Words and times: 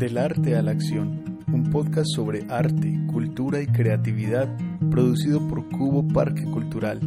Del 0.00 0.16
arte 0.16 0.56
a 0.56 0.62
la 0.62 0.70
acción, 0.70 1.44
un 1.52 1.64
podcast 1.64 2.06
sobre 2.16 2.46
arte, 2.48 2.98
cultura 3.12 3.60
y 3.60 3.66
creatividad 3.66 4.48
producido 4.90 5.46
por 5.46 5.68
Cubo 5.68 6.08
Parque 6.08 6.42
Cultural. 6.44 7.00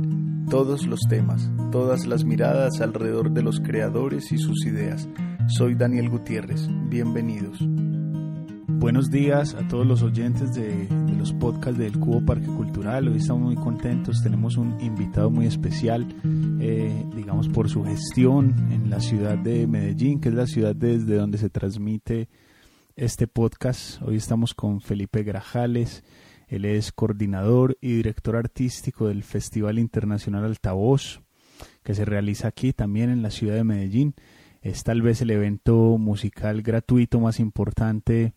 Todos 0.47 0.85
los 0.85 0.99
temas, 1.09 1.49
todas 1.71 2.05
las 2.05 2.23
miradas 2.23 2.81
alrededor 2.81 3.31
de 3.31 3.41
los 3.41 3.59
creadores 3.61 4.31
y 4.31 4.37
sus 4.37 4.63
ideas. 4.67 5.09
Soy 5.47 5.73
Daniel 5.73 6.07
Gutiérrez, 6.07 6.69
bienvenidos. 6.87 7.57
Buenos 8.67 9.09
días 9.09 9.55
a 9.55 9.67
todos 9.67 9.87
los 9.87 10.03
oyentes 10.03 10.53
de, 10.53 10.87
los 11.17 11.33
podcasts 11.33 11.79
del 11.79 11.99
Cubo 11.99 12.23
Parque 12.23 12.45
Cultural. 12.45 13.07
Hoy 13.07 13.17
estamos 13.17 13.41
muy 13.41 13.55
contentos, 13.55 14.21
tenemos 14.21 14.55
un 14.55 14.79
invitado 14.79 15.31
muy 15.31 15.47
especial, 15.47 16.05
eh, 16.59 17.05
digamos 17.15 17.49
por 17.49 17.69
su 17.69 17.83
gestión 17.85 18.53
en 18.69 18.91
la 18.91 18.99
ciudad 18.99 19.39
de 19.39 19.65
Medellín, 19.65 20.21
que 20.21 20.29
es 20.29 20.35
la 20.35 20.45
ciudad 20.45 20.75
desde 20.75 21.15
donde 21.15 21.39
se 21.39 21.49
transmite 21.49 22.29
este 22.95 23.27
podcast. 23.27 24.01
Hoy 24.03 24.17
estamos 24.17 24.53
con 24.53 24.81
Felipe 24.81 25.23
Grajales. 25.23 26.03
Él 26.47 26.65
es 26.65 26.91
coordinador 26.91 27.77
y 27.81 27.95
director 27.95 28.35
artístico 28.35 29.07
del 29.07 29.23
Festival 29.23 29.79
Internacional 29.79 30.45
Altavoz, 30.45 31.21
que 31.83 31.95
se 31.95 32.05
realiza 32.05 32.47
aquí 32.47 32.73
también 32.73 33.09
en 33.09 33.23
la 33.23 33.31
ciudad 33.31 33.55
de 33.55 33.63
Medellín. 33.63 34.13
Es 34.61 34.83
tal 34.83 35.01
vez 35.01 35.21
el 35.21 35.31
evento 35.31 35.97
musical 35.97 36.61
gratuito 36.61 37.19
más 37.19 37.39
importante 37.39 38.33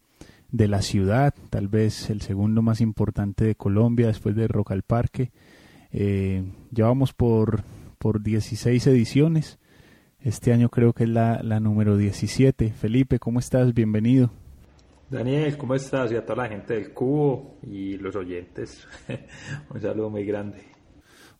de 0.50 0.68
la 0.68 0.80
ciudad, 0.80 1.34
tal 1.50 1.68
vez 1.68 2.08
el 2.08 2.22
segundo 2.22 2.62
más 2.62 2.80
importante 2.80 3.44
de 3.44 3.54
Colombia 3.54 4.06
después 4.06 4.34
de 4.34 4.48
Rock 4.48 4.70
al 4.72 4.82
Parque. 4.82 5.30
Eh, 5.92 6.44
llevamos 6.72 7.12
por, 7.12 7.62
por 7.98 8.22
16 8.22 8.86
ediciones. 8.86 9.58
Este 10.18 10.52
año 10.52 10.70
creo 10.70 10.94
que 10.94 11.04
es 11.04 11.10
la, 11.10 11.42
la 11.42 11.60
número 11.60 11.96
17. 11.96 12.72
Felipe, 12.72 13.18
¿cómo 13.18 13.38
estás? 13.38 13.74
Bienvenido. 13.74 14.32
Daniel, 15.08 15.56
¿cómo 15.56 15.76
estás? 15.76 16.10
Y 16.10 16.16
a 16.16 16.26
toda 16.26 16.42
la 16.42 16.48
gente 16.48 16.74
del 16.74 16.92
Cubo 16.92 17.58
y 17.62 17.96
los 17.96 18.16
oyentes, 18.16 18.88
un 19.70 19.80
saludo 19.80 20.10
muy 20.10 20.24
grande. 20.24 20.64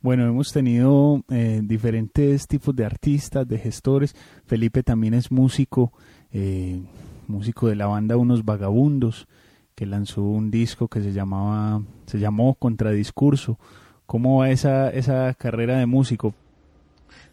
Bueno, 0.01 0.25
hemos 0.25 0.53
tenido 0.53 1.25
eh, 1.29 1.61
diferentes 1.65 2.47
tipos 2.47 2.77
de 2.77 2.85
artistas, 2.85 3.49
de 3.49 3.59
gestores. 3.59 4.15
Felipe 4.45 4.85
también 4.85 5.15
es 5.15 5.33
músico, 5.33 5.93
eh, 6.31 6.81
músico 7.27 7.67
de 7.67 7.75
la 7.75 7.87
banda 7.89 8.17
Unos 8.17 8.45
Vagabundos, 8.45 9.27
que 9.75 9.85
lanzó 9.85 10.23
un 10.23 10.53
disco 10.53 10.87
que 10.87 11.01
se 11.01 11.13
llamaba, 11.13 11.83
se 12.07 12.21
llamó 12.21 12.55
Contradiscurso. 12.55 13.59
¿Cómo 14.07 14.39
va 14.39 14.51
esa, 14.51 14.91
esa 14.91 15.35
carrera 15.35 15.77
de 15.79 15.87
músico? 15.87 16.35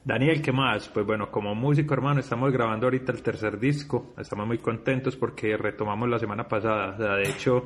Daniel, 0.06 0.42
¿qué 0.42 0.52
más? 0.52 0.90
Pues 0.90 1.06
bueno, 1.06 1.32
como 1.32 1.56
músico, 1.56 1.94
hermano, 1.94 2.20
estamos 2.20 2.52
grabando 2.52 2.88
ahorita 2.88 3.14
el 3.14 3.24
tercer 3.24 3.58
disco. 3.58 4.14
Estamos 4.18 4.46
muy 4.46 4.58
contentos 4.58 5.16
porque 5.16 5.56
retomamos 5.56 6.10
la 6.10 6.20
semana 6.20 6.46
pasada. 6.46 6.90
O 6.90 6.98
sea, 6.98 7.16
de 7.16 7.30
hecho, 7.30 7.64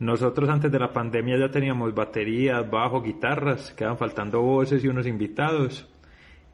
nosotros 0.00 0.50
antes 0.50 0.72
de 0.72 0.80
la 0.80 0.92
pandemia 0.92 1.38
ya 1.38 1.48
teníamos 1.48 1.94
baterías, 1.94 2.68
bajo, 2.68 3.00
guitarras, 3.00 3.72
quedan 3.74 3.96
faltando 3.96 4.40
voces 4.42 4.82
y 4.82 4.88
unos 4.88 5.06
invitados. 5.06 5.88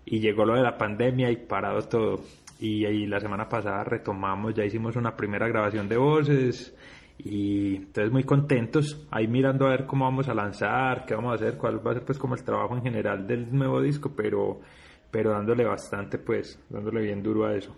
Y 0.05 0.21
llegó 0.21 0.45
lo 0.45 0.55
de 0.55 0.63
la 0.63 0.77
pandemia 0.77 1.31
y 1.31 1.37
parado 1.37 1.81
todo. 1.89 2.21
Y 2.61 2.85
ahí 2.85 3.07
la 3.07 3.19
semana 3.19 3.49
pasada 3.49 3.85
retomamos, 3.85 4.55
ya 4.55 4.67
hicimos 4.67 4.97
una 4.97 5.17
primera 5.17 5.49
grabación 5.49 5.89
de 5.89 5.97
voces. 5.97 6.77
Y 7.19 7.77
entonces 7.77 8.13
muy 8.13 8.25
contentos, 8.25 9.07
ahí 9.11 9.27
mirando 9.29 9.67
a 9.67 9.71
ver 9.71 9.87
cómo 9.87 10.05
vamos 10.05 10.29
a 10.29 10.35
lanzar, 10.35 11.07
qué 11.07 11.15
vamos 11.15 11.33
a 11.33 11.35
hacer, 11.37 11.57
cuál 11.57 11.85
va 11.85 11.93
a 11.93 11.95
ser 11.95 12.05
pues 12.05 12.19
como 12.19 12.35
el 12.35 12.45
trabajo 12.45 12.77
en 12.77 12.83
general 12.83 13.27
del 13.27 13.51
nuevo 13.51 13.81
disco, 13.81 14.13
pero 14.15 14.61
pero 15.11 15.31
dándole 15.31 15.65
bastante, 15.65 16.19
pues, 16.19 16.59
dándole 16.69 17.03
bien 17.03 17.23
duro 17.23 17.47
a 17.47 17.55
eso. 17.55 17.75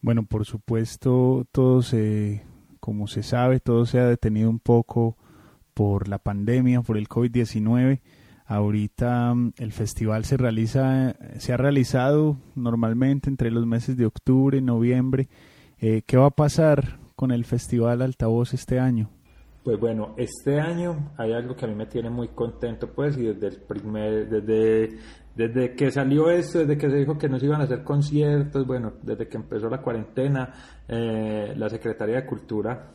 Bueno, 0.00 0.24
por 0.24 0.44
supuesto, 0.44 1.46
todo 1.50 1.82
se, 1.82 2.42
como 2.80 3.06
se 3.06 3.22
sabe, 3.22 3.60
todo 3.60 3.86
se 3.86 3.98
ha 3.98 4.06
detenido 4.06 4.50
un 4.50 4.58
poco 4.58 5.16
por 5.72 6.08
la 6.08 6.18
pandemia, 6.18 6.82
por 6.82 6.96
el 6.96 7.08
COVID-19. 7.08 8.00
Ahorita 8.46 9.34
mm, 9.34 9.54
el 9.58 9.72
festival 9.72 10.24
se 10.24 10.36
realiza, 10.36 11.16
se 11.38 11.52
ha 11.52 11.56
realizado 11.56 12.36
normalmente 12.54 13.30
entre 13.30 13.50
los 13.50 13.66
meses 13.66 13.96
de 13.96 14.06
octubre 14.06 14.58
y 14.58 14.62
noviembre. 14.62 15.28
Eh, 15.78 16.02
¿Qué 16.06 16.16
va 16.16 16.26
a 16.26 16.30
pasar 16.30 16.98
con 17.16 17.30
el 17.30 17.44
festival 17.44 18.02
Altavoz 18.02 18.54
este 18.54 18.78
año? 18.78 19.10
Pues 19.64 19.80
bueno, 19.80 20.14
este 20.18 20.60
año 20.60 21.12
hay 21.16 21.32
algo 21.32 21.56
que 21.56 21.64
a 21.64 21.68
mí 21.68 21.74
me 21.74 21.86
tiene 21.86 22.10
muy 22.10 22.28
contento, 22.28 22.92
pues, 22.92 23.16
y 23.16 23.22
desde 23.22 23.46
el 23.46 23.56
primer, 23.62 24.28
desde, 24.28 24.98
desde 25.34 25.74
que 25.74 25.90
salió 25.90 26.30
esto, 26.30 26.60
desde 26.60 26.78
que 26.78 26.90
se 26.90 26.96
dijo 26.96 27.18
que 27.18 27.28
no 27.28 27.38
se 27.38 27.46
iban 27.46 27.60
a 27.60 27.64
hacer 27.64 27.82
conciertos, 27.82 28.66
bueno, 28.66 28.92
desde 29.02 29.28
que 29.28 29.36
empezó 29.36 29.68
la 29.68 29.82
cuarentena, 29.82 30.52
eh, 30.86 31.54
la 31.56 31.68
Secretaría 31.68 32.16
de 32.16 32.26
Cultura, 32.26 32.94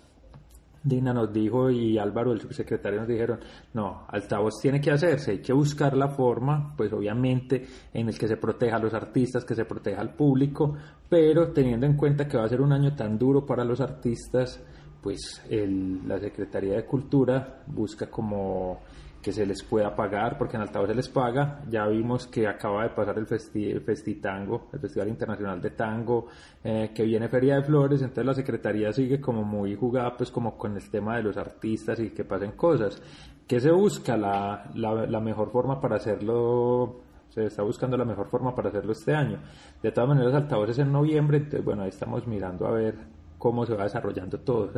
Dina 0.82 1.14
nos 1.14 1.34
dijo 1.34 1.70
y 1.70 1.98
Álvaro, 1.98 2.32
el 2.32 2.40
subsecretario, 2.40 3.00
nos 3.00 3.08
dijeron, 3.08 3.40
no, 3.74 4.06
altavoz 4.08 4.62
tiene 4.62 4.80
que 4.80 4.92
hacerse, 4.92 5.32
hay 5.32 5.42
que 5.42 5.52
buscar 5.52 5.96
la 5.96 6.10
forma, 6.10 6.74
pues 6.78 6.94
obviamente, 6.94 7.66
en 7.94 8.08
el 8.08 8.18
que 8.18 8.28
se 8.28 8.38
proteja 8.38 8.78
a 8.78 8.80
los 8.80 8.94
artistas, 8.94 9.44
que 9.44 9.56
se 9.56 9.66
proteja 9.66 10.00
al 10.00 10.14
público, 10.14 10.76
pero 11.10 11.52
teniendo 11.52 11.86
en 11.86 11.98
cuenta 11.98 12.28
que 12.28 12.38
va 12.38 12.46
a 12.46 12.50
ser 12.50 12.62
un 12.62 12.72
año 12.72 12.96
tan 12.96 13.18
duro 13.18 13.46
para 13.46 13.66
los 13.66 13.82
artistas, 13.82 14.64
pues 15.02 15.44
el, 15.50 16.08
la 16.08 16.20
Secretaría 16.20 16.76
de 16.76 16.86
Cultura 16.86 17.64
busca 17.68 18.10
como 18.10 18.80
que 19.22 19.32
se 19.34 19.46
les 19.46 19.64
pueda 19.64 19.96
pagar, 19.96 20.38
porque 20.38 20.56
en 20.56 20.62
altavoz 20.62 20.90
se 20.90 20.96
les 20.96 21.10
paga. 21.10 21.62
Ya 21.70 21.88
vimos 21.88 22.28
que 22.28 22.48
acaba 22.48 22.84
de 22.84 22.90
pasar 22.90 23.18
el 23.18 23.26
Festi, 23.26 23.80
Festitango, 23.80 24.70
el 24.74 24.80
Festival 24.80 25.10
Internacional 25.10 25.62
de 25.62 25.72
Tango, 25.72 26.28
eh, 26.64 26.92
que 26.94 27.04
viene 27.04 27.28
Feria 27.28 27.56
de 27.56 27.64
Flores, 27.64 28.02
entonces 28.02 28.26
la 28.26 28.34
Secretaría 28.34 28.94
sigue 28.94 29.20
como 29.20 29.44
muy 29.44 29.76
jugada 29.76 30.16
pues 30.16 30.32
como 30.32 30.58
con 30.58 30.76
el 30.76 30.90
tema 30.90 31.18
de 31.18 31.24
los 31.24 31.38
artistas 31.38 32.00
y 32.00 32.12
que 32.12 32.24
pasen 32.24 32.54
cosas. 32.54 33.02
¿Qué 33.48 33.60
se 33.60 33.72
busca? 33.72 34.16
La, 34.16 34.70
la, 34.76 35.06
la 35.06 35.20
mejor 35.20 35.52
forma 35.52 35.82
para 35.82 35.96
hacerlo 35.98 37.02
se 37.30 37.46
está 37.46 37.62
buscando 37.62 37.96
la 37.96 38.06
mejor 38.06 38.28
forma 38.28 38.56
para 38.56 38.70
hacerlo 38.70 38.92
este 38.92 39.14
año. 39.14 39.40
De 39.82 39.92
todas 39.92 40.10
maneras, 40.10 40.34
altavoces 40.34 40.80
en 40.80 40.92
noviembre, 40.92 41.38
entonces 41.38 41.64
bueno, 41.64 41.84
ahí 41.84 41.90
estamos 41.90 42.26
mirando 42.28 42.68
a 42.68 42.72
ver 42.72 42.96
cómo 43.40 43.66
se 43.66 43.74
va 43.74 43.86
desarrollando 43.86 44.40
todo. 44.42 44.70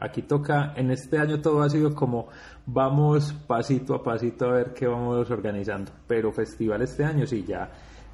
aquí 0.00 0.22
toca, 0.22 0.72
en 0.74 0.90
este 0.90 1.18
año 1.18 1.40
todo 1.40 1.62
ha 1.62 1.70
sido 1.70 1.94
como 1.94 2.26
vamos 2.66 3.32
pasito 3.46 3.94
a 3.94 4.02
pasito 4.02 4.46
a 4.46 4.52
ver 4.52 4.74
qué 4.74 4.88
vamos 4.88 5.30
organizando, 5.30 5.92
pero 6.08 6.32
festival 6.32 6.82
este 6.82 7.04
año 7.04 7.26
sí 7.26 7.44
ya. 7.46 7.70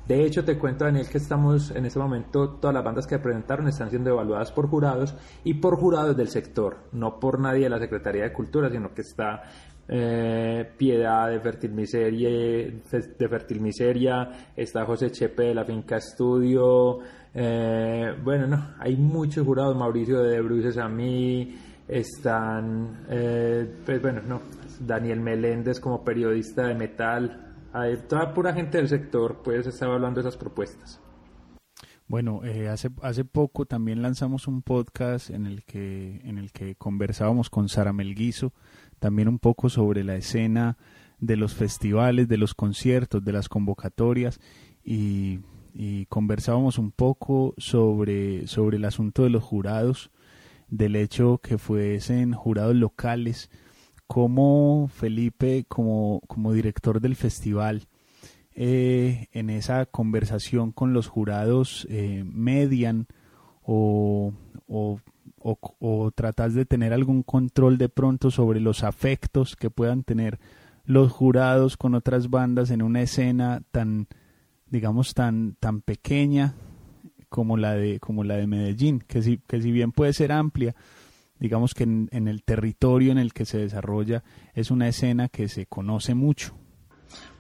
De 0.06 0.24
hecho, 0.24 0.44
te 0.44 0.58
cuento, 0.58 0.84
Daniel, 0.84 1.08
que 1.08 1.18
estamos 1.18 1.70
en 1.70 1.86
este 1.86 2.00
momento, 2.00 2.50
todas 2.60 2.74
las 2.74 2.82
bandas 2.82 3.06
que 3.06 3.20
presentaron 3.20 3.68
están 3.68 3.88
siendo 3.88 4.10
evaluadas 4.10 4.50
por 4.50 4.68
jurados 4.68 5.14
y 5.44 5.54
por 5.54 5.76
jurados 5.76 6.16
del 6.16 6.26
sector, 6.26 6.78
no 6.90 7.20
por 7.20 7.38
nadie 7.38 7.62
de 7.62 7.70
la 7.70 7.78
Secretaría 7.78 8.24
de 8.24 8.32
Cultura, 8.32 8.68
sino 8.68 8.92
que 8.92 9.02
está 9.02 9.44
eh, 9.86 10.72
Piedad 10.76 11.30
de 11.30 11.38
Fertil 11.38 11.70
Miseria, 11.72 12.28
de 12.30 13.28
Fertil 13.28 13.60
Miseria, 13.60 14.28
está 14.56 14.84
José 14.84 15.12
Chepe 15.12 15.44
de 15.44 15.54
la 15.54 15.64
Finca 15.64 15.98
Estudio, 15.98 16.98
eh, 17.34 18.14
bueno, 18.22 18.46
no, 18.46 18.74
hay 18.78 18.96
muchos 18.96 19.46
jurados, 19.46 19.76
Mauricio 19.76 20.22
de 20.22 20.40
Bruces 20.40 20.76
a 20.76 20.88
mí, 20.88 21.58
están, 21.88 23.04
eh, 23.08 23.68
pues 23.84 24.00
bueno, 24.02 24.20
no, 24.26 24.42
Daniel 24.80 25.20
Meléndez 25.20 25.80
como 25.80 26.04
periodista 26.04 26.66
de 26.66 26.74
metal, 26.74 27.54
hay 27.72 27.96
toda 28.08 28.34
pura 28.34 28.52
gente 28.52 28.78
del 28.78 28.88
sector, 28.88 29.40
pues 29.42 29.66
está 29.66 29.86
evaluando 29.86 30.20
esas 30.20 30.36
propuestas. 30.36 31.00
Bueno, 32.06 32.44
eh, 32.44 32.68
hace, 32.68 32.90
hace 33.00 33.24
poco 33.24 33.64
también 33.64 34.02
lanzamos 34.02 34.46
un 34.46 34.60
podcast 34.60 35.30
en 35.30 35.46
el 35.46 35.64
que, 35.64 36.20
en 36.24 36.36
el 36.36 36.52
que 36.52 36.74
conversábamos 36.74 37.48
con 37.48 37.70
Sara 37.70 37.94
Melguizo, 37.94 38.52
también 38.98 39.28
un 39.28 39.38
poco 39.38 39.70
sobre 39.70 40.04
la 40.04 40.16
escena 40.16 40.76
de 41.18 41.36
los 41.36 41.54
festivales, 41.54 42.28
de 42.28 42.36
los 42.36 42.54
conciertos, 42.54 43.24
de 43.24 43.32
las 43.32 43.48
convocatorias 43.48 44.40
y 44.84 45.40
y 45.74 46.06
conversábamos 46.06 46.78
un 46.78 46.90
poco 46.90 47.54
sobre, 47.58 48.46
sobre 48.46 48.76
el 48.76 48.84
asunto 48.84 49.22
de 49.22 49.30
los 49.30 49.42
jurados, 49.42 50.10
del 50.68 50.96
hecho 50.96 51.38
que 51.38 51.58
fuesen 51.58 52.32
jurados 52.32 52.74
locales, 52.74 53.50
como 54.06 54.88
Felipe, 54.88 55.64
como, 55.68 56.20
como 56.26 56.52
director 56.52 57.00
del 57.00 57.16
festival, 57.16 57.88
eh, 58.54 59.28
en 59.32 59.48
esa 59.48 59.86
conversación 59.86 60.72
con 60.72 60.92
los 60.92 61.08
jurados 61.08 61.86
eh, 61.88 62.22
median 62.26 63.06
o, 63.62 64.34
o, 64.66 65.00
o, 65.38 65.58
o 65.78 66.10
tratas 66.10 66.52
de 66.52 66.66
tener 66.66 66.92
algún 66.92 67.22
control 67.22 67.78
de 67.78 67.88
pronto 67.88 68.30
sobre 68.30 68.60
los 68.60 68.84
afectos 68.84 69.56
que 69.56 69.70
puedan 69.70 70.04
tener 70.04 70.38
los 70.84 71.12
jurados 71.12 71.76
con 71.76 71.94
otras 71.94 72.28
bandas 72.28 72.70
en 72.70 72.82
una 72.82 73.02
escena 73.02 73.62
tan 73.70 74.08
digamos, 74.72 75.12
tan, 75.12 75.54
tan 75.60 75.82
pequeña 75.82 76.54
como 77.28 77.58
la 77.58 77.74
de, 77.74 78.00
como 78.00 78.24
la 78.24 78.36
de 78.36 78.46
Medellín, 78.46 79.00
que 79.06 79.20
si, 79.20 79.36
que 79.36 79.60
si 79.60 79.70
bien 79.70 79.92
puede 79.92 80.14
ser 80.14 80.32
amplia, 80.32 80.74
digamos 81.38 81.74
que 81.74 81.84
en, 81.84 82.08
el 82.10 82.42
territorio 82.42 83.12
en 83.12 83.18
el 83.18 83.34
que 83.34 83.44
se 83.44 83.58
desarrolla 83.58 84.24
es 84.54 84.70
una 84.70 84.88
escena 84.88 85.28
que 85.28 85.48
se 85.48 85.66
conoce 85.66 86.14
mucho. 86.14 86.56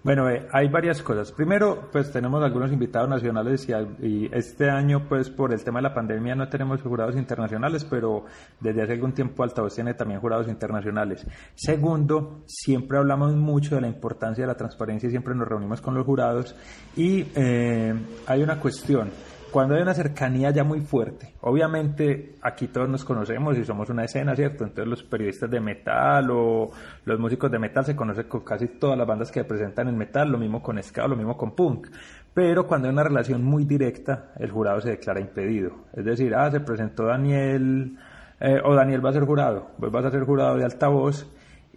Bueno, 0.04 0.28
eh, 0.28 0.48
hay 0.52 0.68
varias 0.68 1.00
cosas. 1.00 1.30
Primero, 1.30 1.88
pues 1.92 2.10
tenemos 2.10 2.42
algunos 2.42 2.72
invitados 2.72 3.08
nacionales 3.08 3.68
y, 4.02 4.28
este 4.32 4.68
año, 4.68 5.06
pues 5.08 5.30
por 5.30 5.52
el 5.52 5.62
tema 5.62 5.78
de 5.78 5.84
la 5.84 5.94
pandemia 5.94 6.34
no 6.34 6.48
tenemos 6.48 6.82
jurados 6.82 7.14
internacionales, 7.14 7.86
pero 7.88 8.24
desde 8.58 8.82
hace 8.82 8.94
algún 8.94 9.12
tiempo 9.12 9.44
Altavoz 9.44 9.76
tiene 9.76 9.94
también 9.94 10.20
jurados 10.20 10.48
internacionales. 10.48 11.24
Segundo, 11.54 12.42
siempre 12.46 12.98
hablamos 12.98 13.36
mucho 13.36 13.76
de 13.76 13.82
la 13.82 13.86
importancia 13.86 14.42
de 14.42 14.48
la 14.48 14.56
transparencia 14.56 15.06
y 15.06 15.10
siempre 15.10 15.36
nos 15.36 15.46
reunimos 15.46 15.80
con 15.80 15.94
los 15.94 16.04
jurados 16.04 16.56
y 16.96 17.26
eh, 17.36 17.94
hay 18.26 18.42
una 18.42 18.58
cuestión 18.58 19.08
cuando 19.52 19.74
hay 19.74 19.82
una 19.82 19.94
cercanía 19.94 20.50
ya 20.50 20.64
muy 20.64 20.80
fuerte, 20.80 21.34
obviamente 21.42 22.36
aquí 22.40 22.68
todos 22.68 22.88
nos 22.88 23.04
conocemos 23.04 23.56
y 23.58 23.64
somos 23.64 23.90
una 23.90 24.04
escena, 24.04 24.34
¿cierto? 24.34 24.64
Entonces 24.64 24.88
los 24.88 25.02
periodistas 25.02 25.50
de 25.50 25.60
metal 25.60 26.30
o 26.30 26.70
los 27.04 27.20
músicos 27.20 27.50
de 27.50 27.58
metal 27.58 27.84
se 27.84 27.94
conocen 27.94 28.24
con 28.24 28.40
casi 28.40 28.66
todas 28.66 28.96
las 28.96 29.06
bandas 29.06 29.30
que 29.30 29.44
presentan 29.44 29.88
en 29.88 29.98
metal, 29.98 30.30
lo 30.30 30.38
mismo 30.38 30.62
con 30.62 30.82
ska, 30.82 31.06
lo 31.06 31.16
mismo 31.16 31.36
con 31.36 31.54
punk. 31.54 31.88
Pero 32.34 32.66
cuando 32.66 32.88
hay 32.88 32.94
una 32.94 33.04
relación 33.04 33.44
muy 33.44 33.64
directa, 33.64 34.32
el 34.38 34.50
jurado 34.50 34.80
se 34.80 34.88
declara 34.88 35.20
impedido. 35.20 35.72
Es 35.92 36.04
decir, 36.04 36.34
ah, 36.34 36.50
se 36.50 36.60
presentó 36.60 37.04
Daniel, 37.04 37.98
eh, 38.40 38.60
o 38.64 38.74
Daniel 38.74 39.04
va 39.04 39.10
a 39.10 39.12
ser 39.12 39.24
jurado, 39.24 39.68
vos 39.76 39.92
vas 39.92 40.06
a 40.06 40.10
ser 40.10 40.24
jurado 40.24 40.56
de 40.56 40.64
altavoz 40.64 41.26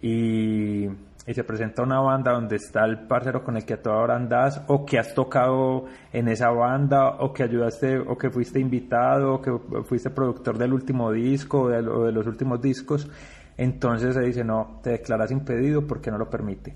y 0.00 0.88
y 1.26 1.34
se 1.34 1.44
presenta 1.44 1.82
una 1.82 2.00
banda 2.00 2.32
donde 2.32 2.56
está 2.56 2.84
el 2.84 3.06
parcero 3.06 3.42
con 3.42 3.56
el 3.56 3.64
que 3.64 3.74
a 3.74 3.82
toda 3.82 3.96
hora 3.96 4.16
andas 4.16 4.62
o 4.68 4.86
que 4.86 4.98
has 4.98 5.12
tocado 5.14 5.86
en 6.12 6.28
esa 6.28 6.50
banda 6.50 7.16
o 7.18 7.32
que 7.32 7.42
ayudaste 7.42 7.98
o 7.98 8.16
que 8.16 8.30
fuiste 8.30 8.60
invitado 8.60 9.34
o 9.34 9.42
que 9.42 9.52
fuiste 9.84 10.10
productor 10.10 10.56
del 10.56 10.72
último 10.72 11.10
disco 11.10 11.62
o 11.62 11.68
de, 11.68 11.82
los 11.82 12.26
últimos 12.26 12.62
discos, 12.62 13.10
entonces 13.56 14.14
se 14.14 14.20
dice 14.20 14.44
no, 14.44 14.80
te 14.82 14.90
declaras 14.90 15.30
impedido 15.32 15.86
porque 15.86 16.10
no 16.10 16.18
lo 16.18 16.30
permite. 16.30 16.74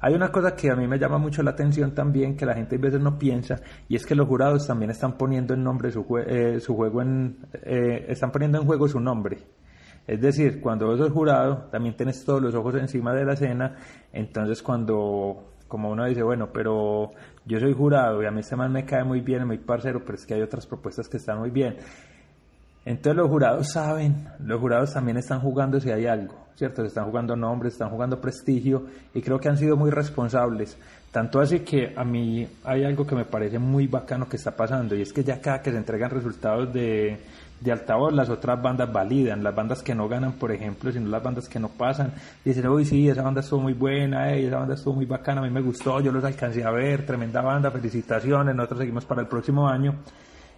Hay 0.00 0.12
una 0.12 0.30
cosa 0.30 0.54
que 0.54 0.70
a 0.70 0.76
mí 0.76 0.86
me 0.86 0.98
llama 0.98 1.16
mucho 1.16 1.42
la 1.42 1.52
atención 1.52 1.94
también, 1.94 2.36
que 2.36 2.44
la 2.44 2.54
gente 2.54 2.76
a 2.76 2.78
veces 2.78 3.00
no 3.00 3.18
piensa, 3.18 3.60
y 3.88 3.96
es 3.96 4.04
que 4.04 4.14
los 4.14 4.28
jurados 4.28 4.66
también 4.66 4.90
están 4.90 5.16
poniendo 5.16 5.54
en 5.54 5.64
nombre 5.64 5.90
su, 5.90 6.04
eh, 6.18 6.60
su 6.60 6.76
juego 6.76 7.00
en, 7.00 7.38
eh, 7.62 8.04
están 8.08 8.30
poniendo 8.30 8.58
en 8.58 8.66
juego 8.66 8.86
su 8.86 9.00
nombre. 9.00 9.38
Es 10.06 10.20
decir, 10.20 10.60
cuando 10.60 10.86
vos 10.86 10.98
sos 10.98 11.10
jurado, 11.10 11.68
también 11.70 11.96
tienes 11.96 12.24
todos 12.24 12.42
los 12.42 12.54
ojos 12.54 12.74
encima 12.74 13.14
de 13.14 13.24
la 13.24 13.32
escena, 13.32 13.76
entonces 14.12 14.62
cuando, 14.62 15.52
como 15.66 15.90
uno 15.90 16.04
dice, 16.04 16.22
bueno, 16.22 16.50
pero 16.52 17.12
yo 17.46 17.58
soy 17.58 17.72
jurado 17.72 18.22
y 18.22 18.26
a 18.26 18.30
mí 18.30 18.40
este 18.40 18.54
man 18.54 18.70
me 18.70 18.84
cae 18.84 19.02
muy 19.02 19.20
bien, 19.20 19.46
muy 19.46 19.58
parcero, 19.58 20.02
pero 20.04 20.16
es 20.16 20.26
que 20.26 20.34
hay 20.34 20.42
otras 20.42 20.66
propuestas 20.66 21.08
que 21.08 21.16
están 21.16 21.38
muy 21.38 21.50
bien. 21.50 21.76
Entonces 22.84 23.16
los 23.16 23.30
jurados 23.30 23.72
saben, 23.72 24.28
los 24.40 24.60
jurados 24.60 24.92
también 24.92 25.16
están 25.16 25.40
jugando 25.40 25.80
si 25.80 25.90
hay 25.90 26.06
algo, 26.06 26.34
¿cierto? 26.54 26.82
Se 26.82 26.88
están 26.88 27.06
jugando 27.06 27.34
nombres, 27.34 27.72
están 27.72 27.88
jugando 27.88 28.20
prestigio 28.20 28.84
y 29.14 29.22
creo 29.22 29.40
que 29.40 29.48
han 29.48 29.56
sido 29.56 29.74
muy 29.78 29.90
responsables. 29.90 30.76
Tanto 31.10 31.40
así 31.40 31.60
que 31.60 31.94
a 31.96 32.04
mí 32.04 32.46
hay 32.64 32.84
algo 32.84 33.06
que 33.06 33.14
me 33.14 33.24
parece 33.24 33.58
muy 33.58 33.86
bacano 33.86 34.28
que 34.28 34.36
está 34.36 34.50
pasando 34.50 34.94
y 34.94 35.00
es 35.00 35.14
que 35.14 35.24
ya 35.24 35.40
cada 35.40 35.62
que 35.62 35.70
se 35.70 35.78
entregan 35.78 36.10
resultados 36.10 36.74
de, 36.74 37.20
de 37.64 37.72
altavoz, 37.72 38.12
las 38.12 38.28
otras 38.28 38.60
bandas 38.60 38.92
validan, 38.92 39.42
las 39.42 39.54
bandas 39.54 39.82
que 39.82 39.94
no 39.94 40.06
ganan, 40.06 40.34
por 40.34 40.52
ejemplo, 40.52 40.92
sino 40.92 41.08
las 41.08 41.22
bandas 41.22 41.48
que 41.48 41.58
no 41.58 41.70
pasan, 41.70 42.12
dicen, 42.44 42.68
uy, 42.68 42.84
sí, 42.84 43.08
esa 43.08 43.22
banda 43.22 43.40
estuvo 43.40 43.60
muy 43.62 43.72
buena, 43.72 44.30
eh, 44.32 44.46
esa 44.46 44.58
banda 44.58 44.74
estuvo 44.74 44.96
muy 44.96 45.06
bacana, 45.06 45.40
a 45.40 45.44
mí 45.44 45.50
me 45.50 45.62
gustó, 45.62 45.98
yo 46.00 46.12
los 46.12 46.22
alcancé 46.24 46.62
a 46.62 46.70
ver, 46.70 47.06
tremenda 47.06 47.40
banda, 47.40 47.70
felicitaciones, 47.70 48.54
nosotros 48.54 48.80
seguimos 48.80 49.06
para 49.06 49.22
el 49.22 49.28
próximo 49.28 49.66
año. 49.66 49.94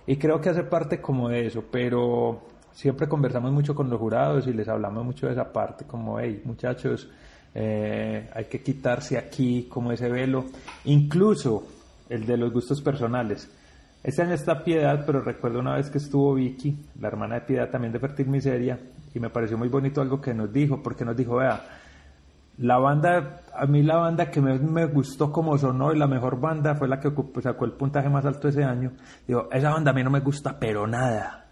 Y 0.05 0.17
creo 0.17 0.41
que 0.41 0.49
hace 0.49 0.65
parte 0.65 1.01
como 1.01 1.29
de 1.29 1.47
eso, 1.47 1.63
pero 1.71 2.43
siempre 2.73 3.09
conversamos 3.09 3.53
mucho 3.53 3.73
con 3.73 3.89
los 3.89 4.01
jurados 4.01 4.49
y 4.49 4.53
les 4.53 4.67
hablamos 4.69 5.05
mucho 5.05 5.27
de 5.27 5.33
esa 5.33 5.53
parte, 5.53 5.85
como, 5.85 6.19
hey, 6.19 6.43
muchachos, 6.45 7.09
eh, 7.55 8.29
hay 8.35 8.47
que 8.47 8.63
quitarse 8.63 9.17
aquí 9.17 9.69
como 9.71 9.93
ese 9.93 10.09
velo, 10.09 10.47
incluso 10.87 11.69
el 12.09 12.27
de 12.27 12.37
los 12.37 12.53
gustos 12.53 12.83
personales 12.83 13.49
este 14.07 14.23
año 14.23 14.35
está 14.35 14.63
Piedad, 14.63 15.03
pero 15.05 15.21
recuerdo 15.21 15.59
una 15.59 15.75
vez 15.75 15.91
que 15.91 15.99
estuvo 15.99 16.33
Vicky, 16.35 16.79
la 17.01 17.09
hermana 17.09 17.35
de 17.35 17.41
Piedad 17.41 17.69
también 17.69 17.93
de 17.93 17.99
Fertil 17.99 18.29
Miseria, 18.29 18.79
y 19.13 19.19
me 19.19 19.31
pareció 19.31 19.59
muy 19.59 19.69
bonito 19.69 20.01
algo 20.01 20.21
que 20.21 20.33
nos 20.33 20.53
dijo, 20.53 20.81
porque 20.81 21.05
nos 21.05 21.17
dijo, 21.17 21.39
vea, 21.39 21.61
la 22.59 22.79
banda, 22.79 23.41
a 23.53 23.67
mí 23.67 23.83
la 23.83 23.97
banda 23.97 24.31
que 24.31 24.41
me, 24.41 24.61
me 24.61 24.87
gustó 24.87 25.33
como 25.33 25.59
sonó 25.59 25.93
y 25.93 25.99
la 25.99 26.07
mejor 26.07 26.39
banda 26.39 26.77
fue 26.77 26.87
la 26.87 27.01
que 27.01 27.11
sacó 27.43 27.65
el 27.65 27.73
puntaje 27.73 28.09
más 28.09 28.25
alto 28.25 28.47
ese 28.47 28.63
año. 28.63 28.93
Digo, 29.27 29.49
esa 29.51 29.73
banda 29.73 29.91
a 29.91 29.95
mí 29.95 30.05
no 30.05 30.11
me 30.11 30.21
gusta, 30.21 30.57
pero 30.57 30.87
nada. 30.87 31.47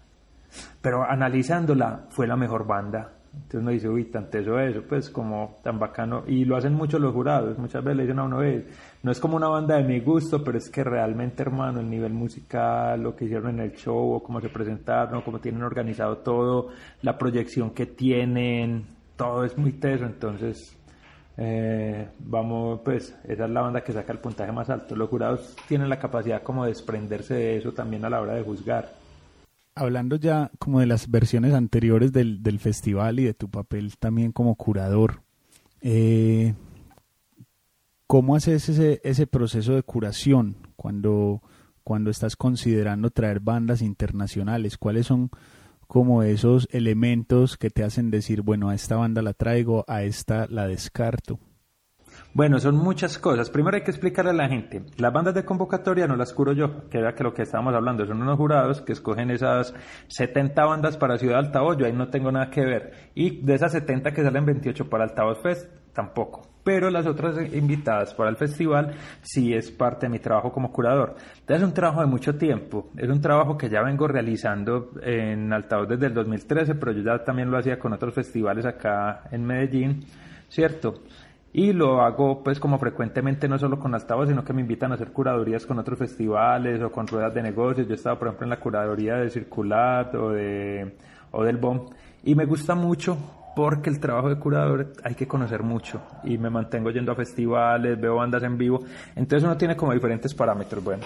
Pero 0.81 1.03
analizándola, 1.03 2.05
fue 2.07 2.25
la 2.25 2.37
mejor 2.37 2.65
banda. 2.65 3.14
Entonces 3.35 3.61
uno 3.61 3.71
dice, 3.71 3.89
uy, 3.89 4.05
tan 4.05 4.29
teso 4.29 4.59
eso, 4.59 4.81
pues 4.87 5.09
como 5.09 5.57
tan 5.63 5.77
bacano. 5.77 6.23
Y 6.27 6.45
lo 6.45 6.55
hacen 6.55 6.73
muchos 6.73 6.99
los 6.99 7.13
jurados, 7.13 7.57
muchas 7.57 7.83
veces 7.83 7.97
le 7.97 8.03
dicen 8.03 8.19
a 8.19 8.23
uno, 8.23 8.41
no 9.03 9.11
es 9.11 9.19
como 9.19 9.35
una 9.35 9.47
banda 9.47 9.75
de 9.77 9.83
mi 9.83 9.99
gusto, 9.99 10.43
pero 10.43 10.57
es 10.57 10.69
que 10.69 10.83
realmente, 10.83 11.43
hermano, 11.43 11.79
el 11.79 11.89
nivel 11.89 12.13
musical, 12.13 13.01
lo 13.01 13.15
que 13.15 13.25
hicieron 13.25 13.49
en 13.49 13.59
el 13.59 13.73
show, 13.73 14.21
cómo 14.23 14.41
se 14.41 14.49
presentaron, 14.49 15.21
cómo 15.21 15.39
tienen 15.39 15.63
organizado 15.63 16.17
todo, 16.17 16.69
la 17.01 17.17
proyección 17.17 17.71
que 17.71 17.85
tienen, 17.85 18.85
todo 19.15 19.43
es 19.43 19.57
muy 19.57 19.73
teso, 19.73 20.05
entonces... 20.05 20.77
Eh, 21.37 22.07
vamos, 22.19 22.79
pues 22.85 23.13
esa 23.25 23.43
es 23.43 23.49
la 23.49 23.59
banda 23.59 23.83
que 23.83 23.91
saca 23.91 24.13
el 24.13 24.19
puntaje 24.19 24.53
más 24.53 24.69
alto. 24.69 24.95
Los 24.95 25.09
jurados 25.09 25.53
tienen 25.67 25.89
la 25.89 25.99
capacidad 25.99 26.41
como 26.41 26.63
de 26.63 26.69
desprenderse 26.69 27.33
de 27.33 27.57
eso 27.57 27.73
también 27.73 28.05
a 28.05 28.09
la 28.09 28.21
hora 28.21 28.35
de 28.35 28.41
juzgar 28.41 28.94
hablando 29.75 30.15
ya 30.15 30.51
como 30.57 30.79
de 30.79 30.85
las 30.85 31.11
versiones 31.11 31.53
anteriores 31.53 32.11
del, 32.13 32.41
del 32.41 32.59
festival 32.59 33.19
y 33.19 33.25
de 33.25 33.33
tu 33.33 33.49
papel 33.49 33.97
también 33.97 34.31
como 34.31 34.55
curador, 34.55 35.21
eh, 35.81 36.53
¿cómo 38.07 38.35
haces 38.35 38.69
ese, 38.69 39.01
ese 39.03 39.27
proceso 39.27 39.75
de 39.75 39.83
curación 39.83 40.55
cuando, 40.77 41.41
cuando 41.83 42.09
estás 42.09 42.35
considerando 42.35 43.11
traer 43.11 43.41
bandas 43.41 43.81
internacionales? 43.81 44.77
¿Cuáles 44.77 45.07
son 45.07 45.29
como 45.87 46.23
esos 46.23 46.67
elementos 46.71 47.57
que 47.57 47.69
te 47.69 47.83
hacen 47.83 48.09
decir, 48.09 48.41
bueno, 48.41 48.69
a 48.69 48.75
esta 48.75 48.95
banda 48.95 49.21
la 49.21 49.33
traigo, 49.33 49.83
a 49.87 50.03
esta 50.03 50.47
la 50.47 50.67
descarto? 50.67 51.39
Bueno, 52.35 52.59
son 52.59 52.75
muchas 52.75 53.17
cosas. 53.17 53.49
Primero 53.49 53.77
hay 53.77 53.83
que 53.83 53.91
explicarle 53.91 54.31
a 54.31 54.33
la 54.33 54.49
gente. 54.49 54.83
Las 54.97 55.13
bandas 55.13 55.33
de 55.33 55.45
convocatoria 55.45 56.05
no 56.05 56.17
las 56.17 56.33
curo 56.33 56.51
yo, 56.51 56.89
que 56.89 56.97
era 56.97 57.15
que 57.15 57.23
lo 57.23 57.33
que 57.33 57.43
estábamos 57.43 57.73
hablando. 57.73 58.05
Son 58.05 58.21
unos 58.21 58.35
jurados 58.35 58.81
que 58.81 58.91
escogen 58.91 59.31
esas 59.31 59.73
70 60.09 60.65
bandas 60.65 60.97
para 60.97 61.17
Ciudad 61.17 61.39
Altavoz. 61.39 61.77
Yo 61.77 61.85
ahí 61.85 61.93
no 61.93 62.09
tengo 62.09 62.33
nada 62.33 62.49
que 62.49 62.65
ver. 62.65 62.91
Y 63.15 63.39
de 63.39 63.53
esas 63.53 63.71
70 63.71 64.11
que 64.11 64.21
salen 64.21 64.45
28 64.45 64.89
para 64.89 65.05
Altavoz 65.05 65.41
Fest, 65.41 65.71
tampoco. 65.93 66.41
Pero 66.65 66.89
las 66.89 67.07
otras 67.07 67.37
invitadas 67.53 68.13
para 68.13 68.31
el 68.31 68.35
festival 68.35 68.95
sí 69.21 69.53
es 69.53 69.71
parte 69.71 70.07
de 70.07 70.09
mi 70.09 70.19
trabajo 70.19 70.51
como 70.51 70.73
curador. 70.73 71.15
Entonces 71.39 71.61
es 71.61 71.63
un 71.63 71.73
trabajo 71.73 72.01
de 72.01 72.07
mucho 72.07 72.35
tiempo. 72.35 72.91
Es 72.97 73.07
un 73.07 73.21
trabajo 73.21 73.57
que 73.57 73.69
ya 73.69 73.81
vengo 73.81 74.09
realizando 74.09 74.91
en 75.01 75.53
Altavoz 75.53 75.87
desde 75.87 76.07
el 76.07 76.13
2013, 76.13 76.75
pero 76.75 76.91
yo 76.91 77.01
ya 77.01 77.23
también 77.23 77.49
lo 77.49 77.57
hacía 77.57 77.79
con 77.79 77.93
otros 77.93 78.13
festivales 78.13 78.65
acá 78.65 79.23
en 79.31 79.45
Medellín, 79.45 80.03
¿cierto? 80.49 80.95
Y 81.57 81.71
lo 81.71 82.01
hago 82.01 82.43
pues 82.43 82.59
como 82.59 82.77
frecuentemente 82.77 83.47
no 83.47 83.57
solo 83.57 83.79
con 83.79 83.95
altavoz 83.95 84.27
sino 84.27 84.43
que 84.43 84.51
me 84.51 84.59
invitan 84.59 84.91
a 84.91 84.95
hacer 84.95 85.13
curadurías 85.13 85.65
con 85.65 85.79
otros 85.79 85.97
festivales 85.97 86.81
o 86.83 86.91
con 86.91 87.07
ruedas 87.07 87.33
de 87.33 87.41
negocios. 87.41 87.87
Yo 87.87 87.93
he 87.93 87.95
estado 87.95 88.19
por 88.19 88.27
ejemplo 88.27 88.45
en 88.45 88.49
la 88.49 88.59
curaduría 88.59 89.15
de 89.15 89.29
Circulat 89.29 90.13
o 90.15 90.31
de 90.31 90.97
o 91.31 91.45
del 91.45 91.55
BOM 91.55 91.85
y 92.25 92.35
me 92.35 92.45
gusta 92.45 92.75
mucho 92.75 93.17
porque 93.55 93.89
el 93.89 94.01
trabajo 94.01 94.27
de 94.27 94.37
curador 94.37 94.91
hay 95.01 95.15
que 95.15 95.29
conocer 95.29 95.63
mucho. 95.63 96.01
Y 96.25 96.37
me 96.37 96.49
mantengo 96.49 96.91
yendo 96.91 97.13
a 97.13 97.15
festivales, 97.15 98.01
veo 98.01 98.15
bandas 98.15 98.43
en 98.43 98.57
vivo, 98.57 98.81
entonces 99.15 99.45
uno 99.45 99.55
tiene 99.55 99.77
como 99.77 99.93
diferentes 99.93 100.33
parámetros, 100.33 100.83
bueno, 100.83 101.03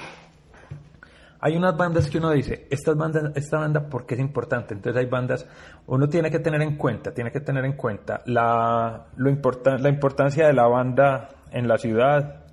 hay 1.41 1.55
unas 1.55 1.77
bandas 1.77 2.10
que 2.10 2.17
uno 2.17 2.31
dice, 2.31 2.67
estas 2.69 2.98
bandas, 2.98 3.31
esta 3.36 3.60
banda, 3.60 3.89
¿por 3.89 4.05
qué 4.05 4.15
es 4.15 4.19
importante? 4.19 4.74
Entonces 4.74 5.00
hay 5.00 5.10
bandas, 5.10 5.48
uno 5.88 6.10
tiene 6.10 6.29
que 6.29 6.39
tener 6.39 6.62
en 6.62 6.75
cuenta, 6.75 7.13
tiene 7.13 7.31
que 7.31 7.39
tener 7.39 7.63
en 7.63 7.74
cuenta 7.74 8.22
la, 8.25 9.05
lo 9.15 9.29
la 9.79 9.89
importancia 9.89 10.48
de 10.48 10.53
la 10.53 10.67
banda 10.67 11.29
en 11.51 11.67
la 11.67 11.77
ciudad 11.77 12.43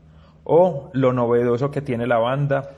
o 0.45 0.91
lo 0.93 1.13
novedoso 1.13 1.71
que 1.71 1.83
tiene 1.83 2.07
la 2.07 2.19
banda, 2.19 2.71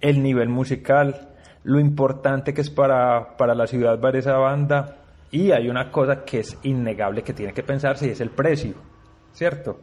el 0.00 0.22
nivel 0.22 0.50
musical, 0.50 1.28
lo 1.62 1.80
importante 1.80 2.52
que 2.52 2.60
es 2.60 2.68
para, 2.68 3.36
para 3.38 3.54
la 3.54 3.66
ciudad 3.66 3.98
ver 3.98 4.16
esa 4.16 4.36
banda 4.36 4.96
y 5.30 5.50
hay 5.50 5.68
una 5.68 5.90
cosa 5.90 6.24
que 6.24 6.40
es 6.40 6.58
innegable 6.62 7.22
que 7.22 7.32
tiene 7.32 7.54
que 7.54 7.62
pensarse 7.62 8.06
y 8.06 8.10
es 8.10 8.20
el 8.20 8.30
precio, 8.30 8.74
¿cierto? 9.32 9.80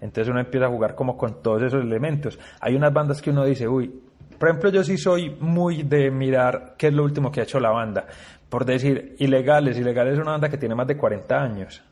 Entonces 0.00 0.28
uno 0.28 0.40
empieza 0.40 0.66
a 0.66 0.70
jugar 0.70 0.96
como 0.96 1.16
con 1.16 1.40
todos 1.42 1.62
esos 1.62 1.82
elementos. 1.82 2.38
Hay 2.60 2.74
unas 2.74 2.92
bandas 2.92 3.22
que 3.22 3.30
uno 3.30 3.44
dice, 3.44 3.66
uy, 3.66 4.07
por 4.38 4.48
ejemplo, 4.48 4.70
yo 4.70 4.84
sí 4.84 4.96
soy 4.96 5.36
muy 5.40 5.82
de 5.82 6.10
mirar 6.10 6.74
qué 6.78 6.88
es 6.88 6.94
lo 6.94 7.04
último 7.04 7.32
que 7.32 7.40
ha 7.40 7.44
hecho 7.44 7.58
la 7.60 7.70
banda. 7.70 8.06
Por 8.48 8.64
decir, 8.64 9.16
Ilegales. 9.18 9.78
Ilegales 9.78 10.14
es 10.14 10.20
una 10.20 10.32
banda 10.32 10.48
que 10.48 10.58
tiene 10.58 10.74
más 10.74 10.86
de 10.86 10.96
40 10.96 11.36
años, 11.36 11.82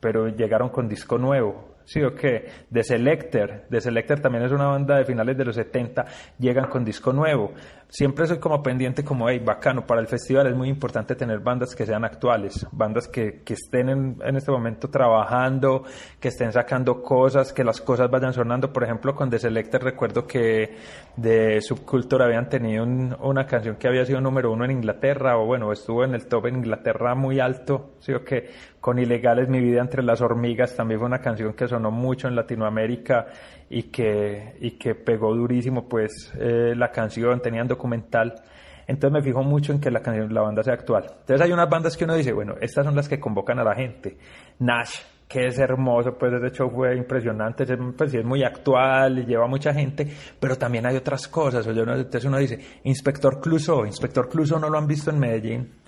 pero 0.00 0.28
llegaron 0.28 0.70
con 0.70 0.88
disco 0.88 1.18
nuevo. 1.18 1.76
Sí, 1.84 2.02
o 2.02 2.14
qué. 2.14 2.48
The 2.72 2.82
Selector. 2.82 3.62
The 3.70 3.80
Selector 3.80 4.20
también 4.20 4.44
es 4.44 4.52
una 4.52 4.66
banda 4.66 4.96
de 4.98 5.04
finales 5.04 5.36
de 5.36 5.44
los 5.44 5.54
70, 5.54 6.04
llegan 6.38 6.68
con 6.68 6.84
disco 6.84 7.12
nuevo. 7.12 7.52
Siempre 7.88 8.26
soy 8.26 8.38
como 8.38 8.62
pendiente 8.62 9.04
como, 9.04 9.28
hey, 9.28 9.40
bacano, 9.44 9.86
para 9.86 10.00
el 10.00 10.06
festival 10.06 10.46
es 10.48 10.56
muy 10.56 10.68
importante 10.68 11.14
tener 11.14 11.40
bandas 11.40 11.74
que 11.74 11.86
sean 11.86 12.04
actuales, 12.04 12.66
bandas 12.72 13.08
que, 13.08 13.42
que 13.44 13.54
estén 13.54 13.88
en, 13.88 14.16
en, 14.24 14.36
este 14.36 14.50
momento 14.50 14.88
trabajando, 14.88 15.84
que 16.20 16.28
estén 16.28 16.52
sacando 16.52 17.02
cosas, 17.02 17.52
que 17.52 17.64
las 17.64 17.80
cosas 17.80 18.10
vayan 18.10 18.32
sonando. 18.32 18.72
Por 18.72 18.84
ejemplo, 18.84 19.14
con 19.14 19.30
The 19.30 19.38
Selector 19.38 19.82
recuerdo 19.82 20.26
que 20.26 20.76
de 21.16 21.60
Subculture 21.60 22.24
habían 22.24 22.48
tenido 22.48 22.84
una 22.84 23.46
canción 23.46 23.76
que 23.76 23.88
había 23.88 24.04
sido 24.04 24.20
número 24.20 24.52
uno 24.52 24.64
en 24.64 24.72
Inglaterra, 24.72 25.38
o 25.38 25.46
bueno, 25.46 25.72
estuvo 25.72 26.04
en 26.04 26.14
el 26.14 26.26
top 26.26 26.46
en 26.46 26.56
Inglaterra 26.56 27.14
muy 27.14 27.40
alto, 27.40 27.94
¿sí 28.00 28.12
o 28.12 28.24
que 28.24 28.50
Con 28.80 28.98
Ilegales, 28.98 29.48
Mi 29.48 29.60
Vida 29.60 29.80
Entre 29.80 30.02
las 30.02 30.20
Hormigas, 30.20 30.76
también 30.76 31.00
fue 31.00 31.06
una 31.06 31.20
canción 31.20 31.54
que 31.54 31.66
sonó 31.66 31.90
mucho 31.90 32.28
en 32.28 32.36
Latinoamérica 32.36 33.26
y 33.68 33.84
que, 33.84 34.54
y 34.60 34.72
que 34.72 34.94
pegó 34.94 35.34
durísimo, 35.34 35.88
pues 35.88 36.32
eh, 36.38 36.74
la 36.76 36.92
canción, 36.92 37.40
tenían 37.40 37.66
documental. 37.76 38.34
Entonces 38.86 39.12
me 39.12 39.22
fijo 39.22 39.42
mucho 39.42 39.72
en 39.72 39.80
que 39.80 39.90
la 39.90 40.00
la 40.00 40.42
banda 40.42 40.62
sea 40.62 40.74
actual. 40.74 41.04
Entonces 41.20 41.40
hay 41.40 41.52
unas 41.52 41.68
bandas 41.68 41.96
que 41.96 42.04
uno 42.04 42.14
dice, 42.14 42.32
bueno, 42.32 42.54
estas 42.60 42.84
son 42.84 42.94
las 42.94 43.08
que 43.08 43.18
convocan 43.18 43.58
a 43.58 43.64
la 43.64 43.74
gente. 43.74 44.16
Nash, 44.60 45.00
que 45.28 45.46
es 45.46 45.58
hermoso, 45.58 46.16
pues 46.16 46.32
ese 46.34 46.56
show 46.56 46.70
fue 46.70 46.96
impresionante, 46.96 47.64
es, 47.64 47.70
pues 47.96 48.14
es 48.14 48.24
muy 48.24 48.44
actual 48.44 49.18
y 49.18 49.26
lleva 49.26 49.48
mucha 49.48 49.74
gente, 49.74 50.06
pero 50.38 50.56
también 50.56 50.86
hay 50.86 50.96
otras 50.96 51.26
cosas. 51.26 51.66
Entonces 51.66 52.24
uno 52.24 52.38
dice, 52.38 52.60
Inspector 52.84 53.40
Clouseau, 53.40 53.84
Inspector 53.84 54.28
Clouseau 54.28 54.60
no 54.60 54.68
lo 54.68 54.78
han 54.78 54.86
visto 54.86 55.10
en 55.10 55.18
Medellín 55.18 55.85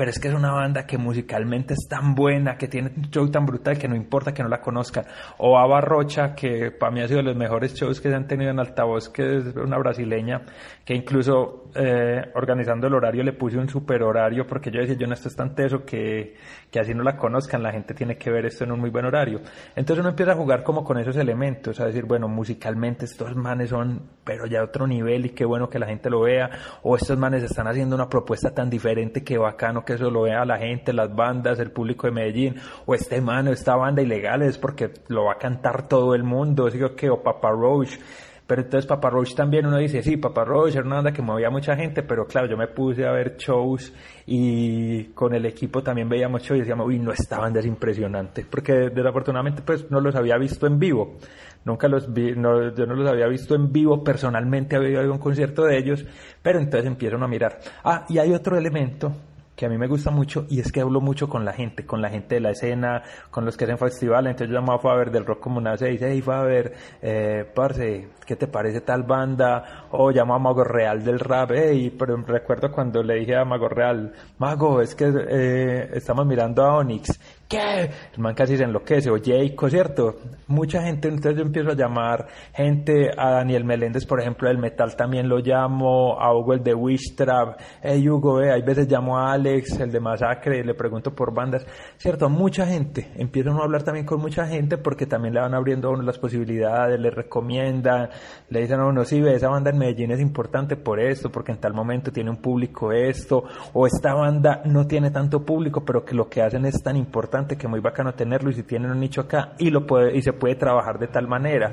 pero 0.00 0.12
es 0.12 0.18
que 0.18 0.28
es 0.28 0.34
una 0.34 0.52
banda 0.52 0.86
que 0.86 0.96
musicalmente 0.96 1.74
es 1.74 1.86
tan 1.86 2.14
buena, 2.14 2.56
que 2.56 2.68
tiene 2.68 2.90
un 2.96 3.10
show 3.10 3.30
tan 3.30 3.44
brutal 3.44 3.76
que 3.76 3.86
no 3.86 3.94
importa 3.94 4.32
que 4.32 4.42
no 4.42 4.48
la 4.48 4.62
conozcan. 4.62 5.04
O 5.36 5.58
Ava 5.58 5.82
Rocha, 5.82 6.34
que 6.34 6.70
para 6.70 6.90
mí 6.90 7.02
ha 7.02 7.06
sido 7.06 7.18
de 7.18 7.24
los 7.24 7.36
mejores 7.36 7.74
shows 7.74 8.00
que 8.00 8.08
se 8.08 8.14
han 8.14 8.26
tenido 8.26 8.50
en 8.50 8.58
altavoz, 8.58 9.10
que 9.10 9.36
es 9.36 9.54
una 9.56 9.76
brasileña, 9.76 10.40
que 10.86 10.94
incluso 10.94 11.66
eh, 11.74 12.30
organizando 12.34 12.86
el 12.86 12.94
horario 12.94 13.22
le 13.22 13.34
puse 13.34 13.58
un 13.58 13.68
super 13.68 14.02
horario, 14.02 14.46
porque 14.46 14.70
yo 14.70 14.80
decía, 14.80 14.96
yo 14.96 15.06
no 15.06 15.12
esto 15.12 15.28
es 15.28 15.36
tan 15.36 15.54
teso 15.54 15.84
que, 15.84 16.34
que 16.70 16.80
así 16.80 16.94
no 16.94 17.02
la 17.02 17.18
conozcan, 17.18 17.62
la 17.62 17.70
gente 17.70 17.92
tiene 17.92 18.16
que 18.16 18.30
ver 18.30 18.46
esto 18.46 18.64
en 18.64 18.72
un 18.72 18.80
muy 18.80 18.88
buen 18.88 19.04
horario. 19.04 19.42
Entonces 19.76 20.00
uno 20.00 20.08
empieza 20.08 20.32
a 20.32 20.36
jugar 20.36 20.62
como 20.62 20.82
con 20.82 20.96
esos 20.96 21.16
elementos, 21.16 21.78
a 21.78 21.84
decir, 21.84 22.06
bueno, 22.06 22.26
musicalmente 22.26 23.04
estos 23.04 23.36
manes 23.36 23.68
son, 23.68 24.00
pero 24.24 24.46
ya 24.46 24.62
otro 24.62 24.86
nivel 24.86 25.26
y 25.26 25.30
qué 25.30 25.44
bueno 25.44 25.68
que 25.68 25.78
la 25.78 25.86
gente 25.86 26.08
lo 26.08 26.22
vea, 26.22 26.48
o 26.82 26.96
estos 26.96 27.18
manes 27.18 27.42
están 27.42 27.68
haciendo 27.68 27.96
una 27.96 28.08
propuesta 28.08 28.54
tan 28.54 28.70
diferente 28.70 29.22
que 29.22 29.36
bacano 29.36 29.84
que 29.90 29.96
eso 29.96 30.10
lo 30.10 30.22
vea 30.22 30.44
la 30.44 30.56
gente, 30.56 30.92
las 30.92 31.14
bandas, 31.14 31.58
el 31.58 31.72
público 31.72 32.06
de 32.06 32.12
Medellín, 32.12 32.54
o 32.86 32.94
este 32.94 33.20
mano, 33.20 33.50
esta 33.50 33.74
banda 33.74 34.00
ilegal 34.00 34.42
es 34.42 34.56
porque 34.56 34.90
lo 35.08 35.24
va 35.24 35.32
a 35.32 35.38
cantar 35.38 35.88
todo 35.88 36.14
el 36.14 36.22
mundo, 36.22 36.70
digo 36.70 36.94
que, 36.94 37.10
o 37.10 37.20
Papa 37.20 37.50
Roach. 37.50 37.98
Pero 38.46 38.62
entonces 38.62 38.86
Papa 38.86 39.10
Roach 39.10 39.34
también 39.34 39.66
uno 39.66 39.78
dice, 39.78 40.02
sí, 40.02 40.16
Papa 40.16 40.44
Roach 40.44 40.74
era 40.74 40.84
una 40.84 40.96
banda 40.96 41.12
que 41.12 41.22
movía 41.22 41.50
mucha 41.50 41.76
gente, 41.76 42.02
pero 42.02 42.26
claro, 42.26 42.48
yo 42.48 42.56
me 42.56 42.68
puse 42.68 43.04
a 43.06 43.12
ver 43.12 43.36
shows 43.36 43.92
y 44.26 45.04
con 45.06 45.34
el 45.34 45.46
equipo 45.46 45.82
también 45.82 46.08
veíamos 46.08 46.42
shows 46.42 46.58
y 46.58 46.60
decíamos, 46.60 46.86
uy, 46.86 46.98
no, 46.98 47.12
esta 47.12 47.38
banda 47.38 47.60
es 47.60 47.66
impresionante, 47.66 48.44
porque 48.48 48.90
desafortunadamente 48.90 49.62
pues 49.62 49.90
no 49.90 50.00
los 50.00 50.14
había 50.16 50.36
visto 50.36 50.66
en 50.66 50.78
vivo 50.78 51.16
nunca 51.64 51.88
los 51.88 52.12
vi, 52.12 52.32
no, 52.32 52.74
yo 52.74 52.86
no 52.86 52.94
los 52.94 53.08
había 53.08 53.26
visto 53.26 53.54
en 53.54 53.70
vivo 53.70 54.02
personalmente, 54.02 54.76
había 54.76 55.02
ido 55.02 55.12
un 55.12 55.18
concierto 55.18 55.64
de 55.64 55.78
ellos, 55.78 56.06
pero 56.42 56.58
entonces 56.58 56.86
empiezan 56.86 57.22
a 57.22 57.28
mirar. 57.28 57.60
Ah, 57.84 58.06
y 58.08 58.18
hay 58.18 58.32
otro 58.32 58.56
elemento 58.56 59.12
que 59.60 59.66
a 59.66 59.68
mí 59.68 59.76
me 59.76 59.88
gusta 59.88 60.10
mucho 60.10 60.46
y 60.48 60.58
es 60.58 60.72
que 60.72 60.80
hablo 60.80 61.02
mucho 61.02 61.28
con 61.28 61.44
la 61.44 61.52
gente, 61.52 61.84
con 61.84 62.00
la 62.00 62.08
gente 62.08 62.36
de 62.36 62.40
la 62.40 62.52
escena, 62.52 63.02
con 63.30 63.44
los 63.44 63.58
que 63.58 63.64
hacen 63.64 63.76
festivales. 63.76 64.30
Entonces 64.30 64.48
yo 64.48 64.58
llamaba 64.58 64.76
a 64.76 64.78
Faber 64.78 65.10
del 65.10 65.26
Rock 65.26 65.40
como 65.40 65.58
una 65.58 65.76
6, 65.76 66.00
hey 66.02 66.22
Faber, 66.22 66.72
eh, 67.02 67.44
parce, 67.54 68.08
¿qué 68.24 68.36
te 68.36 68.46
parece 68.46 68.80
tal 68.80 69.02
banda? 69.02 69.84
O 69.90 70.10
llamo 70.10 70.34
a 70.34 70.38
Mago 70.38 70.64
Real 70.64 71.04
del 71.04 71.20
rap, 71.20 71.50
hey, 71.52 71.94
pero 71.98 72.16
recuerdo 72.16 72.72
cuando 72.72 73.02
le 73.02 73.16
dije 73.16 73.36
a 73.36 73.44
Mago 73.44 73.68
Real, 73.68 74.14
Mago, 74.38 74.80
es 74.80 74.94
que 74.94 75.12
eh, 75.28 75.90
estamos 75.92 76.24
mirando 76.24 76.64
a 76.64 76.78
Onyx 76.78 77.20
¿qué? 77.50 77.90
El 78.14 78.22
man 78.22 78.34
casi 78.34 78.56
se 78.56 78.62
enloquece, 78.62 79.10
o 79.10 79.16
Jayco, 79.22 79.68
¿cierto? 79.68 80.14
Mucha 80.46 80.82
gente, 80.82 81.08
entonces 81.08 81.36
yo 81.36 81.42
empiezo 81.42 81.70
a 81.70 81.74
llamar 81.74 82.28
gente, 82.54 83.10
a 83.16 83.32
Daniel 83.32 83.64
Meléndez, 83.64 84.06
por 84.06 84.20
ejemplo, 84.20 84.48
del 84.48 84.58
metal 84.58 84.94
también 84.94 85.28
lo 85.28 85.38
llamo, 85.38 86.18
a 86.20 86.32
Hugo 86.32 86.54
el 86.54 86.62
de 86.62 86.74
Wishtrap, 86.74 87.60
hey 87.82 88.08
Hugo, 88.08 88.40
eh, 88.40 88.52
hay 88.52 88.62
veces 88.62 88.88
llamo 88.88 89.18
a 89.18 89.32
Alex, 89.32 89.80
el 89.80 89.90
de 89.90 89.98
Masacre, 89.98 90.64
le 90.64 90.74
pregunto 90.74 91.12
por 91.12 91.34
bandas, 91.34 91.66
¿cierto? 91.96 92.28
Mucha 92.28 92.66
gente, 92.66 93.10
empieza 93.16 93.50
a 93.50 93.64
hablar 93.64 93.82
también 93.82 94.06
con 94.06 94.20
mucha 94.20 94.46
gente 94.46 94.78
porque 94.78 95.06
también 95.06 95.34
le 95.34 95.40
van 95.40 95.54
abriendo 95.54 95.92
las 95.96 96.18
posibilidades, 96.18 97.00
le 97.00 97.10
recomiendan, 97.10 98.10
le 98.48 98.60
dicen 98.60 98.78
a 98.78 98.86
uno, 98.86 99.04
sí, 99.04 99.20
ve, 99.20 99.34
esa 99.34 99.48
banda 99.48 99.70
en 99.70 99.78
Medellín 99.78 100.12
es 100.12 100.20
importante 100.20 100.76
por 100.76 101.00
esto, 101.00 101.30
porque 101.30 101.50
en 101.50 101.58
tal 101.58 101.74
momento 101.74 102.12
tiene 102.12 102.30
un 102.30 102.36
público 102.36 102.92
esto, 102.92 103.42
o 103.72 103.88
esta 103.88 104.14
banda 104.14 104.62
no 104.66 104.86
tiene 104.86 105.10
tanto 105.10 105.44
público, 105.44 105.84
pero 105.84 106.04
que 106.04 106.14
lo 106.14 106.28
que 106.28 106.42
hacen 106.42 106.64
es 106.64 106.80
tan 106.80 106.96
importante 106.96 107.39
que 107.46 107.68
muy 107.68 107.80
bacano 107.80 108.14
tenerlo 108.14 108.50
y 108.50 108.54
si 108.54 108.62
tienen 108.62 108.90
un 108.90 109.00
nicho 109.00 109.22
acá 109.22 109.52
y 109.58 109.70
lo 109.70 109.86
puede 109.86 110.16
y 110.16 110.22
se 110.22 110.32
puede 110.32 110.54
trabajar 110.54 110.98
de 110.98 111.08
tal 111.08 111.28
manera. 111.28 111.72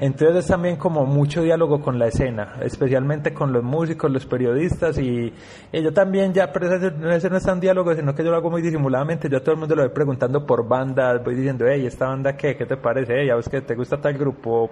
Entonces 0.00 0.44
es 0.44 0.46
también 0.46 0.76
como 0.76 1.06
mucho 1.06 1.42
diálogo 1.42 1.80
con 1.80 1.98
la 1.98 2.06
escena, 2.06 2.54
especialmente 2.62 3.34
con 3.34 3.52
los 3.52 3.64
músicos, 3.64 4.10
los 4.12 4.26
periodistas 4.26 4.96
y, 4.98 5.32
yo 5.72 5.92
también 5.92 6.32
ya, 6.32 6.52
pero 6.52 6.72
ese, 6.72 7.28
no 7.28 7.36
es 7.36 7.42
tan 7.42 7.58
diálogo, 7.58 7.92
sino 7.94 8.14
que 8.14 8.22
yo 8.22 8.30
lo 8.30 8.36
hago 8.36 8.48
muy 8.48 8.62
disimuladamente, 8.62 9.28
yo 9.28 9.38
a 9.38 9.40
todo 9.40 9.54
el 9.54 9.58
mundo 9.58 9.74
lo 9.74 9.82
voy 9.82 9.90
preguntando 9.92 10.46
por 10.46 10.68
bandas, 10.68 11.22
voy 11.24 11.34
diciendo, 11.34 11.64
hey, 11.68 11.84
¿esta 11.84 12.06
banda 12.06 12.36
qué? 12.36 12.56
¿Qué 12.56 12.64
te 12.64 12.76
parece? 12.76 13.12
Hey, 13.18 13.26
ya 13.26 13.34
ves 13.34 13.48
que 13.48 13.60
te 13.60 13.74
gusta 13.74 14.00
tal 14.00 14.16
grupo, 14.16 14.70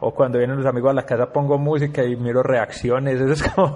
o, 0.00 0.14
cuando 0.14 0.38
vienen 0.38 0.58
los 0.58 0.66
amigos 0.66 0.90
a 0.90 0.94
la 0.94 1.06
casa 1.06 1.32
pongo 1.32 1.56
música 1.56 2.04
y 2.04 2.14
miro 2.16 2.42
reacciones, 2.42 3.18
eso 3.20 3.32
es 3.32 3.42
como, 3.54 3.74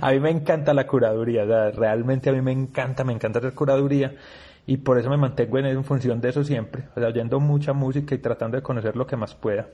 a 0.00 0.10
mí 0.10 0.20
me 0.20 0.30
encanta 0.30 0.74
la 0.74 0.86
curaduría, 0.86 1.44
realmente 1.70 2.28
a 2.28 2.32
mí 2.34 2.42
me 2.42 2.52
encanta, 2.52 3.04
me 3.04 3.14
encanta 3.14 3.38
hacer 3.38 3.54
curaduría 3.54 4.12
y 4.66 4.76
por 4.78 4.98
eso 4.98 5.10
me 5.10 5.16
mantengo 5.16 5.58
en, 5.58 5.84
función 5.84 6.20
de 6.20 6.28
eso 6.30 6.44
siempre, 6.44 6.84
o 6.94 7.00
sea, 7.00 7.08
oyendo 7.08 7.40
mucha 7.40 7.72
música 7.72 8.14
y 8.14 8.18
tratando 8.18 8.56
de 8.56 8.62
conocer 8.62 8.96
lo 8.96 9.06
que 9.06 9.16
más 9.16 9.34
pueda. 9.34 9.68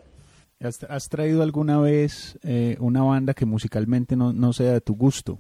¿Has, 0.61 1.09
traído 1.09 1.42
alguna 1.42 1.78
vez 1.78 2.37
eh, 2.42 2.76
una 2.80 3.02
banda 3.04 3.33
que 3.33 3.47
musicalmente 3.47 4.16
no, 4.16 4.33
no 4.33 4.52
sea 4.52 4.73
de 4.73 4.80
tu 4.80 4.97
gusto? 4.97 5.38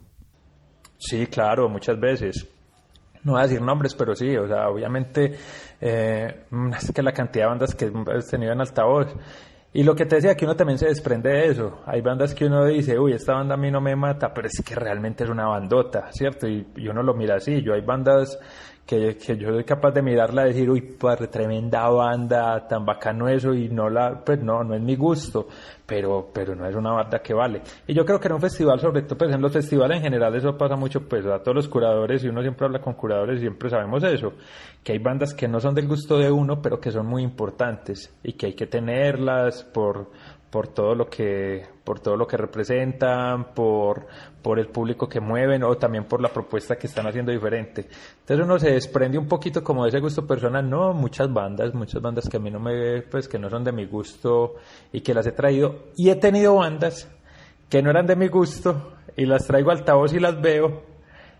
Sí, 0.96 1.26
claro, 1.26 1.68
muchas 1.68 1.98
veces. 1.98 2.46
No 3.24 3.32
voy 3.32 3.40
a 3.40 3.44
decir 3.44 3.60
nombres, 3.60 3.94
pero 3.94 4.14
sí, 4.14 4.36
o 4.36 4.46
sea, 4.46 4.68
obviamente 4.68 5.34
eh, 5.80 6.44
es 6.76 6.92
que 6.92 7.02
la 7.02 7.12
cantidad 7.12 7.46
de 7.46 7.48
bandas 7.50 7.74
que 7.74 7.86
he 7.86 8.30
tenido 8.30 8.52
en 8.52 8.60
altavoz. 8.60 9.14
Y 9.72 9.82
lo 9.82 9.94
que 9.94 10.06
te 10.06 10.16
decía, 10.16 10.34
que 10.34 10.44
uno 10.44 10.56
también 10.56 10.78
se 10.78 10.86
desprende 10.86 11.30
de 11.30 11.46
eso. 11.48 11.82
Hay 11.84 12.00
bandas 12.00 12.34
que 12.34 12.46
uno 12.46 12.64
dice, 12.64 12.98
uy, 12.98 13.12
esta 13.12 13.34
banda 13.34 13.54
a 13.54 13.58
mí 13.58 13.70
no 13.70 13.80
me 13.80 13.94
mata, 13.94 14.32
pero 14.32 14.46
es 14.46 14.62
que 14.64 14.74
realmente 14.74 15.24
es 15.24 15.30
una 15.30 15.46
bandota, 15.46 16.10
¿cierto? 16.10 16.48
Y, 16.48 16.66
y 16.76 16.88
uno 16.88 17.02
lo 17.02 17.14
mira 17.14 17.36
así. 17.36 17.60
Yo 17.62 17.74
hay 17.74 17.82
bandas 17.82 18.38
que, 18.88 19.18
que, 19.18 19.36
yo 19.36 19.50
soy 19.50 19.64
capaz 19.64 19.90
de 19.90 20.00
mirarla 20.00 20.46
y 20.46 20.54
decir, 20.54 20.70
uy, 20.70 20.80
pues 20.80 21.30
tremenda 21.30 21.90
banda, 21.90 22.66
tan 22.66 22.86
bacano 22.86 23.28
eso, 23.28 23.52
y 23.52 23.68
no 23.68 23.90
la, 23.90 24.24
pues 24.24 24.42
no, 24.42 24.64
no 24.64 24.74
es 24.74 24.80
mi 24.80 24.96
gusto, 24.96 25.46
pero, 25.84 26.30
pero 26.32 26.54
no 26.54 26.66
es 26.66 26.74
una 26.74 26.92
banda 26.92 27.18
que 27.18 27.34
vale. 27.34 27.60
Y 27.86 27.92
yo 27.92 28.06
creo 28.06 28.18
que 28.18 28.28
en 28.28 28.34
un 28.36 28.40
festival, 28.40 28.80
sobre 28.80 29.02
todo, 29.02 29.18
pues 29.18 29.34
en 29.34 29.42
los 29.42 29.52
festivales 29.52 29.98
en 29.98 30.04
general, 30.04 30.34
eso 30.34 30.56
pasa 30.56 30.74
mucho, 30.74 31.06
pues 31.06 31.26
a 31.26 31.42
todos 31.42 31.54
los 31.54 31.68
curadores, 31.68 32.24
y 32.24 32.28
uno 32.28 32.40
siempre 32.40 32.64
habla 32.64 32.80
con 32.80 32.94
curadores, 32.94 33.40
siempre 33.40 33.68
sabemos 33.68 34.02
eso, 34.04 34.32
que 34.82 34.92
hay 34.92 34.98
bandas 35.00 35.34
que 35.34 35.48
no 35.48 35.60
son 35.60 35.74
del 35.74 35.86
gusto 35.86 36.16
de 36.16 36.30
uno, 36.30 36.62
pero 36.62 36.80
que 36.80 36.90
son 36.90 37.06
muy 37.06 37.22
importantes, 37.22 38.18
y 38.22 38.32
que 38.32 38.46
hay 38.46 38.54
que 38.54 38.66
tenerlas 38.66 39.64
por, 39.64 40.12
por 40.50 40.68
todo 40.68 40.94
lo 40.94 41.08
que 41.08 41.66
por 41.84 42.00
todo 42.00 42.16
lo 42.16 42.26
que 42.26 42.36
representan, 42.36 43.54
por, 43.54 44.06
por 44.42 44.58
el 44.58 44.68
público 44.68 45.08
que 45.08 45.20
mueven 45.20 45.62
o 45.62 45.76
también 45.76 46.04
por 46.04 46.20
la 46.20 46.28
propuesta 46.28 46.76
que 46.76 46.86
están 46.86 47.06
haciendo 47.06 47.32
diferente. 47.32 47.88
Entonces 48.20 48.44
uno 48.44 48.58
se 48.58 48.72
desprende 48.72 49.16
un 49.16 49.26
poquito 49.26 49.64
como 49.64 49.84
de 49.84 49.88
ese 49.88 50.00
gusto 50.00 50.26
personal, 50.26 50.68
no, 50.68 50.92
muchas 50.92 51.32
bandas, 51.32 51.72
muchas 51.72 52.02
bandas 52.02 52.28
que 52.28 52.36
a 52.36 52.40
mí 52.40 52.50
no 52.50 52.60
me 52.60 53.02
pues 53.02 53.26
que 53.26 53.38
no 53.38 53.48
son 53.48 53.64
de 53.64 53.72
mi 53.72 53.86
gusto 53.86 54.56
y 54.92 55.00
que 55.00 55.14
las 55.14 55.26
he 55.26 55.32
traído 55.32 55.86
y 55.96 56.10
he 56.10 56.16
tenido 56.16 56.56
bandas 56.56 57.08
que 57.70 57.82
no 57.82 57.90
eran 57.90 58.06
de 58.06 58.16
mi 58.16 58.28
gusto 58.28 58.92
y 59.16 59.24
las 59.24 59.46
traigo 59.46 59.70
al 59.70 59.78
altavoz 59.78 60.12
y 60.12 60.20
las 60.20 60.40
veo 60.40 60.82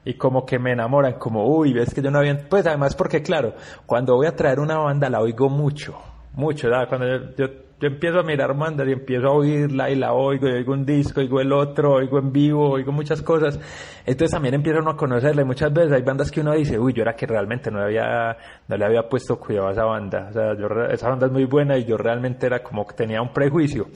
y 0.05 0.15
como 0.15 0.47
que 0.47 0.59
me 0.59 0.73
enamoran, 0.73 1.19
como, 1.19 1.47
uy, 1.47 1.75
ves 1.75 1.93
que 1.93 2.00
yo 2.00 2.11
no 2.11 2.21
había, 2.21 2.49
pues 2.49 2.67
además 2.67 2.95
porque 2.95 3.21
claro, 3.21 3.53
cuando 3.85 4.15
voy 4.15 4.27
a 4.27 4.35
traer 4.35 4.61
una 4.61 4.79
banda 4.79 5.11
la 5.11 5.21
oigo 5.21 5.50
mucho, 5.50 5.95
mucho, 6.33 6.69
¿verdad? 6.69 6.88
Cuando 6.88 7.35
yo 7.37 7.67
empiezo 7.87 8.18
a 8.18 8.23
mirar 8.23 8.56
bandas 8.56 8.88
y 8.88 8.92
empiezo 8.92 9.28
a 9.28 9.32
oírla 9.32 9.90
y 9.90 9.94
la 9.94 10.12
oigo, 10.12 10.49
y 10.49 10.52
oigo 10.52 10.73
un 10.73 10.85
disco, 10.85 11.20
oigo 11.20 11.40
el 11.40 11.52
otro, 11.52 11.94
oigo 11.94 12.18
en 12.18 12.32
vivo, 12.32 12.70
oigo 12.70 12.92
muchas 12.92 13.23
cosas. 13.23 13.58
Entonces 14.04 14.32
también 14.32 14.54
empiezo 14.54 14.80
uno 14.80 14.90
a 14.90 14.97
conocerla 14.97 15.42
y 15.42 15.44
muchas 15.44 15.73
veces 15.73 15.92
hay 15.92 16.02
bandas 16.02 16.30
que 16.30 16.40
uno 16.40 16.52
dice, 16.52 16.78
uy, 16.78 16.92
yo 16.92 17.02
era 17.02 17.14
que 17.14 17.26
realmente 17.26 17.70
no, 17.70 17.80
había, 17.80 18.37
no 18.66 18.76
le 18.76 18.85
había 18.85 19.08
puesto 19.08 19.38
cuidado 19.38 19.68
a 19.68 19.73
esa 19.73 19.85
banda. 19.85 20.28
O 20.30 20.32
sea, 20.32 20.56
yo, 20.56 20.66
esa 20.90 21.08
banda 21.08 21.26
es 21.26 21.32
muy 21.32 21.44
buena 21.44 21.78
y 21.78 21.85
yo 21.85 21.97
realmente 21.97 22.47
era 22.47 22.62
como 22.62 22.87
que 22.87 22.94
tenía 22.94 23.23
un 23.23 23.32
prejuicio. 23.32 23.87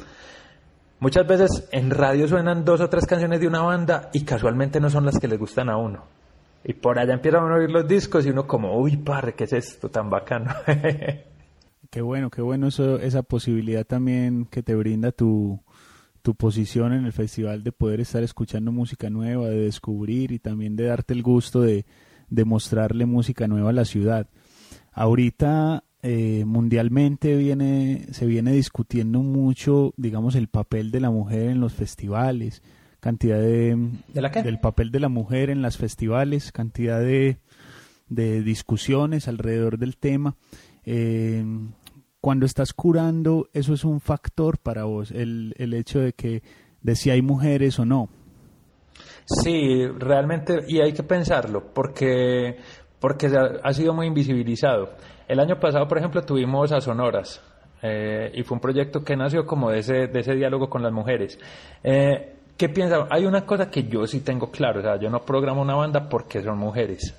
Muchas 1.00 1.26
veces 1.26 1.68
en 1.72 1.90
radio 1.90 2.28
suenan 2.28 2.64
dos 2.64 2.80
o 2.80 2.88
tres 2.88 3.06
canciones 3.06 3.40
de 3.40 3.48
una 3.48 3.62
banda 3.62 4.10
y 4.12 4.24
casualmente 4.24 4.78
no 4.78 4.88
son 4.88 5.04
las 5.04 5.18
que 5.18 5.26
les 5.26 5.38
gustan 5.38 5.68
a 5.68 5.76
uno. 5.76 6.04
Y 6.64 6.74
por 6.74 6.98
allá 6.98 7.14
empiezan 7.14 7.50
a 7.50 7.56
oír 7.56 7.70
los 7.70 7.88
discos 7.88 8.24
y 8.24 8.30
uno 8.30 8.46
como, 8.46 8.78
uy, 8.78 8.96
parre, 8.98 9.34
¿qué 9.34 9.44
es 9.44 9.52
esto 9.52 9.88
tan 9.88 10.08
bacano? 10.08 10.54
Qué 11.92 12.00
bueno, 12.00 12.30
qué 12.30 12.40
bueno 12.40 12.68
eso, 12.68 12.98
esa 12.98 13.22
posibilidad 13.22 13.84
también 13.84 14.46
que 14.46 14.62
te 14.62 14.74
brinda 14.74 15.12
tu, 15.12 15.60
tu 16.22 16.34
posición 16.34 16.94
en 16.94 17.04
el 17.04 17.12
festival 17.12 17.62
de 17.62 17.70
poder 17.70 18.00
estar 18.00 18.22
escuchando 18.22 18.72
música 18.72 19.10
nueva, 19.10 19.50
de 19.50 19.58
descubrir 19.58 20.32
y 20.32 20.38
también 20.38 20.74
de 20.74 20.84
darte 20.84 21.12
el 21.12 21.22
gusto 21.22 21.60
de, 21.60 21.84
de 22.30 22.44
mostrarle 22.46 23.04
música 23.04 23.46
nueva 23.46 23.68
a 23.68 23.74
la 23.74 23.84
ciudad. 23.84 24.26
Ahorita 24.90 25.84
eh, 26.00 26.46
mundialmente 26.46 27.36
viene, 27.36 28.06
se 28.12 28.24
viene 28.24 28.52
discutiendo 28.52 29.20
mucho, 29.20 29.92
digamos, 29.98 30.34
el 30.34 30.48
papel 30.48 30.92
de 30.92 31.00
la 31.00 31.10
mujer 31.10 31.50
en 31.50 31.60
los 31.60 31.74
festivales, 31.74 32.62
cantidad 33.00 33.38
de, 33.38 33.90
del 34.42 34.60
papel 34.60 34.92
de 34.92 35.00
la 35.00 35.10
mujer 35.10 35.50
en 35.50 35.60
las 35.60 35.76
festivales, 35.76 36.52
cantidad 36.52 37.00
de, 37.00 37.36
de 38.08 38.42
discusiones 38.42 39.28
alrededor 39.28 39.76
del 39.76 39.98
tema. 39.98 40.36
Eh, 40.84 41.44
cuando 42.22 42.46
estás 42.46 42.72
curando, 42.72 43.48
eso 43.52 43.74
es 43.74 43.84
un 43.84 44.00
factor 44.00 44.56
para 44.56 44.84
vos, 44.84 45.10
el, 45.10 45.56
el 45.58 45.74
hecho 45.74 45.98
de 45.98 46.12
que 46.12 46.40
de 46.80 46.94
si 46.94 47.10
hay 47.10 47.20
mujeres 47.20 47.80
o 47.80 47.84
no. 47.84 48.08
Sí, 49.24 49.88
realmente, 49.98 50.60
y 50.68 50.80
hay 50.80 50.92
que 50.92 51.02
pensarlo, 51.02 51.64
porque, 51.74 52.58
porque 53.00 53.28
ha 53.60 53.72
sido 53.72 53.92
muy 53.92 54.06
invisibilizado. 54.06 54.90
El 55.26 55.40
año 55.40 55.58
pasado, 55.58 55.88
por 55.88 55.98
ejemplo, 55.98 56.22
tuvimos 56.22 56.70
a 56.70 56.80
Sonoras, 56.80 57.42
eh, 57.82 58.30
y 58.34 58.44
fue 58.44 58.54
un 58.54 58.60
proyecto 58.60 59.02
que 59.02 59.16
nació 59.16 59.44
como 59.44 59.70
de 59.72 59.80
ese, 59.80 60.06
de 60.06 60.20
ese 60.20 60.36
diálogo 60.36 60.70
con 60.70 60.80
las 60.80 60.92
mujeres. 60.92 61.40
Eh, 61.82 62.36
¿Qué 62.56 62.68
piensa? 62.68 63.08
Hay 63.10 63.24
una 63.24 63.44
cosa 63.44 63.68
que 63.68 63.88
yo 63.88 64.06
sí 64.06 64.20
tengo 64.20 64.48
claro, 64.52 64.78
o 64.78 64.82
sea, 64.84 64.96
yo 64.96 65.10
no 65.10 65.24
programo 65.24 65.60
una 65.60 65.74
banda 65.74 66.08
porque 66.08 66.40
son 66.40 66.56
mujeres, 66.56 67.12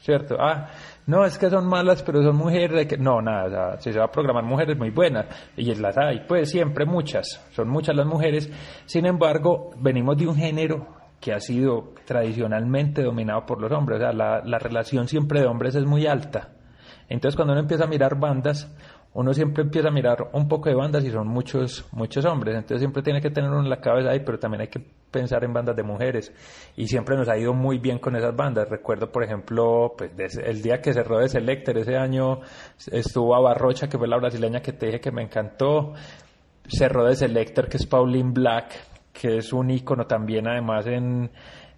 ¿cierto? 0.00 0.36
Ah, 0.40 0.70
no, 1.08 1.24
es 1.24 1.38
que 1.38 1.48
son 1.48 1.66
malas, 1.66 2.02
pero 2.02 2.22
son 2.22 2.36
mujeres. 2.36 2.86
Que... 2.86 2.98
No, 2.98 3.22
nada, 3.22 3.46
o 3.46 3.50
sea, 3.50 3.80
si 3.80 3.92
se 3.94 3.98
va 3.98 4.04
a 4.04 4.12
programar 4.12 4.44
mujeres 4.44 4.76
muy 4.76 4.90
buenas, 4.90 5.24
y 5.56 5.74
las 5.74 5.96
hay, 5.96 6.20
pues 6.28 6.50
siempre 6.50 6.84
muchas, 6.84 7.42
son 7.52 7.70
muchas 7.70 7.96
las 7.96 8.06
mujeres. 8.06 8.50
Sin 8.84 9.06
embargo, 9.06 9.70
venimos 9.78 10.18
de 10.18 10.26
un 10.26 10.36
género 10.36 10.86
que 11.18 11.32
ha 11.32 11.40
sido 11.40 11.94
tradicionalmente 12.04 13.02
dominado 13.02 13.46
por 13.46 13.58
los 13.58 13.72
hombres, 13.72 14.00
o 14.00 14.02
sea, 14.02 14.12
la, 14.12 14.42
la 14.44 14.58
relación 14.58 15.08
siempre 15.08 15.40
de 15.40 15.46
hombres 15.46 15.74
es 15.76 15.86
muy 15.86 16.06
alta. 16.06 16.50
Entonces, 17.08 17.36
cuando 17.36 17.54
uno 17.54 17.62
empieza 17.62 17.84
a 17.84 17.88
mirar 17.88 18.20
bandas, 18.20 18.70
uno 19.18 19.34
siempre 19.34 19.64
empieza 19.64 19.88
a 19.88 19.90
mirar 19.90 20.30
un 20.32 20.46
poco 20.46 20.68
de 20.68 20.76
bandas 20.76 21.04
y 21.04 21.10
son 21.10 21.26
muchos, 21.26 21.84
muchos 21.90 22.24
hombres, 22.24 22.54
entonces 22.54 22.78
siempre 22.78 23.02
tiene 23.02 23.20
que 23.20 23.30
tener 23.30 23.50
uno 23.50 23.62
en 23.62 23.68
la 23.68 23.80
cabeza 23.80 24.10
ahí, 24.10 24.20
pero 24.20 24.38
también 24.38 24.60
hay 24.60 24.68
que 24.68 24.78
pensar 25.10 25.42
en 25.42 25.52
bandas 25.52 25.74
de 25.74 25.82
mujeres 25.82 26.32
y 26.76 26.86
siempre 26.86 27.16
nos 27.16 27.28
ha 27.28 27.36
ido 27.36 27.52
muy 27.52 27.78
bien 27.78 27.98
con 27.98 28.14
esas 28.14 28.36
bandas. 28.36 28.68
Recuerdo, 28.68 29.10
por 29.10 29.24
ejemplo, 29.24 29.92
pues 29.98 30.12
el 30.36 30.62
día 30.62 30.80
que 30.80 30.92
cerró 30.92 31.18
de 31.18 31.28
Selector, 31.28 31.76
ese 31.78 31.96
año 31.96 32.42
estuvo 32.92 33.34
a 33.34 33.40
Barrocha, 33.40 33.88
que 33.88 33.98
fue 33.98 34.06
la 34.06 34.18
brasileña 34.18 34.60
que 34.60 34.72
te 34.72 34.86
dije 34.86 35.00
que 35.00 35.10
me 35.10 35.22
encantó, 35.24 35.94
cerró 36.68 37.04
de 37.04 37.16
Selector, 37.16 37.68
que 37.68 37.78
es 37.78 37.86
Pauline 37.86 38.30
Black, 38.32 38.72
que 39.12 39.38
es 39.38 39.52
un 39.52 39.68
ícono 39.68 40.06
también 40.06 40.46
además 40.46 40.86
en 40.86 41.28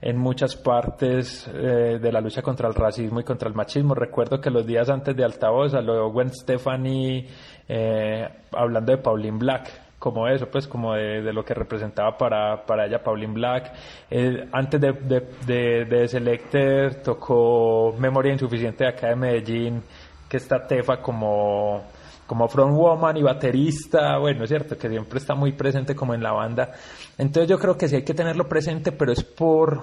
en 0.02 0.16
muchas 0.16 0.56
partes 0.56 1.46
eh, 1.52 1.98
de 2.00 2.12
la 2.12 2.20
lucha 2.20 2.42
contra 2.42 2.68
el 2.68 2.74
racismo 2.74 3.20
y 3.20 3.24
contra 3.24 3.48
el 3.48 3.54
machismo. 3.54 3.94
Recuerdo 3.94 4.40
que 4.40 4.50
los 4.50 4.66
días 4.66 4.88
antes 4.88 5.14
de 5.14 5.24
Altavoz 5.24 5.72
lo 5.74 6.10
Gwen 6.10 6.30
Stefani 6.30 7.26
eh, 7.68 8.28
hablando 8.52 8.92
de 8.92 8.98
Pauline 8.98 9.38
Black, 9.38 9.70
como 9.98 10.26
eso, 10.26 10.46
pues 10.50 10.66
como 10.66 10.94
de, 10.94 11.32
lo 11.32 11.44
que 11.44 11.52
representaba 11.52 12.16
para, 12.16 12.64
para 12.64 12.86
ella 12.86 13.02
Pauline 13.02 13.34
Black. 13.34 13.72
Eh, 14.10 14.48
antes 14.52 14.80
de, 14.80 14.92
de, 14.92 15.84
de, 15.84 16.08
Selector 16.08 16.94
tocó 16.96 17.94
Memoria 17.98 18.32
Insuficiente 18.32 18.84
de 18.84 18.90
acá 18.90 19.08
de 19.08 19.16
Medellín, 19.16 19.82
que 20.28 20.38
está 20.38 20.66
Tefa 20.66 21.02
como 21.02 21.84
como 22.30 22.46
frontwoman 22.46 23.16
y 23.16 23.24
baterista, 23.24 24.16
bueno, 24.18 24.44
es 24.44 24.50
cierto 24.50 24.78
que 24.78 24.88
siempre 24.88 25.18
está 25.18 25.34
muy 25.34 25.50
presente 25.50 25.96
como 25.96 26.14
en 26.14 26.22
la 26.22 26.30
banda. 26.30 26.70
Entonces 27.18 27.50
yo 27.50 27.58
creo 27.58 27.76
que 27.76 27.88
sí 27.88 27.96
hay 27.96 28.04
que 28.04 28.14
tenerlo 28.14 28.46
presente, 28.46 28.92
pero 28.92 29.10
es 29.10 29.24
por 29.24 29.82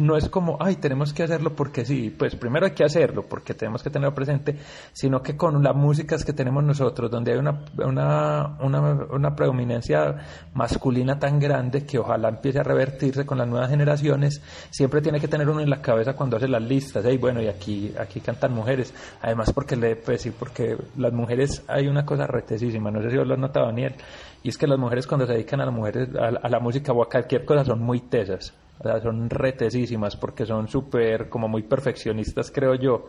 no 0.00 0.16
es 0.16 0.28
como, 0.28 0.56
ay, 0.60 0.76
tenemos 0.76 1.12
que 1.12 1.22
hacerlo 1.22 1.54
porque 1.54 1.84
sí, 1.84 2.14
pues 2.16 2.34
primero 2.34 2.66
hay 2.66 2.72
que 2.72 2.84
hacerlo 2.84 3.24
porque 3.28 3.54
tenemos 3.54 3.82
que 3.82 3.90
tenerlo 3.90 4.14
presente, 4.14 4.56
sino 4.92 5.22
que 5.22 5.36
con 5.36 5.62
las 5.62 5.76
músicas 5.76 6.24
que 6.24 6.32
tenemos 6.32 6.64
nosotros, 6.64 7.10
donde 7.10 7.32
hay 7.32 7.38
una, 7.38 7.64
una, 7.84 8.56
una, 8.60 8.80
una 9.10 9.34
predominancia 9.36 10.16
masculina 10.54 11.18
tan 11.18 11.38
grande 11.38 11.84
que 11.84 11.98
ojalá 11.98 12.28
empiece 12.28 12.60
a 12.60 12.62
revertirse 12.62 13.24
con 13.24 13.38
las 13.38 13.48
nuevas 13.48 13.70
generaciones, 13.70 14.42
siempre 14.70 15.00
tiene 15.00 15.20
que 15.20 15.28
tener 15.28 15.48
uno 15.48 15.60
en 15.60 15.70
la 15.70 15.80
cabeza 15.80 16.14
cuando 16.14 16.36
hace 16.36 16.48
las 16.48 16.62
listas, 16.62 17.04
y 17.04 17.16
bueno, 17.16 17.42
y 17.42 17.48
aquí, 17.48 17.92
aquí 17.98 18.20
cantan 18.20 18.52
mujeres, 18.52 18.94
además 19.22 19.52
porque 19.52 19.76
le, 19.76 19.96
pues 19.96 20.22
sí, 20.22 20.30
porque 20.30 20.76
las 20.96 21.12
mujeres 21.12 21.62
hay 21.68 21.86
una 21.86 22.04
cosa 22.04 22.26
retesísima, 22.26 22.90
no 22.90 23.02
sé 23.02 23.10
si 23.10 23.16
vos 23.16 23.26
lo 23.26 23.34
has 23.34 23.40
notado, 23.40 23.66
Daniel, 23.66 23.94
y 24.42 24.48
es 24.48 24.56
que 24.56 24.66
las 24.66 24.78
mujeres 24.78 25.06
cuando 25.06 25.26
se 25.26 25.34
dedican 25.34 25.60
a 25.60 25.66
las 25.66 25.74
mujeres, 25.74 26.08
a, 26.16 26.48
la 26.48 26.60
música 26.60 26.92
o 26.92 27.02
a 27.02 27.08
cualquier 27.08 27.44
cosa 27.44 27.64
son 27.64 27.80
muy 27.80 28.00
tesas. 28.00 28.54
O 28.80 28.82
sea, 28.82 28.98
son 28.98 29.28
retesísimas 29.28 30.16
porque 30.16 30.46
son 30.46 30.66
súper, 30.66 31.28
como 31.28 31.48
muy 31.48 31.64
perfeccionistas, 31.64 32.50
creo 32.50 32.74
yo. 32.76 33.04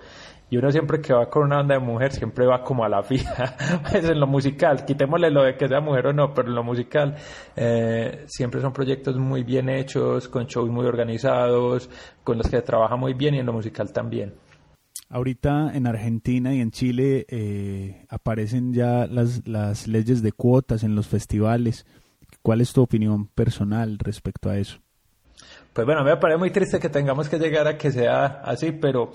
Y 0.50 0.58
uno 0.58 0.70
siempre 0.70 1.00
que 1.00 1.14
va 1.14 1.30
con 1.30 1.44
una 1.44 1.58
banda 1.58 1.76
de 1.76 1.80
mujer 1.80 2.12
siempre 2.12 2.46
va 2.46 2.62
como 2.62 2.84
a 2.84 2.90
la 2.90 3.02
fija. 3.04 3.56
pues 3.90 4.04
en 4.04 4.20
lo 4.20 4.28
musical, 4.28 4.84
quitémosle 4.84 5.32
lo 5.32 5.44
de 5.44 5.56
que 5.56 5.70
sea 5.70 5.80
mujer 5.80 6.08
o 6.08 6.14
no, 6.14 6.34
pero 6.34 6.50
en 6.50 6.56
lo 6.56 6.64
musical 6.64 7.16
eh, 7.56 8.26
siempre 8.28 8.60
son 8.60 8.74
proyectos 8.74 9.18
muy 9.18 9.44
bien 9.44 9.70
hechos, 9.70 10.28
con 10.28 10.46
shows 10.46 10.70
muy 10.70 10.86
organizados, 10.86 11.90
con 12.22 12.38
los 12.38 12.50
que 12.50 12.58
se 12.58 12.64
trabaja 12.64 12.98
muy 12.98 13.14
bien 13.14 13.36
y 13.36 13.40
en 13.40 13.46
lo 13.46 13.54
musical 13.54 13.94
también. 13.94 14.34
Ahorita 15.08 15.72
en 15.74 15.88
Argentina 15.88 16.54
y 16.54 16.60
en 16.60 16.72
Chile 16.72 17.26
eh, 17.30 18.06
aparecen 18.10 18.74
ya 18.74 19.08
las, 19.08 19.48
las 19.48 19.88
leyes 19.88 20.22
de 20.22 20.34
cuotas 20.34 20.84
en 20.84 20.96
los 20.96 21.08
festivales. 21.08 21.86
¿Cuál 22.42 22.60
es 22.60 22.74
tu 22.74 22.82
opinión 22.82 23.28
personal 23.28 23.98
respecto 24.00 24.50
a 24.50 24.58
eso? 24.58 24.81
Pues 25.74 25.86
bueno, 25.86 26.04
me 26.04 26.18
parece 26.18 26.38
muy 26.38 26.52
triste 26.52 26.80
que 26.80 26.90
tengamos 26.90 27.30
que 27.30 27.40
llegar 27.40 27.68
a 27.68 27.78
que 27.78 27.92
sea 27.92 28.42
así, 28.44 28.74
pero 28.74 29.12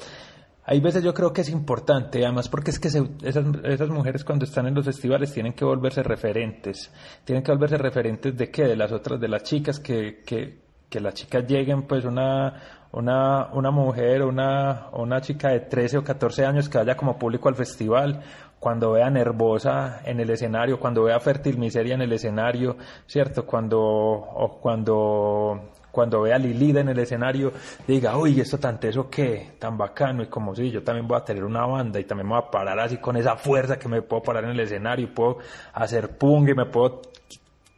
hay 0.65 0.81
veces 0.81 1.05
yo 1.05 1.13
creo 1.13 1.33
que 1.33 1.43
es 1.43 1.51
importante, 1.51 2.25
además 2.25 2.49
porque 2.49 2.71
es 2.71 2.81
que 2.81 2.89
esas, 2.89 3.05
esas, 3.23 3.89
mujeres 3.91 4.25
cuando 4.25 4.47
están 4.47 4.67
en 4.67 4.75
los 4.75 4.87
festivales 4.87 5.33
tienen 5.35 5.53
que 5.53 5.67
volverse 5.67 6.03
referentes, 6.03 6.91
tienen 7.25 7.45
que 7.45 7.53
volverse 7.53 7.77
referentes 7.77 8.37
de 8.37 8.51
qué, 8.51 8.65
de 8.65 8.75
las 8.75 8.91
otras, 8.91 9.21
de 9.21 9.29
las 9.29 9.43
chicas, 9.43 9.79
que, 9.79 10.23
que, 10.25 10.59
que 10.89 10.99
las 10.99 11.13
chicas 11.13 11.47
lleguen 11.47 11.83
pues 11.83 12.07
una, 12.07 12.55
una, 12.93 13.49
una 13.53 13.71
mujer, 13.71 14.23
una, 14.23 14.89
una 14.95 15.21
chica 15.21 15.51
de 15.51 15.61
13 15.61 15.99
o 15.99 16.05
14 16.05 16.47
años 16.47 16.71
que 16.71 16.79
vaya 16.79 16.97
como 16.97 17.19
público 17.19 17.51
al 17.51 17.55
festival, 17.55 18.23
cuando 18.59 18.93
vea 18.93 19.11
Nervosa 19.11 20.01
en 20.05 20.21
el 20.21 20.31
escenario, 20.31 20.81
cuando 20.81 21.05
vea 21.05 21.21
Fértil 21.21 21.59
Miseria 21.59 21.95
en 21.95 22.03
el 22.03 22.13
escenario, 22.13 22.77
¿cierto? 23.07 23.45
Cuando, 23.45 23.79
o 23.79 24.59
cuando 24.61 25.76
cuando 25.97 26.21
vea 26.21 26.37
a 26.37 26.39
Lilida 26.39 26.83
en 26.83 26.91
el 26.91 26.99
escenario, 26.99 27.55
diga, 27.89 28.19
uy, 28.19 28.39
esto 28.39 28.59
tan 28.59 28.79
teso 28.79 29.09
que, 29.09 29.53
tan 29.59 29.79
bacano, 29.79 30.23
y 30.23 30.27
como 30.27 30.55
si 30.55 30.71
yo 30.71 30.83
también 30.83 31.09
voy 31.09 31.17
a 31.17 31.25
tener 31.25 31.43
una 31.43 31.65
banda 31.65 31.99
y 31.99 32.05
también 32.05 32.29
me 32.29 32.35
voy 32.35 32.43
a 32.47 32.51
parar 32.51 32.79
así 32.79 32.99
con 32.99 33.17
esa 33.17 33.35
fuerza 33.37 33.79
que 33.79 33.89
me 33.89 34.03
puedo 34.03 34.23
parar 34.23 34.45
en 34.45 34.51
el 34.51 34.61
escenario, 34.61 35.07
y 35.07 35.09
puedo 35.09 35.39
hacer 35.73 36.19
pung 36.19 36.51
y 36.51 36.55
me 36.55 36.67
puedo 36.67 37.01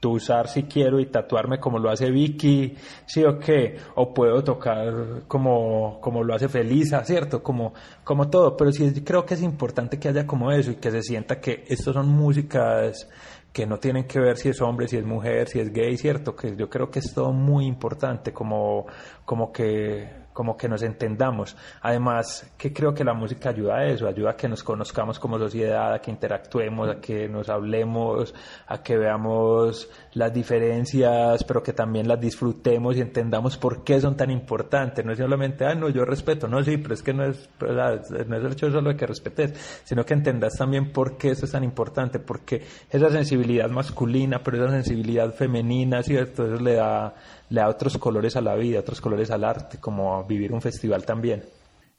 usar 0.04 0.48
si 0.48 0.64
quiero 0.64 0.98
y 0.98 1.06
tatuarme 1.06 1.60
como 1.60 1.78
lo 1.78 1.90
hace 1.90 2.10
Vicky, 2.10 2.76
sí 3.06 3.22
o 3.22 3.38
qué, 3.38 3.76
o 3.94 4.12
puedo 4.12 4.42
tocar 4.42 5.22
como, 5.28 6.00
como 6.00 6.24
lo 6.24 6.34
hace 6.34 6.48
Felisa, 6.48 7.04
¿cierto? 7.04 7.40
Como, 7.40 7.72
como 8.02 8.28
todo, 8.28 8.56
pero 8.56 8.72
sí 8.72 8.92
creo 9.04 9.24
que 9.24 9.34
es 9.34 9.42
importante 9.42 10.00
que 10.00 10.08
haya 10.08 10.26
como 10.26 10.50
eso 10.50 10.72
y 10.72 10.76
que 10.76 10.90
se 10.90 11.02
sienta 11.02 11.40
que 11.40 11.64
estos 11.68 11.94
son 11.94 12.08
músicas 12.08 13.08
que 13.52 13.66
no 13.66 13.78
tienen 13.78 14.04
que 14.04 14.20
ver 14.20 14.36
si 14.36 14.48
es 14.48 14.60
hombre, 14.60 14.88
si 14.88 14.96
es 14.96 15.04
mujer, 15.04 15.48
si 15.48 15.60
es 15.60 15.72
gay, 15.72 15.96
¿cierto? 15.96 16.36
Que 16.36 16.54
yo 16.56 16.68
creo 16.68 16.90
que 16.90 17.00
es 17.00 17.12
todo 17.12 17.32
muy 17.32 17.66
importante, 17.66 18.32
como, 18.32 18.86
como 19.24 19.52
que 19.52 20.08
como 20.38 20.56
que 20.56 20.68
nos 20.68 20.84
entendamos. 20.84 21.56
Además, 21.82 22.48
que 22.56 22.72
creo 22.72 22.94
que 22.94 23.02
la 23.02 23.12
música 23.12 23.48
ayuda 23.48 23.78
a 23.78 23.86
eso, 23.86 24.06
ayuda 24.06 24.30
a 24.30 24.36
que 24.36 24.48
nos 24.48 24.62
conozcamos 24.62 25.18
como 25.18 25.36
sociedad, 25.36 25.92
a 25.92 25.98
que 25.98 26.12
interactuemos, 26.12 26.88
a 26.88 27.00
que 27.00 27.28
nos 27.28 27.48
hablemos, 27.48 28.32
a 28.68 28.80
que 28.80 28.96
veamos 28.96 29.90
las 30.12 30.32
diferencias, 30.32 31.42
pero 31.42 31.60
que 31.60 31.72
también 31.72 32.06
las 32.06 32.20
disfrutemos 32.20 32.96
y 32.96 33.00
entendamos 33.00 33.56
por 33.56 33.82
qué 33.82 34.00
son 34.00 34.16
tan 34.16 34.30
importantes. 34.30 35.04
No 35.04 35.10
es 35.10 35.18
solamente, 35.18 35.64
ah, 35.64 35.74
no, 35.74 35.88
yo 35.88 36.04
respeto, 36.04 36.46
no, 36.46 36.62
sí, 36.62 36.76
pero 36.76 36.94
es 36.94 37.02
que 37.02 37.12
no 37.12 37.24
es, 37.24 37.50
no 37.60 38.36
es 38.36 38.44
el 38.44 38.52
hecho 38.52 38.70
solo 38.70 38.90
de 38.90 38.96
que 38.96 39.08
respetes, 39.08 39.82
sino 39.82 40.04
que 40.04 40.14
entendas 40.14 40.54
también 40.56 40.92
por 40.92 41.18
qué 41.18 41.30
eso 41.30 41.46
es 41.46 41.50
tan 41.50 41.64
importante, 41.64 42.20
porque 42.20 42.62
esa 42.88 43.10
sensibilidad 43.10 43.68
masculina, 43.70 44.40
pero 44.44 44.58
esa 44.58 44.70
sensibilidad 44.70 45.34
femenina, 45.34 46.00
¿cierto? 46.04 46.44
Eso 46.44 46.62
le 46.62 46.74
da 46.74 47.16
le 47.50 47.60
da 47.60 47.68
otros 47.68 47.96
colores 47.98 48.36
a 48.36 48.40
la 48.40 48.54
vida, 48.54 48.80
otros 48.80 49.00
colores 49.00 49.30
al 49.30 49.44
arte, 49.44 49.78
como 49.78 50.24
vivir 50.24 50.52
un 50.52 50.60
festival 50.60 51.04
también. 51.04 51.42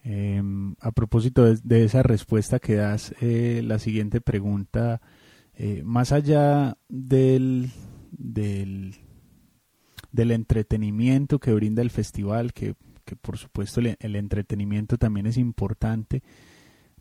Em, 0.04 0.76
a 0.80 0.92
propósito 0.92 1.54
de, 1.54 1.84
esa 1.84 2.04
respuesta 2.04 2.60
que 2.60 2.76
das, 2.76 3.14
eh, 3.22 3.62
la 3.66 3.80
siguiente 3.80 4.22
pregunta, 4.22 5.02
eh, 5.56 5.82
más 5.84 6.14
allá 6.14 6.78
del, 6.88 7.70
del, 8.12 8.96
del, 10.12 10.32
entretenimiento 10.32 11.40
que 11.40 11.54
brinda 11.54 11.82
el 11.82 11.90
festival, 11.90 12.54
que, 12.54 12.76
que 13.04 13.18
por 13.18 13.38
supuesto 13.38 13.82
el, 13.82 14.16
entretenimiento 14.16 14.98
también 14.98 15.28
es 15.28 15.38
importante, 15.38 16.24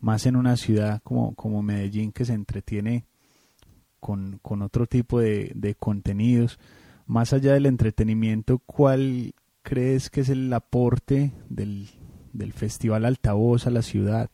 más 0.01 0.25
en 0.25 0.35
una 0.35 0.57
ciudad 0.57 1.01
como, 1.03 1.35
como 1.35 1.63
Medellín 1.63 2.11
que 2.11 2.25
se 2.25 2.33
entretiene 2.33 3.05
con, 4.01 4.39
con 4.41 4.61
otro 4.61 4.87
tipo 4.87 5.21
de, 5.21 5.53
de 5.55 5.75
contenidos, 5.75 6.59
más 7.09 7.33
allá 7.33 7.53
del 7.53 7.65
entretenimiento, 7.65 8.59
¿cuál 8.59 9.33
crees 9.63 10.11
que 10.11 10.21
es 10.21 10.29
el 10.29 10.53
aporte 10.53 11.33
del, 11.49 11.89
del 12.33 12.53
Festival 12.53 13.03
Altavoz 13.03 13.65
a 13.65 13.71
la 13.71 13.81
ciudad? 13.81 14.29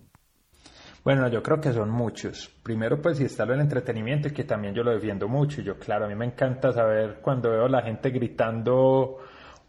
Bueno, 1.05 1.29
yo 1.29 1.41
creo 1.41 1.61
que 1.61 1.71
son 1.71 1.89
muchos. 1.89 2.51
Primero, 2.63 3.01
pues, 3.01 3.17
si 3.17 3.23
está 3.23 3.43
el 3.43 3.61
entretenimiento, 3.61 4.29
que 4.33 4.43
también 4.43 4.73
yo 4.73 4.83
lo 4.83 4.91
defiendo 4.91 5.29
mucho. 5.29 5.61
Yo, 5.61 5.79
claro, 5.79 6.05
a 6.05 6.07
mí 6.09 6.15
me 6.15 6.25
encanta 6.25 6.73
saber 6.73 7.19
cuando 7.21 7.49
veo 7.49 7.65
a 7.65 7.69
la 7.69 7.81
gente 7.81 8.09
gritando 8.09 9.19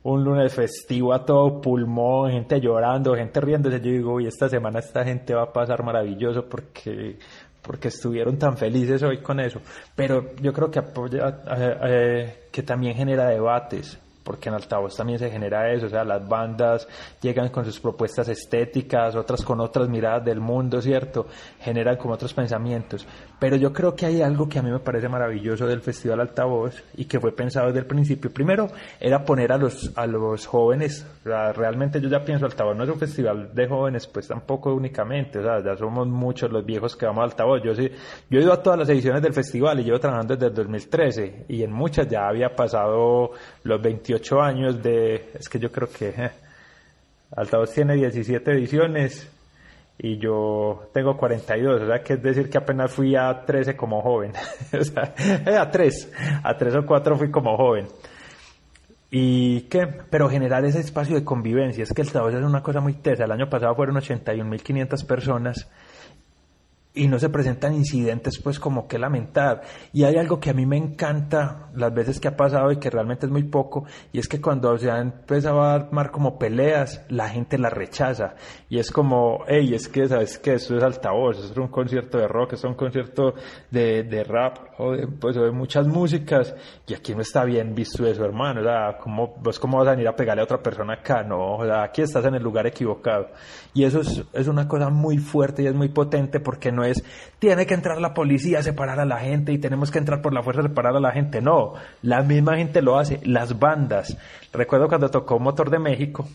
un 0.02 0.24
lunes 0.24 0.52
festivo 0.52 1.12
a 1.12 1.24
todo 1.24 1.60
pulmón, 1.60 2.32
gente 2.32 2.60
llorando, 2.60 3.14
gente 3.14 3.40
riéndose. 3.40 3.80
Yo 3.80 3.92
digo, 3.92 4.14
uy, 4.14 4.26
esta 4.26 4.48
semana 4.48 4.80
esta 4.80 5.04
gente 5.04 5.32
va 5.32 5.42
a 5.42 5.52
pasar 5.52 5.84
maravilloso 5.84 6.48
porque, 6.48 7.20
porque 7.66 7.88
estuvieron 7.88 8.38
tan 8.38 8.56
felices 8.56 9.02
hoy 9.02 9.18
con 9.18 9.40
eso. 9.40 9.60
Pero 9.94 10.36
yo 10.40 10.52
creo 10.52 10.70
que 10.70 10.78
apoya, 10.78 11.42
eh, 11.56 11.78
eh, 11.82 12.48
que 12.52 12.62
también 12.62 12.94
genera 12.94 13.26
debates 13.28 13.98
porque 14.26 14.48
en 14.48 14.56
altavoz 14.56 14.96
también 14.96 15.20
se 15.20 15.30
genera 15.30 15.72
eso, 15.72 15.86
o 15.86 15.88
sea, 15.88 16.04
las 16.04 16.28
bandas 16.28 16.88
llegan 17.22 17.48
con 17.50 17.64
sus 17.64 17.78
propuestas 17.78 18.28
estéticas, 18.28 19.14
otras 19.14 19.44
con 19.44 19.60
otras 19.60 19.88
miradas 19.88 20.24
del 20.24 20.40
mundo, 20.40 20.82
¿cierto? 20.82 21.28
Generan 21.60 21.96
como 21.96 22.14
otros 22.14 22.34
pensamientos. 22.34 23.06
Pero 23.38 23.54
yo 23.54 23.72
creo 23.72 23.94
que 23.94 24.06
hay 24.06 24.22
algo 24.22 24.48
que 24.48 24.58
a 24.58 24.62
mí 24.62 24.70
me 24.70 24.80
parece 24.80 25.08
maravilloso 25.08 25.66
del 25.66 25.80
Festival 25.80 26.20
Altavoz 26.20 26.82
y 26.96 27.04
que 27.04 27.20
fue 27.20 27.36
pensado 27.36 27.66
desde 27.68 27.80
el 27.80 27.86
principio. 27.86 28.32
Primero, 28.32 28.68
era 28.98 29.24
poner 29.24 29.52
a 29.52 29.58
los, 29.58 29.92
a 29.94 30.06
los 30.06 30.46
jóvenes, 30.46 31.06
realmente 31.24 32.00
yo 32.00 32.08
ya 32.08 32.24
pienso, 32.24 32.46
Altavoz 32.46 32.76
no 32.76 32.82
es 32.82 32.90
un 32.90 32.98
festival 32.98 33.54
de 33.54 33.68
jóvenes, 33.68 34.08
pues 34.08 34.26
tampoco 34.26 34.74
únicamente, 34.74 35.38
o 35.38 35.42
sea, 35.42 35.62
ya 35.62 35.76
somos 35.76 36.08
muchos 36.08 36.50
los 36.50 36.66
viejos 36.66 36.96
que 36.96 37.06
vamos 37.06 37.22
a 37.22 37.24
Altavoz. 37.26 37.62
Yo 37.62 37.76
sí, 37.76 37.88
yo 38.28 38.40
he 38.40 38.42
ido 38.42 38.52
a 38.52 38.60
todas 38.60 38.78
las 38.78 38.88
ediciones 38.88 39.22
del 39.22 39.34
festival 39.34 39.78
y 39.78 39.84
llevo 39.84 40.00
trabajando 40.00 40.34
desde 40.34 40.48
el 40.48 40.54
2013 40.54 41.44
y 41.48 41.62
en 41.62 41.70
muchas 41.70 42.08
ya 42.08 42.26
había 42.26 42.56
pasado 42.56 43.30
los 43.62 43.80
28 43.80 44.15
años 44.40 44.82
de... 44.82 45.30
Es 45.38 45.48
que 45.48 45.58
yo 45.58 45.70
creo 45.70 45.88
que 45.88 46.08
eh, 46.08 46.30
Altavoz 47.36 47.72
tiene 47.72 47.94
17 47.94 48.50
ediciones 48.52 49.28
y 49.98 50.18
yo 50.18 50.90
tengo 50.92 51.16
42, 51.16 51.82
o 51.82 51.86
sea 51.86 52.02
que 52.02 52.14
es 52.14 52.22
decir 52.22 52.50
que 52.50 52.58
apenas 52.58 52.92
fui 52.92 53.16
a 53.16 53.44
13 53.44 53.76
como 53.76 54.02
joven, 54.02 54.32
o 54.78 54.84
sea, 54.84 55.14
eh, 55.46 55.56
a 55.56 55.70
3, 55.70 56.12
a 56.42 56.56
3 56.56 56.74
o 56.76 56.86
4 56.86 57.16
fui 57.16 57.30
como 57.30 57.56
joven. 57.56 57.86
Y 59.10 59.62
qué, 59.62 59.86
pero 59.86 60.28
generar 60.28 60.64
ese 60.64 60.80
espacio 60.80 61.14
de 61.16 61.24
convivencia, 61.24 61.84
es 61.84 61.92
que 61.92 62.02
el 62.02 62.08
Altavoz 62.08 62.34
es 62.34 62.42
una 62.44 62.62
cosa 62.62 62.80
muy 62.80 62.94
tesa, 62.94 63.24
el 63.24 63.32
año 63.32 63.48
pasado 63.48 63.74
fueron 63.74 63.96
81.500 63.96 65.06
personas 65.06 65.68
y 66.96 67.08
no 67.08 67.18
se 67.18 67.28
presentan 67.28 67.74
incidentes 67.74 68.40
pues 68.42 68.58
como 68.58 68.88
que 68.88 68.98
lamentar. 68.98 69.62
Y 69.92 70.04
hay 70.04 70.16
algo 70.16 70.40
que 70.40 70.50
a 70.50 70.54
mí 70.54 70.66
me 70.66 70.78
encanta 70.78 71.68
las 71.74 71.94
veces 71.94 72.18
que 72.18 72.28
ha 72.28 72.36
pasado 72.36 72.72
y 72.72 72.78
que 72.78 72.90
realmente 72.90 73.26
es 73.26 73.32
muy 73.32 73.44
poco, 73.44 73.84
y 74.12 74.18
es 74.18 74.26
que 74.26 74.40
cuando 74.40 74.76
se 74.78 74.90
ha 74.90 74.98
empezado 74.98 75.62
a 75.62 75.74
armar 75.74 76.10
como 76.10 76.38
peleas, 76.38 77.04
la 77.10 77.28
gente 77.28 77.58
la 77.58 77.70
rechaza. 77.70 78.34
Y 78.68 78.78
es 78.78 78.90
como, 78.90 79.44
hey, 79.46 79.74
es 79.74 79.88
que, 79.88 80.08
¿sabes 80.08 80.38
que 80.38 80.54
Eso 80.54 80.76
es 80.76 80.82
altavoz, 80.82 81.38
eso 81.38 81.52
es 81.52 81.58
un 81.58 81.68
concierto 81.68 82.18
de 82.18 82.26
rock, 82.26 82.54
es 82.54 82.64
un 82.64 82.74
concierto 82.74 83.34
de, 83.70 84.02
de 84.02 84.24
rap, 84.24 84.56
o 84.78 84.92
de, 84.92 85.06
pues, 85.06 85.36
de 85.36 85.50
muchas 85.50 85.86
músicas, 85.86 86.54
y 86.86 86.94
aquí 86.94 87.14
no 87.14 87.20
está 87.20 87.44
bien 87.44 87.74
visto 87.74 88.06
eso, 88.06 88.24
hermano. 88.24 88.60
O 88.60 88.64
sea, 88.64 88.96
¿cómo, 88.98 89.34
vos 89.38 89.60
cómo 89.60 89.78
vas 89.78 89.88
a 89.88 89.90
venir 89.90 90.08
a 90.08 90.16
pegarle 90.16 90.40
a 90.40 90.44
otra 90.44 90.62
persona 90.62 90.94
acá? 90.94 91.22
No, 91.22 91.56
o 91.56 91.64
sea, 91.64 91.82
aquí 91.82 92.00
estás 92.00 92.24
en 92.24 92.34
el 92.34 92.42
lugar 92.42 92.66
equivocado. 92.66 93.28
Y 93.74 93.84
eso 93.84 94.00
es, 94.00 94.24
es 94.32 94.48
una 94.48 94.66
cosa 94.66 94.88
muy 94.88 95.18
fuerte 95.18 95.62
y 95.62 95.66
es 95.66 95.74
muy 95.74 95.88
potente 95.88 96.40
porque 96.40 96.72
no 96.72 96.85
es, 96.88 97.04
tiene 97.38 97.66
que 97.66 97.74
entrar 97.74 98.00
la 98.00 98.14
policía 98.14 98.60
a 98.60 98.62
separar 98.62 99.00
a 99.00 99.04
la 99.04 99.18
gente 99.18 99.52
y 99.52 99.58
tenemos 99.58 99.90
que 99.90 99.98
entrar 99.98 100.22
por 100.22 100.32
la 100.32 100.42
fuerza 100.42 100.60
a 100.60 100.68
separar 100.68 100.96
a 100.96 101.00
la 101.00 101.12
gente. 101.12 101.40
No, 101.40 101.74
la 102.02 102.22
misma 102.22 102.56
gente 102.56 102.82
lo 102.82 102.98
hace, 102.98 103.20
las 103.24 103.58
bandas. 103.58 104.16
Recuerdo 104.52 104.88
cuando 104.88 105.10
tocó 105.10 105.38
Motor 105.38 105.70
de 105.70 105.78
México, 105.78 106.26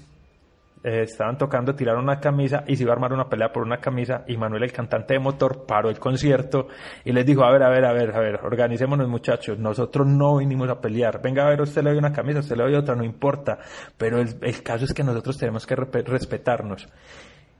eh, 0.83 1.03
estaban 1.03 1.37
tocando, 1.37 1.75
tiraron 1.75 2.03
una 2.03 2.19
camisa 2.19 2.63
y 2.67 2.75
se 2.75 2.81
iba 2.81 2.91
a 2.91 2.95
armar 2.95 3.13
una 3.13 3.29
pelea 3.29 3.51
por 3.51 3.61
una 3.61 3.77
camisa 3.77 4.23
y 4.27 4.35
Manuel, 4.35 4.63
el 4.63 4.71
cantante 4.71 5.13
de 5.13 5.19
motor, 5.19 5.67
paró 5.67 5.89
el 5.89 5.99
concierto 5.99 6.69
y 7.05 7.11
les 7.11 7.23
dijo, 7.23 7.43
a 7.43 7.51
ver, 7.51 7.61
a 7.61 7.69
ver, 7.69 7.85
a 7.85 7.93
ver, 7.93 8.15
a 8.15 8.19
ver, 8.19 8.39
organicémonos 8.43 9.07
muchachos, 9.07 9.59
nosotros 9.59 10.07
no 10.07 10.37
vinimos 10.37 10.67
a 10.69 10.81
pelear, 10.81 11.21
venga 11.21 11.45
a 11.45 11.49
ver, 11.49 11.61
usted 11.61 11.83
le 11.83 11.91
doy 11.91 11.99
una 11.99 12.11
camisa, 12.11 12.39
usted 12.39 12.55
le 12.55 12.63
doy 12.63 12.73
otra, 12.73 12.95
no 12.95 13.03
importa, 13.03 13.59
pero 13.95 14.19
el, 14.19 14.35
el 14.41 14.63
caso 14.63 14.85
es 14.85 14.93
que 14.93 15.03
nosotros 15.03 15.37
tenemos 15.37 15.67
que 15.67 15.75
respetarnos. 15.75 16.87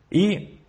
Y 0.10 0.61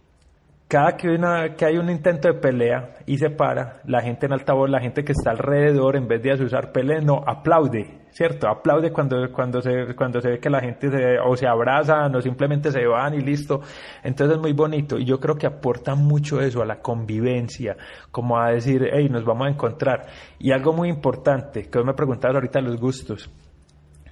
cada 0.72 0.96
que, 0.96 1.66
hay 1.66 1.76
un 1.76 1.90
intento 1.90 2.28
de 2.28 2.40
pelea 2.40 2.94
y 3.04 3.18
se 3.18 3.28
para, 3.28 3.82
la 3.85 4.00
gente 4.00 4.24
en 4.24 4.32
altavoz, 4.32 4.70
la 4.70 4.80
gente 4.80 5.04
que 5.04 5.12
está 5.12 5.32
alrededor, 5.32 5.96
en 5.96 6.08
vez 6.08 6.22
de 6.22 6.32
usar 6.32 6.72
pelea, 6.72 7.02
no, 7.02 7.22
aplaude, 7.26 8.06
¿cierto? 8.08 8.48
Aplaude 8.48 8.90
cuando, 8.90 9.30
cuando, 9.30 9.61
se, 9.61 9.94
cuando 9.94 10.22
se 10.22 10.30
ve 10.30 10.40
que 10.40 10.48
la 10.48 10.61
gente 10.61 10.88
se, 10.90 11.18
o 11.18 11.37
se 11.37 11.46
abraza 11.46 12.06
o 12.06 12.20
simplemente 12.22 12.72
se 12.72 12.87
van 12.87 13.12
y 13.12 13.20
listo. 13.20 13.61
Entonces 14.02 14.37
es 14.37 14.40
muy 14.40 14.54
bonito 14.54 14.96
y 14.98 15.04
yo 15.04 15.20
creo 15.20 15.37
que 15.37 15.46
aporta 15.46 15.94
mucho 15.94 16.40
eso 16.40 16.62
a 16.62 16.64
la 16.64 16.80
convivencia, 16.80 17.76
como 18.11 18.38
a 18.38 18.52
decir, 18.52 18.88
hey, 18.94 19.11
nos 19.11 19.26
vamos 19.26 19.48
a 19.48 19.50
encontrar. 19.50 20.06
Y 20.38 20.52
algo 20.52 20.72
muy 20.72 20.88
importante, 20.88 21.68
que 21.68 21.78
vos 21.80 21.87
me 21.87 21.92
preguntabas 21.92 22.37
ahorita 22.37 22.62
los 22.62 22.80
gustos, 22.80 23.30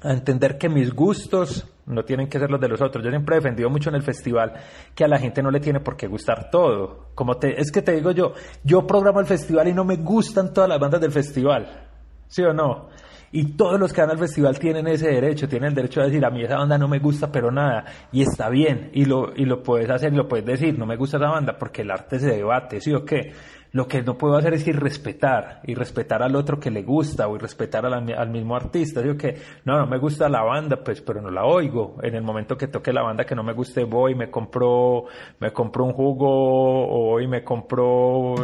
a 0.03 0.13
entender 0.13 0.59
que 0.59 0.69
mis 0.69 0.93
gustos 0.95 1.67
no 1.87 2.05
tienen 2.05 2.29
que 2.29 2.39
ser 2.39 2.51
los 2.51 2.61
de 2.61 2.69
los 2.69 2.81
otros. 2.81 3.05
Yo 3.05 3.11
siempre 3.11 3.37
he 3.37 3.39
defendido 3.41 3.69
mucho 3.69 3.91
en 3.91 3.97
el 3.97 4.03
festival 4.03 4.55
que 4.95 5.05
a 5.05 5.09
la 5.09 5.19
gente 5.19 5.43
no 5.43 5.51
le 5.51 5.61
tiene 5.61 5.81
por 5.81 5.97
qué 5.97 6.07
gustar 6.07 6.51
todo. 6.51 7.09
Como 7.15 7.37
te, 7.37 7.61
es 7.61 7.71
que 7.71 7.83
te 7.83 7.93
digo 7.93 8.13
yo, 8.13 8.33
yo 8.65 8.87
programo 8.87 9.21
el 9.21 9.27
festival 9.27 9.69
y 9.69 9.73
no 9.73 9.85
me 9.85 9.97
gustan 9.97 10.53
todas 10.53 10.69
las 10.69 10.79
bandas 10.79 11.01
del 11.01 11.13
festival. 11.13 11.89
¿Sí 12.29 12.43
o 12.43 12.53
no? 12.53 12.89
Y 13.33 13.53
todos 13.53 13.79
los 13.79 13.93
que 13.93 14.01
van 14.01 14.11
al 14.11 14.19
festival 14.19 14.59
tienen 14.59 14.89
ese 14.89 15.09
derecho, 15.09 15.49
tienen 15.49 15.69
el 15.69 15.75
derecho 15.75 16.01
a 16.01 16.05
decir, 16.05 16.25
a 16.25 16.31
mí 16.31 16.43
esa 16.43 16.57
banda 16.57 16.77
no 16.79 16.89
me 16.89 16.99
gusta, 16.99 17.31
pero 17.31 17.53
nada, 17.53 17.85
y 18.11 18.23
está 18.23 18.49
bien, 18.49 18.91
y 18.93 19.05
lo, 19.05 19.33
y 19.37 19.45
lo 19.45 19.63
puedes 19.63 19.89
hacer 19.89 20.13
y 20.13 20.17
lo 20.17 20.27
puedes 20.27 20.45
decir, 20.45 20.77
no 20.77 20.85
me 20.85 20.97
gusta 20.97 21.17
esa 21.17 21.29
banda, 21.29 21.57
porque 21.57 21.83
el 21.83 21.93
arte 21.93 22.19
se 22.19 22.27
debate, 22.27 22.81
¿sí 22.81 22.93
o 22.93 23.05
qué? 23.05 23.33
Lo 23.72 23.87
que 23.87 24.02
no 24.02 24.18
puedo 24.18 24.37
hacer 24.37 24.54
es 24.54 24.66
irrespetar, 24.66 25.61
y 25.64 25.74
respetar 25.74 26.22
al 26.22 26.35
otro 26.35 26.59
que 26.59 26.70
le 26.70 26.83
gusta, 26.83 27.28
o 27.28 27.37
irrespetar 27.37 27.87
al, 27.87 28.12
al 28.12 28.30
mismo 28.30 28.56
artista. 28.56 29.00
Digo 29.00 29.16
que, 29.16 29.37
no, 29.64 29.78
no 29.78 29.87
me 29.87 29.98
gusta 29.98 30.28
la 30.28 30.42
banda, 30.42 30.83
pues, 30.83 31.00
pero 31.00 31.22
no 31.22 31.30
la 31.30 31.44
oigo. 31.44 31.96
En 32.02 32.14
el 32.14 32.22
momento 32.22 32.56
que 32.56 32.66
toque 32.66 32.92
la 32.92 33.02
banda 33.02 33.24
que 33.24 33.35
no 33.35 33.42
me 33.42 33.52
guste, 33.52 33.85
voy, 33.85 34.14
me 34.14 34.30
compro, 34.30 35.04
me 35.38 35.52
compro 35.52 35.85
un 35.85 35.92
jugo, 35.92 36.28
o 36.28 37.11
voy, 37.11 37.26
me 37.26 37.44
compro 37.44 38.35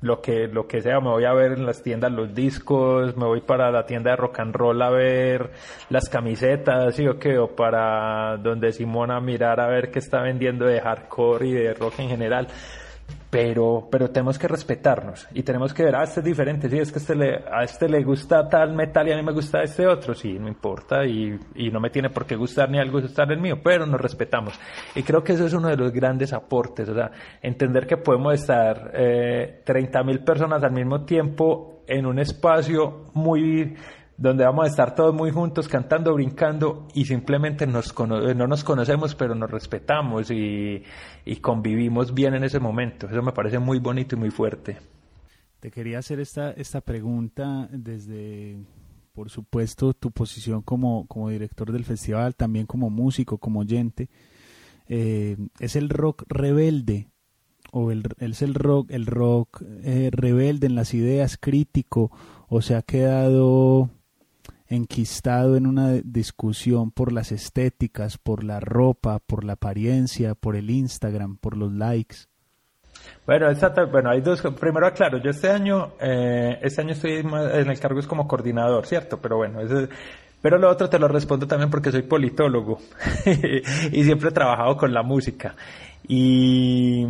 lo 0.00 0.20
que, 0.20 0.48
lo 0.48 0.66
que 0.66 0.80
sea, 0.80 1.00
me 1.00 1.10
voy 1.10 1.24
a 1.24 1.32
ver 1.32 1.52
en 1.52 1.66
las 1.66 1.82
tiendas 1.82 2.10
los 2.10 2.34
discos, 2.34 3.16
me 3.16 3.26
voy 3.26 3.42
para 3.42 3.70
la 3.70 3.84
tienda 3.84 4.12
de 4.12 4.16
rock 4.16 4.40
and 4.40 4.54
roll 4.54 4.80
a 4.82 4.90
ver 4.90 5.50
las 5.90 6.08
camisetas, 6.08 6.94
¿sí 6.94 7.06
o? 7.06 7.18
O 7.40 7.54
para 7.54 8.38
donde 8.38 8.72
Simona 8.72 9.20
mirar 9.20 9.60
a 9.60 9.68
ver 9.68 9.90
qué 9.90 9.98
está 9.98 10.22
vendiendo 10.22 10.64
de 10.64 10.80
hardcore 10.80 11.46
y 11.46 11.52
de 11.52 11.74
rock 11.74 12.00
en 12.00 12.08
general 12.08 12.48
pero, 13.30 13.88
pero 13.90 14.10
tenemos 14.10 14.38
que 14.38 14.48
respetarnos 14.48 15.28
y 15.32 15.44
tenemos 15.44 15.72
que 15.72 15.84
ver, 15.84 15.94
ah, 15.94 16.02
este 16.02 16.18
es 16.20 16.26
diferente, 16.26 16.68
sí, 16.68 16.78
es 16.78 16.90
que 16.90 16.98
este 16.98 17.14
le, 17.14 17.44
a 17.50 17.62
este 17.62 17.88
le 17.88 18.02
gusta 18.02 18.48
tal 18.48 18.74
metal 18.74 19.06
y 19.06 19.12
a 19.12 19.16
mí 19.16 19.22
me 19.22 19.32
gusta 19.32 19.62
este 19.62 19.86
otro, 19.86 20.14
sí, 20.14 20.36
no 20.38 20.48
importa 20.48 21.06
y, 21.06 21.38
y 21.54 21.70
no 21.70 21.78
me 21.78 21.90
tiene 21.90 22.10
por 22.10 22.26
qué 22.26 22.34
gustar 22.34 22.68
ni 22.68 22.78
algo 22.78 23.00
gustar 23.00 23.30
el 23.30 23.40
mío, 23.40 23.60
pero 23.62 23.86
nos 23.86 24.00
respetamos. 24.00 24.58
Y 24.96 25.04
creo 25.04 25.22
que 25.22 25.34
eso 25.34 25.46
es 25.46 25.52
uno 25.52 25.68
de 25.68 25.76
los 25.76 25.92
grandes 25.92 26.32
aportes, 26.32 26.88
o 26.88 26.94
sea, 26.94 27.12
entender 27.40 27.86
que 27.86 27.96
podemos 27.96 28.34
estar 28.34 28.90
eh, 28.94 29.62
30 29.64 30.02
mil 30.02 30.24
personas 30.24 30.62
al 30.64 30.72
mismo 30.72 31.04
tiempo 31.04 31.82
en 31.86 32.06
un 32.06 32.18
espacio 32.18 33.06
muy 33.14 33.76
donde 34.20 34.44
vamos 34.44 34.66
a 34.66 34.68
estar 34.68 34.94
todos 34.94 35.14
muy 35.14 35.30
juntos 35.30 35.66
cantando, 35.66 36.12
brincando 36.12 36.86
y 36.92 37.06
simplemente 37.06 37.66
nos 37.66 37.98
no 37.98 38.46
nos 38.46 38.64
conocemos 38.64 39.14
pero 39.14 39.34
nos 39.34 39.50
respetamos 39.50 40.30
y, 40.30 40.82
convivimos 41.40 42.12
bien 42.12 42.34
en 42.34 42.44
ese 42.44 42.60
momento. 42.60 43.08
Eso 43.08 43.22
me 43.22 43.32
parece 43.32 43.58
muy 43.58 43.78
bonito 43.78 44.16
y 44.16 44.18
muy 44.18 44.30
fuerte. 44.30 44.76
Te 45.58 45.70
quería 45.70 46.00
hacer 46.00 46.20
esta, 46.20 46.50
esta 46.50 46.82
pregunta 46.82 47.66
desde, 47.72 48.58
por 49.14 49.30
supuesto, 49.30 49.94
tu 49.94 50.10
posición 50.10 50.60
como, 50.60 51.06
como 51.06 51.30
director 51.30 51.72
del 51.72 51.86
festival, 51.86 52.34
también 52.34 52.66
como 52.66 52.90
músico, 52.90 53.38
como 53.38 53.60
oyente. 53.60 54.10
Eh, 54.86 55.38
¿Es 55.60 55.76
el 55.76 55.88
rock 55.88 56.24
rebelde 56.28 57.08
o 57.72 57.90
es 57.90 58.42
el 58.42 58.54
rock, 58.54 58.90
el 58.90 59.06
rock 59.06 59.62
eh, 59.82 60.10
rebelde 60.12 60.66
en 60.66 60.74
las 60.74 60.92
ideas, 60.92 61.38
crítico, 61.38 62.10
o 62.48 62.60
se 62.60 62.74
ha 62.74 62.82
quedado 62.82 63.88
enquistado 64.70 65.56
en 65.56 65.66
una 65.66 66.00
discusión 66.04 66.90
por 66.90 67.12
las 67.12 67.32
estéticas, 67.32 68.16
por 68.16 68.44
la 68.44 68.60
ropa, 68.60 69.18
por 69.18 69.44
la 69.44 69.54
apariencia, 69.54 70.34
por 70.34 70.56
el 70.56 70.70
Instagram, 70.70 71.36
por 71.36 71.56
los 71.56 71.72
likes? 71.72 72.16
Bueno, 73.26 73.46
bueno, 73.90 74.10
hay 74.10 74.20
dos. 74.20 74.42
Primero 74.58 74.86
aclaro, 74.86 75.18
yo 75.18 75.30
este 75.30 75.50
año, 75.50 75.92
eh, 76.00 76.58
este 76.62 76.80
año 76.80 76.92
estoy 76.92 77.12
en 77.18 77.70
el 77.70 77.80
cargo 77.80 78.00
es 78.00 78.06
como 78.06 78.26
coordinador, 78.26 78.86
¿cierto? 78.86 79.18
Pero 79.20 79.36
bueno, 79.36 79.60
pero 80.42 80.58
lo 80.58 80.70
otro 80.70 80.88
te 80.88 80.98
lo 80.98 81.06
respondo 81.06 81.46
también 81.46 81.70
porque 81.70 81.92
soy 81.92 82.02
politólogo 82.02 82.80
y 83.92 84.04
siempre 84.04 84.30
he 84.30 84.32
trabajado 84.32 84.76
con 84.76 84.92
la 84.94 85.02
música. 85.02 85.54
Y 86.08 87.06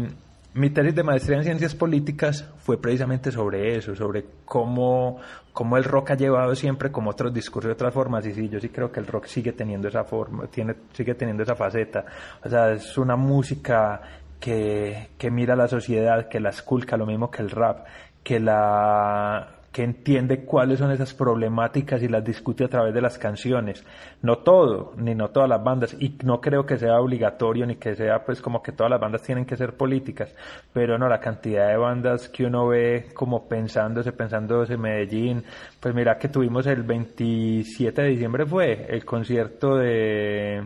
mi 0.55 0.71
tesis 0.71 0.95
de 0.95 1.03
maestría 1.05 1.39
en 1.39 1.45
ciencias 1.45 1.75
políticas 1.75 2.49
fue 2.59 2.81
precisamente 2.81 3.31
sobre 3.31 3.77
eso, 3.77 3.95
sobre 3.95 4.25
cómo, 4.45 5.19
cómo 5.53 5.77
el 5.77 5.85
rock 5.85 6.11
ha 6.11 6.17
llevado 6.17 6.55
siempre 6.57 6.91
como 6.91 7.11
otros 7.11 7.33
discursos 7.33 7.73
otras 7.73 7.95
formas. 7.95 8.27
Y 8.27 8.33
sí, 8.33 8.49
yo 8.49 8.59
sí 8.59 8.69
creo 8.69 8.91
que 8.91 9.01
el 9.01 9.07
rock 9.07 9.27
sigue 9.27 9.53
teniendo 9.53 9.89
esa 9.89 10.05
forma, 10.05 10.47
tiene, 10.49 10.75
sigue 10.93 11.15
teniendo 11.15 11.45
esa 11.45 11.55
faceta. 11.55 12.05
O 12.45 12.49
sea, 12.49 12.73
es 12.73 12.99
una 12.99 13.15
música 13.15 14.01
que, 14.41 15.11
que 15.17 15.31
mira 15.31 15.55
a 15.55 15.57
la 15.57 15.69
sociedad, 15.69 16.29
que 16.29 16.41
la 16.41 16.51
esculca, 16.51 16.97
lo 16.97 17.07
mismo 17.07 17.31
que 17.31 17.43
el 17.43 17.51
rap, 17.51 17.87
que 18.25 18.41
la 18.41 19.60
que 19.73 19.85
entiende 19.85 20.45
cuáles 20.45 20.81
son 20.81 20.91
esas 20.91 21.15
problemáticas 21.15 22.03
y 22.03 22.09
las 22.09 22.25
discute 22.25 22.65
a 22.65 22.69
través 22.69 22.93
de 22.93 23.01
las 23.01 23.19
canciones. 23.19 23.85
No 24.21 24.39
todo, 24.39 24.93
ni 24.97 25.15
no 25.15 25.29
todas 25.29 25.49
las 25.49 25.63
bandas, 25.63 25.97
y 25.99 26.19
no 26.25 26.41
creo 26.41 26.67
que 26.67 26.77
sea 26.77 27.01
obligatorio 27.01 27.67
ni 27.67 27.77
que 27.77 27.95
sea 27.95 28.25
pues 28.25 28.41
como 28.41 28.63
que 28.63 28.73
todas 28.73 28.91
las 28.91 29.01
bandas 29.01 29.23
tienen 29.23 29.47
que 29.47 29.57
ser 29.57 29.77
políticas, 29.77 30.35
pero 30.73 30.99
no, 30.99 31.09
la 31.09 31.21
cantidad 31.21 31.69
de 31.69 31.77
bandas 31.77 32.29
que 32.29 32.45
uno 32.45 32.69
ve 32.69 33.09
como 33.15 33.49
pensándose, 33.49 34.13
pensándose 34.13 34.75
en 34.75 34.81
Medellín, 34.81 35.45
pues 35.79 35.95
mira 35.95 36.19
que 36.19 36.29
tuvimos 36.29 36.67
el 36.67 36.83
27 36.83 38.03
de 38.03 38.09
diciembre 38.09 38.47
fue 38.47 38.87
el 38.89 39.05
concierto 39.05 39.77
de... 39.77 40.65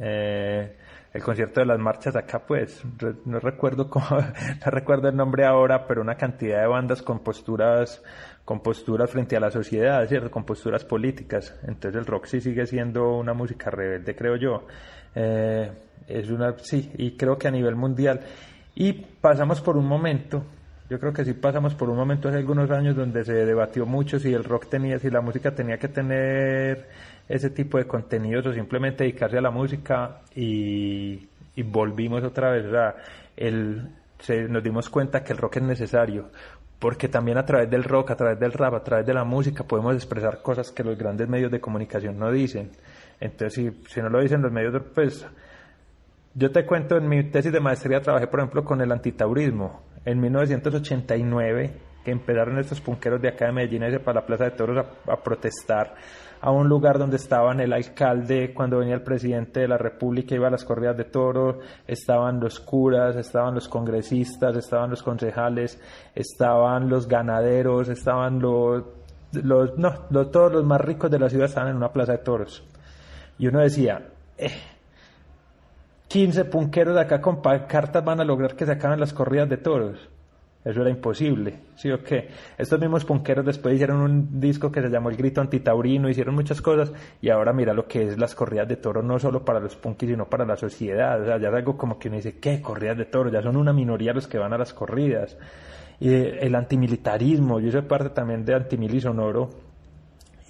Eh, 0.00 0.72
el 1.12 1.22
concierto 1.22 1.60
de 1.60 1.66
las 1.66 1.78
marchas 1.78 2.14
acá, 2.16 2.40
pues, 2.46 2.82
no 3.24 3.40
recuerdo 3.40 3.88
cómo, 3.88 4.06
no 4.64 4.70
recuerdo 4.70 5.08
el 5.08 5.16
nombre 5.16 5.46
ahora, 5.46 5.86
pero 5.86 6.02
una 6.02 6.16
cantidad 6.16 6.60
de 6.60 6.66
bandas 6.66 7.02
con 7.02 7.20
posturas, 7.20 8.02
con 8.48 8.60
posturas 8.60 9.10
frente 9.10 9.36
a 9.36 9.40
la 9.40 9.50
sociedad, 9.50 10.08
¿cierto? 10.08 10.30
Con 10.30 10.42
posturas 10.42 10.82
políticas. 10.82 11.54
Entonces 11.66 12.00
el 12.00 12.06
rock 12.06 12.24
sí 12.24 12.40
sigue 12.40 12.64
siendo 12.64 13.18
una 13.18 13.34
música 13.34 13.68
rebelde, 13.68 14.16
creo 14.16 14.36
yo. 14.36 14.66
Eh, 15.14 15.70
es 16.06 16.30
una, 16.30 16.56
sí, 16.56 16.90
y 16.96 17.10
creo 17.10 17.36
que 17.36 17.46
a 17.46 17.50
nivel 17.50 17.76
mundial. 17.76 18.20
Y 18.74 18.94
pasamos 18.94 19.60
por 19.60 19.76
un 19.76 19.86
momento, 19.86 20.44
yo 20.88 20.98
creo 20.98 21.12
que 21.12 21.26
sí 21.26 21.34
pasamos 21.34 21.74
por 21.74 21.90
un 21.90 21.98
momento 21.98 22.30
hace 22.30 22.38
algunos 22.38 22.70
años 22.70 22.96
donde 22.96 23.22
se 23.22 23.34
debatió 23.34 23.84
mucho 23.84 24.18
si 24.18 24.32
el 24.32 24.44
rock 24.44 24.70
tenía, 24.70 24.98
si 24.98 25.10
la 25.10 25.20
música 25.20 25.54
tenía 25.54 25.76
que 25.76 25.88
tener 25.88 26.88
ese 27.28 27.50
tipo 27.50 27.76
de 27.76 27.86
contenidos 27.86 28.46
o 28.46 28.54
simplemente 28.54 29.04
dedicarse 29.04 29.36
a 29.36 29.42
la 29.42 29.50
música 29.50 30.22
y, 30.34 31.28
volvimos 31.64 32.24
otra 32.24 32.52
vez. 32.52 32.64
O 32.64 32.70
sea, 32.70 32.94
el, 33.36 33.90
nos 34.48 34.64
dimos 34.64 34.88
cuenta 34.88 35.22
que 35.22 35.34
el 35.34 35.38
rock 35.38 35.58
es 35.58 35.64
necesario 35.64 36.30
porque 36.78 37.08
también 37.08 37.38
a 37.38 37.44
través 37.44 37.68
del 37.70 37.84
rock, 37.84 38.12
a 38.12 38.16
través 38.16 38.38
del 38.38 38.52
rap, 38.52 38.74
a 38.74 38.84
través 38.84 39.06
de 39.06 39.14
la 39.14 39.24
música 39.24 39.64
podemos 39.64 39.94
expresar 39.94 40.42
cosas 40.42 40.70
que 40.70 40.84
los 40.84 40.96
grandes 40.96 41.28
medios 41.28 41.50
de 41.50 41.60
comunicación 41.60 42.18
no 42.18 42.30
dicen. 42.30 42.70
Entonces, 43.20 43.74
si, 43.88 44.00
no 44.00 44.08
lo 44.08 44.20
dicen 44.20 44.42
los 44.42 44.52
medios, 44.52 44.80
pues 44.94 45.26
yo 46.34 46.50
te 46.52 46.64
cuento, 46.64 46.96
en 46.96 47.08
mi 47.08 47.24
tesis 47.24 47.52
de 47.52 47.60
maestría 47.60 48.00
trabajé, 48.00 48.28
por 48.28 48.40
ejemplo, 48.40 48.64
con 48.64 48.80
el 48.80 48.92
antitaurismo. 48.92 49.82
En 50.04 50.20
1989, 50.20 51.72
que 52.04 52.12
empezaron 52.12 52.58
estos 52.58 52.80
punqueros 52.80 53.20
de 53.20 53.28
acá 53.28 53.46
de 53.46 53.52
Medellín 53.52 53.98
para 54.04 54.20
la 54.20 54.26
Plaza 54.26 54.44
de 54.44 54.52
Toros 54.52 54.86
a 55.06 55.16
protestar 55.16 55.94
a 56.40 56.50
un 56.50 56.68
lugar 56.68 56.98
donde 56.98 57.16
estaban 57.16 57.60
el 57.60 57.72
alcalde 57.72 58.52
cuando 58.54 58.78
venía 58.78 58.94
el 58.94 59.02
presidente 59.02 59.60
de 59.60 59.68
la 59.68 59.78
República, 59.78 60.34
iba 60.34 60.48
a 60.48 60.50
las 60.50 60.64
corridas 60.64 60.96
de 60.96 61.04
toros, 61.04 61.56
estaban 61.86 62.40
los 62.40 62.60
curas, 62.60 63.16
estaban 63.16 63.54
los 63.54 63.68
congresistas, 63.68 64.56
estaban 64.56 64.90
los 64.90 65.02
concejales, 65.02 65.80
estaban 66.14 66.88
los 66.88 67.08
ganaderos, 67.08 67.88
estaban 67.88 68.40
los, 68.40 68.84
los 69.32 69.76
no, 69.78 69.92
todos 70.28 70.52
los 70.52 70.64
más 70.64 70.80
ricos 70.80 71.10
de 71.10 71.18
la 71.18 71.28
ciudad 71.28 71.46
estaban 71.46 71.70
en 71.70 71.76
una 71.76 71.92
plaza 71.92 72.12
de 72.12 72.18
toros. 72.18 72.64
Y 73.38 73.46
uno 73.46 73.60
decía, 73.60 74.08
eh, 74.36 74.50
15 76.08 76.46
punqueros 76.46 76.94
de 76.94 77.02
acá 77.02 77.20
con 77.20 77.40
cartas 77.40 78.04
van 78.04 78.20
a 78.20 78.24
lograr 78.24 78.56
que 78.56 78.64
se 78.64 78.72
acaben 78.72 79.00
las 79.00 79.12
corridas 79.12 79.48
de 79.48 79.58
toros. 79.58 80.08
Eso 80.68 80.82
era 80.82 80.90
imposible, 80.90 81.60
¿sí 81.76 81.90
o 81.90 82.04
qué? 82.04 82.28
Estos 82.58 82.78
mismos 82.78 83.02
punqueros 83.06 83.46
después 83.46 83.74
hicieron 83.74 84.02
un 84.02 84.38
disco 84.38 84.70
que 84.70 84.82
se 84.82 84.90
llamó 84.90 85.08
El 85.08 85.16
Grito 85.16 85.40
Antitaurino, 85.40 86.10
hicieron 86.10 86.34
muchas 86.34 86.60
cosas 86.60 86.92
y 87.22 87.30
ahora 87.30 87.54
mira 87.54 87.72
lo 87.72 87.88
que 87.88 88.02
es 88.02 88.18
las 88.18 88.34
corridas 88.34 88.68
de 88.68 88.76
toro 88.76 89.02
no 89.02 89.18
solo 89.18 89.46
para 89.46 89.60
los 89.60 89.76
punkis 89.76 90.10
sino 90.10 90.26
para 90.26 90.44
la 90.44 90.56
sociedad. 90.58 91.22
O 91.22 91.24
sea, 91.24 91.38
ya 91.38 91.48
es 91.48 91.54
algo 91.54 91.78
como 91.78 91.98
que 91.98 92.08
uno 92.08 92.18
dice, 92.18 92.38
¿qué 92.38 92.60
corridas 92.60 92.98
de 92.98 93.06
toro? 93.06 93.30
Ya 93.30 93.40
son 93.40 93.56
una 93.56 93.72
minoría 93.72 94.12
los 94.12 94.28
que 94.28 94.36
van 94.36 94.52
a 94.52 94.58
las 94.58 94.74
corridas. 94.74 95.38
Y 96.00 96.12
el 96.12 96.54
antimilitarismo, 96.54 97.60
yo 97.60 97.70
soy 97.70 97.82
parte 97.82 98.10
también 98.10 98.44
de 98.44 98.54
Antimili 98.54 99.00
Sonoro 99.00 99.48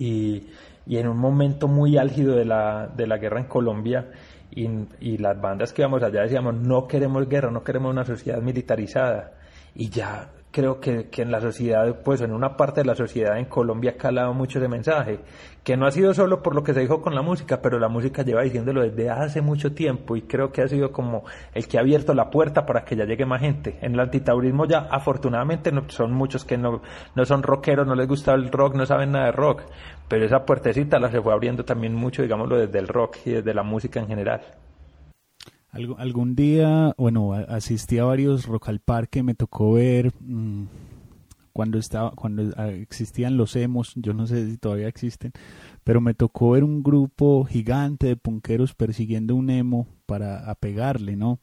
y, 0.00 0.48
y 0.85 0.96
en 0.96 1.07
un 1.07 1.16
momento 1.16 1.68
muy 1.68 1.96
álgido 1.96 2.35
de 2.35 2.44
la, 2.44 2.88
de 2.88 3.07
la 3.07 3.18
guerra 3.18 3.38
en 3.38 3.46
Colombia 3.46 4.09
y, 4.50 4.68
y 4.98 5.18
las 5.18 5.40
bandas 5.40 5.72
que 5.72 5.83
íbamos 5.83 6.02
allá 6.02 6.22
decíamos, 6.22 6.57
no 6.57 6.88
queremos 6.88 7.28
guerra, 7.28 7.52
no 7.52 7.62
queremos 7.62 7.92
una 7.92 8.04
sociedad 8.04 8.42
militarizada 8.42 9.38
y 9.79 9.88
ya 9.91 10.33
creo 10.51 10.81
que, 10.81 11.09
que, 11.09 11.23
en 11.23 11.31
la 11.31 11.41
sociedad, 11.41 12.03
pues 12.03 12.21
en 12.21 12.33
una 12.33 12.57
parte 12.57 12.81
de 12.81 12.87
la 12.87 12.97
sociedad 12.97 13.38
en 13.38 13.45
Colombia 13.45 13.93
ha 13.93 13.97
calado 13.97 14.35
mucho 14.35 14.59
ese 14.59 14.67
mensaje, 14.67 15.21
que 15.62 15.77
no 15.77 15.87
ha 15.87 15.93
sido 15.93 16.12
solo 16.14 16.43
por 16.43 16.57
lo 16.57 16.64
que 16.64 16.75
se 16.75 16.81
dijo 16.81 17.01
con 17.01 17.14
la 17.14 17.23
música, 17.23 17.62
pero 17.62 17.79
la 17.79 17.88
música 17.88 18.25
lleva 18.25 18.43
diciéndolo 18.43 18.83
desde 18.83 19.09
hace 19.09 19.41
mucho 19.41 19.73
tiempo 19.75 20.17
y 20.17 20.23
creo 20.23 20.51
que 20.51 20.62
ha 20.62 20.69
sido 20.69 20.91
como 20.91 21.23
el 21.55 21.69
que 21.69 21.79
ha 21.79 21.83
abierto 21.83 22.12
la 22.12 22.29
puerta 22.29 22.67
para 22.67 22.85
que 22.85 22.97
ya 22.97 23.05
llegue 23.05 23.25
más 23.25 23.41
gente. 23.41 23.79
En 23.81 23.95
el 23.95 24.01
antitaurismo 24.01 24.67
ya 24.67 24.88
afortunadamente 24.91 25.71
no, 25.71 25.88
son 25.88 26.12
muchos 26.12 26.45
que 26.45 26.59
no, 26.59 26.83
no 27.14 27.25
son 27.25 27.45
rockeros, 27.45 27.87
no 27.87 27.95
les 27.95 28.09
gusta 28.09 28.35
el 28.35 28.51
rock, 28.51 28.75
no 28.75 28.85
saben 28.85 29.12
nada 29.12 29.27
de 29.27 29.33
rock, 29.33 29.62
pero 30.09 30.25
esa 30.25 30.45
puertecita 30.45 30.99
la 30.99 31.09
se 31.12 31.23
fue 31.23 31.33
abriendo 31.33 31.64
también 31.64 31.95
mucho, 31.95 32.23
digámoslo, 32.23 32.59
desde 32.59 32.81
el 32.81 32.88
rock 32.88 33.19
y 33.27 33.31
desde 33.31 33.55
la 33.55 33.62
música 33.62 34.01
en 34.01 34.09
general 34.09 34.41
algún 35.70 36.35
día, 36.35 36.94
bueno, 36.96 37.35
asistí 37.35 37.98
a 37.98 38.04
varios 38.04 38.46
Rock 38.46 38.68
al 38.68 38.81
Parque, 38.81 39.22
me 39.22 39.35
tocó 39.35 39.72
ver 39.74 40.12
mm, 40.20 40.64
cuando 41.52 41.78
estaba, 41.78 42.12
cuando 42.12 42.52
ah, 42.57 42.68
existían 42.68 43.37
los 43.37 43.54
emos, 43.57 43.92
yo 43.96 44.14
no 44.14 44.26
sé 44.26 44.48
si 44.48 44.57
todavía 44.57 44.88
existen, 44.88 45.33
pero 45.85 46.00
me 46.00 46.14
tocó 46.14 46.50
ver 46.50 46.64
un 46.64 46.83
grupo 46.83 47.44
gigante 47.44 48.07
de 48.07 48.16
punqueros 48.16 48.74
persiguiendo 48.74 49.35
un 49.35 49.50
emo 49.50 49.87
para 50.07 50.50
apegarle, 50.50 51.16
¿no? 51.16 51.40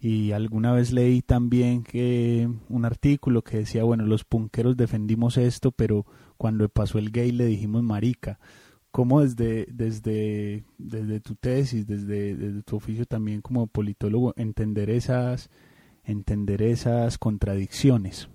Y 0.00 0.32
alguna 0.32 0.72
vez 0.72 0.92
leí 0.92 1.22
también 1.22 1.84
que 1.84 2.48
un 2.68 2.84
artículo 2.84 3.42
que 3.42 3.58
decía, 3.58 3.84
bueno, 3.84 4.04
los 4.04 4.24
punqueros 4.24 4.76
defendimos 4.76 5.36
esto, 5.36 5.70
pero 5.70 6.06
cuando 6.36 6.68
pasó 6.68 6.98
el 6.98 7.12
gay 7.12 7.30
le 7.30 7.46
dijimos 7.46 7.82
marica 7.84 8.40
cómo 8.92 9.22
desde, 9.22 9.66
desde, 9.72 10.64
desde 10.78 11.20
tu 11.20 11.34
tesis, 11.34 11.86
desde, 11.86 12.36
desde 12.36 12.62
tu 12.62 12.76
oficio 12.76 13.06
también 13.06 13.40
como 13.40 13.66
politólogo, 13.66 14.34
entender 14.36 14.90
esas, 14.90 15.50
entender 16.04 16.62
esas 16.62 17.18
contradicciones. 17.18 18.28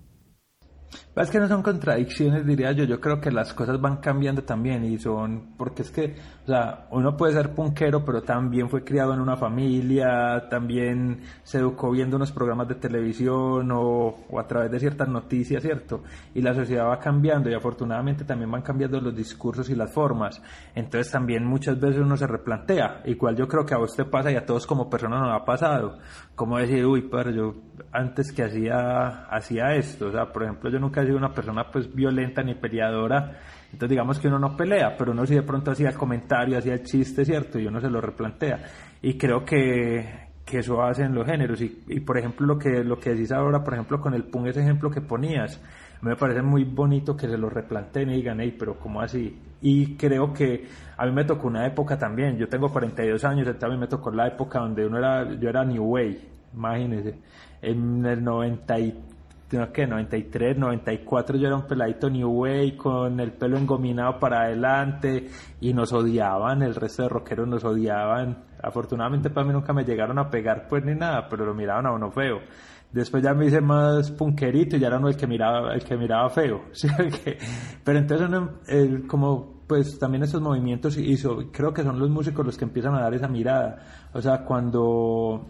Es 1.16 1.30
que 1.30 1.40
no 1.40 1.48
son 1.48 1.62
contradicciones, 1.62 2.46
diría 2.46 2.70
yo. 2.70 2.84
Yo 2.84 3.00
creo 3.00 3.20
que 3.20 3.32
las 3.32 3.52
cosas 3.52 3.80
van 3.80 3.96
cambiando 3.96 4.44
también 4.44 4.84
y 4.84 4.98
son. 4.98 5.54
Porque 5.56 5.82
es 5.82 5.90
que, 5.90 6.14
o 6.44 6.46
sea, 6.46 6.86
uno 6.90 7.16
puede 7.16 7.32
ser 7.32 7.54
punquero, 7.54 8.04
pero 8.04 8.22
también 8.22 8.70
fue 8.70 8.84
criado 8.84 9.14
en 9.14 9.20
una 9.20 9.36
familia, 9.36 10.46
también 10.48 11.22
se 11.42 11.58
educó 11.58 11.90
viendo 11.90 12.16
unos 12.16 12.30
programas 12.30 12.68
de 12.68 12.76
televisión 12.76 13.70
o, 13.72 14.26
o 14.30 14.38
a 14.38 14.46
través 14.46 14.70
de 14.70 14.78
ciertas 14.78 15.08
noticias, 15.08 15.60
¿cierto? 15.60 16.04
Y 16.34 16.40
la 16.40 16.54
sociedad 16.54 16.86
va 16.86 17.00
cambiando 17.00 17.50
y 17.50 17.54
afortunadamente 17.54 18.24
también 18.24 18.50
van 18.52 18.62
cambiando 18.62 19.00
los 19.00 19.16
discursos 19.16 19.68
y 19.70 19.74
las 19.74 19.92
formas. 19.92 20.40
Entonces 20.76 21.10
también 21.10 21.44
muchas 21.44 21.80
veces 21.80 22.00
uno 22.00 22.16
se 22.16 22.28
replantea. 22.28 23.02
Igual 23.06 23.34
yo 23.34 23.48
creo 23.48 23.66
que 23.66 23.74
a 23.74 23.78
usted 23.80 24.06
pasa 24.06 24.30
y 24.30 24.36
a 24.36 24.46
todos 24.46 24.68
como 24.68 24.88
personas 24.88 25.20
nos 25.20 25.34
ha 25.34 25.44
pasado. 25.44 25.98
Como 26.36 26.58
decir, 26.58 26.86
uy, 26.86 27.08
pero 27.10 27.30
yo 27.32 27.54
antes 27.92 28.32
que 28.32 28.44
hacía, 28.44 29.24
hacía 29.24 29.74
esto. 29.74 30.06
O 30.06 30.12
sea, 30.12 30.32
por 30.32 30.44
ejemplo, 30.44 30.70
yo 30.70 30.77
nunca 30.78 31.02
una 31.02 31.32
persona 31.32 31.70
pues 31.70 31.92
violenta 31.94 32.42
ni 32.42 32.54
peleadora, 32.54 33.38
entonces 33.64 33.90
digamos 33.90 34.18
que 34.18 34.28
uno 34.28 34.38
no 34.38 34.56
pelea, 34.56 34.96
pero 34.96 35.12
uno 35.12 35.26
sí 35.26 35.34
de 35.34 35.42
pronto 35.42 35.70
hacía 35.70 35.90
el 35.90 35.96
comentario, 35.96 36.58
hacía 36.58 36.74
el 36.74 36.82
chiste, 36.82 37.24
¿cierto? 37.24 37.58
Y 37.58 37.66
uno 37.66 37.80
se 37.80 37.90
lo 37.90 38.00
replantea. 38.00 38.62
Y 39.02 39.18
creo 39.18 39.44
que, 39.44 40.28
que 40.44 40.58
eso 40.58 40.82
hacen 40.82 41.14
los 41.14 41.26
géneros. 41.26 41.60
Y, 41.60 41.84
y, 41.88 42.00
por 42.00 42.18
ejemplo, 42.18 42.46
lo 42.46 42.58
que, 42.58 42.82
lo 42.82 42.98
que 42.98 43.10
decís 43.10 43.30
ahora, 43.32 43.62
por 43.62 43.74
ejemplo, 43.74 44.00
con 44.00 44.14
el 44.14 44.24
punk, 44.24 44.46
ese 44.46 44.60
ejemplo 44.60 44.90
que 44.90 45.02
ponías, 45.02 45.60
me 46.00 46.16
parece 46.16 46.42
muy 46.42 46.64
bonito 46.64 47.16
que 47.16 47.28
se 47.28 47.36
lo 47.36 47.50
replanteen 47.50 48.10
y 48.10 48.16
digan, 48.16 48.40
hey, 48.40 48.54
pero 48.58 48.78
¿cómo 48.78 49.00
así? 49.00 49.36
Y 49.60 49.96
creo 49.96 50.32
que 50.32 50.66
a 50.96 51.06
mí 51.06 51.12
me 51.12 51.24
tocó 51.24 51.48
una 51.48 51.66
época 51.66 51.98
también, 51.98 52.36
yo 52.36 52.48
tengo 52.48 52.68
42 52.70 53.24
años, 53.24 53.46
entonces 53.46 53.64
a 53.64 53.72
mí 53.72 53.78
me 53.78 53.88
tocó 53.88 54.10
la 54.10 54.28
época 54.28 54.60
donde 54.60 54.86
uno 54.86 54.98
era, 54.98 55.34
yo 55.34 55.48
era 55.48 55.64
New 55.64 55.84
Way, 55.84 56.28
imagínense, 56.54 57.18
en 57.60 58.06
el 58.06 58.22
90 59.56 59.72
que 59.72 59.86
93, 59.86 60.58
94 60.58 61.38
yo 61.38 61.46
era 61.46 61.56
un 61.56 61.66
peladito 61.66 62.10
New 62.10 62.28
Way 62.28 62.76
con 62.76 63.18
el 63.18 63.32
pelo 63.32 63.56
engominado 63.56 64.18
para 64.18 64.42
adelante 64.42 65.28
y 65.60 65.72
nos 65.72 65.92
odiaban, 65.92 66.62
el 66.62 66.74
resto 66.74 67.04
de 67.04 67.08
rockeros 67.08 67.48
nos 67.48 67.64
odiaban. 67.64 68.44
Afortunadamente 68.62 69.30
para 69.30 69.46
mí 69.46 69.52
nunca 69.52 69.72
me 69.72 69.84
llegaron 69.84 70.18
a 70.18 70.28
pegar 70.28 70.66
pues 70.68 70.84
ni 70.84 70.94
nada, 70.94 71.28
pero 71.30 71.46
lo 71.46 71.54
miraban 71.54 71.86
a 71.86 71.92
uno 71.92 72.10
feo. 72.10 72.40
Después 72.92 73.22
ya 73.22 73.34
me 73.34 73.46
hice 73.46 73.60
más 73.60 74.10
punquerito 74.10 74.76
y 74.76 74.80
ya 74.80 74.88
era 74.88 74.98
uno 74.98 75.08
el 75.08 75.16
que 75.16 75.26
miraba, 75.26 75.74
el 75.74 75.84
que 75.84 75.96
miraba 75.96 76.30
feo. 76.30 76.62
Pero 77.84 77.98
entonces 77.98 78.30
como 79.06 79.58
pues 79.66 79.98
también 79.98 80.22
esos 80.22 80.40
movimientos 80.40 80.96
hizo, 80.96 81.50
creo 81.52 81.74
que 81.74 81.82
son 81.82 81.98
los 81.98 82.08
músicos 82.08 82.46
los 82.46 82.56
que 82.56 82.64
empiezan 82.64 82.94
a 82.94 83.02
dar 83.02 83.12
esa 83.12 83.28
mirada. 83.28 83.82
O 84.14 84.22
sea, 84.22 84.42
cuando 84.42 85.46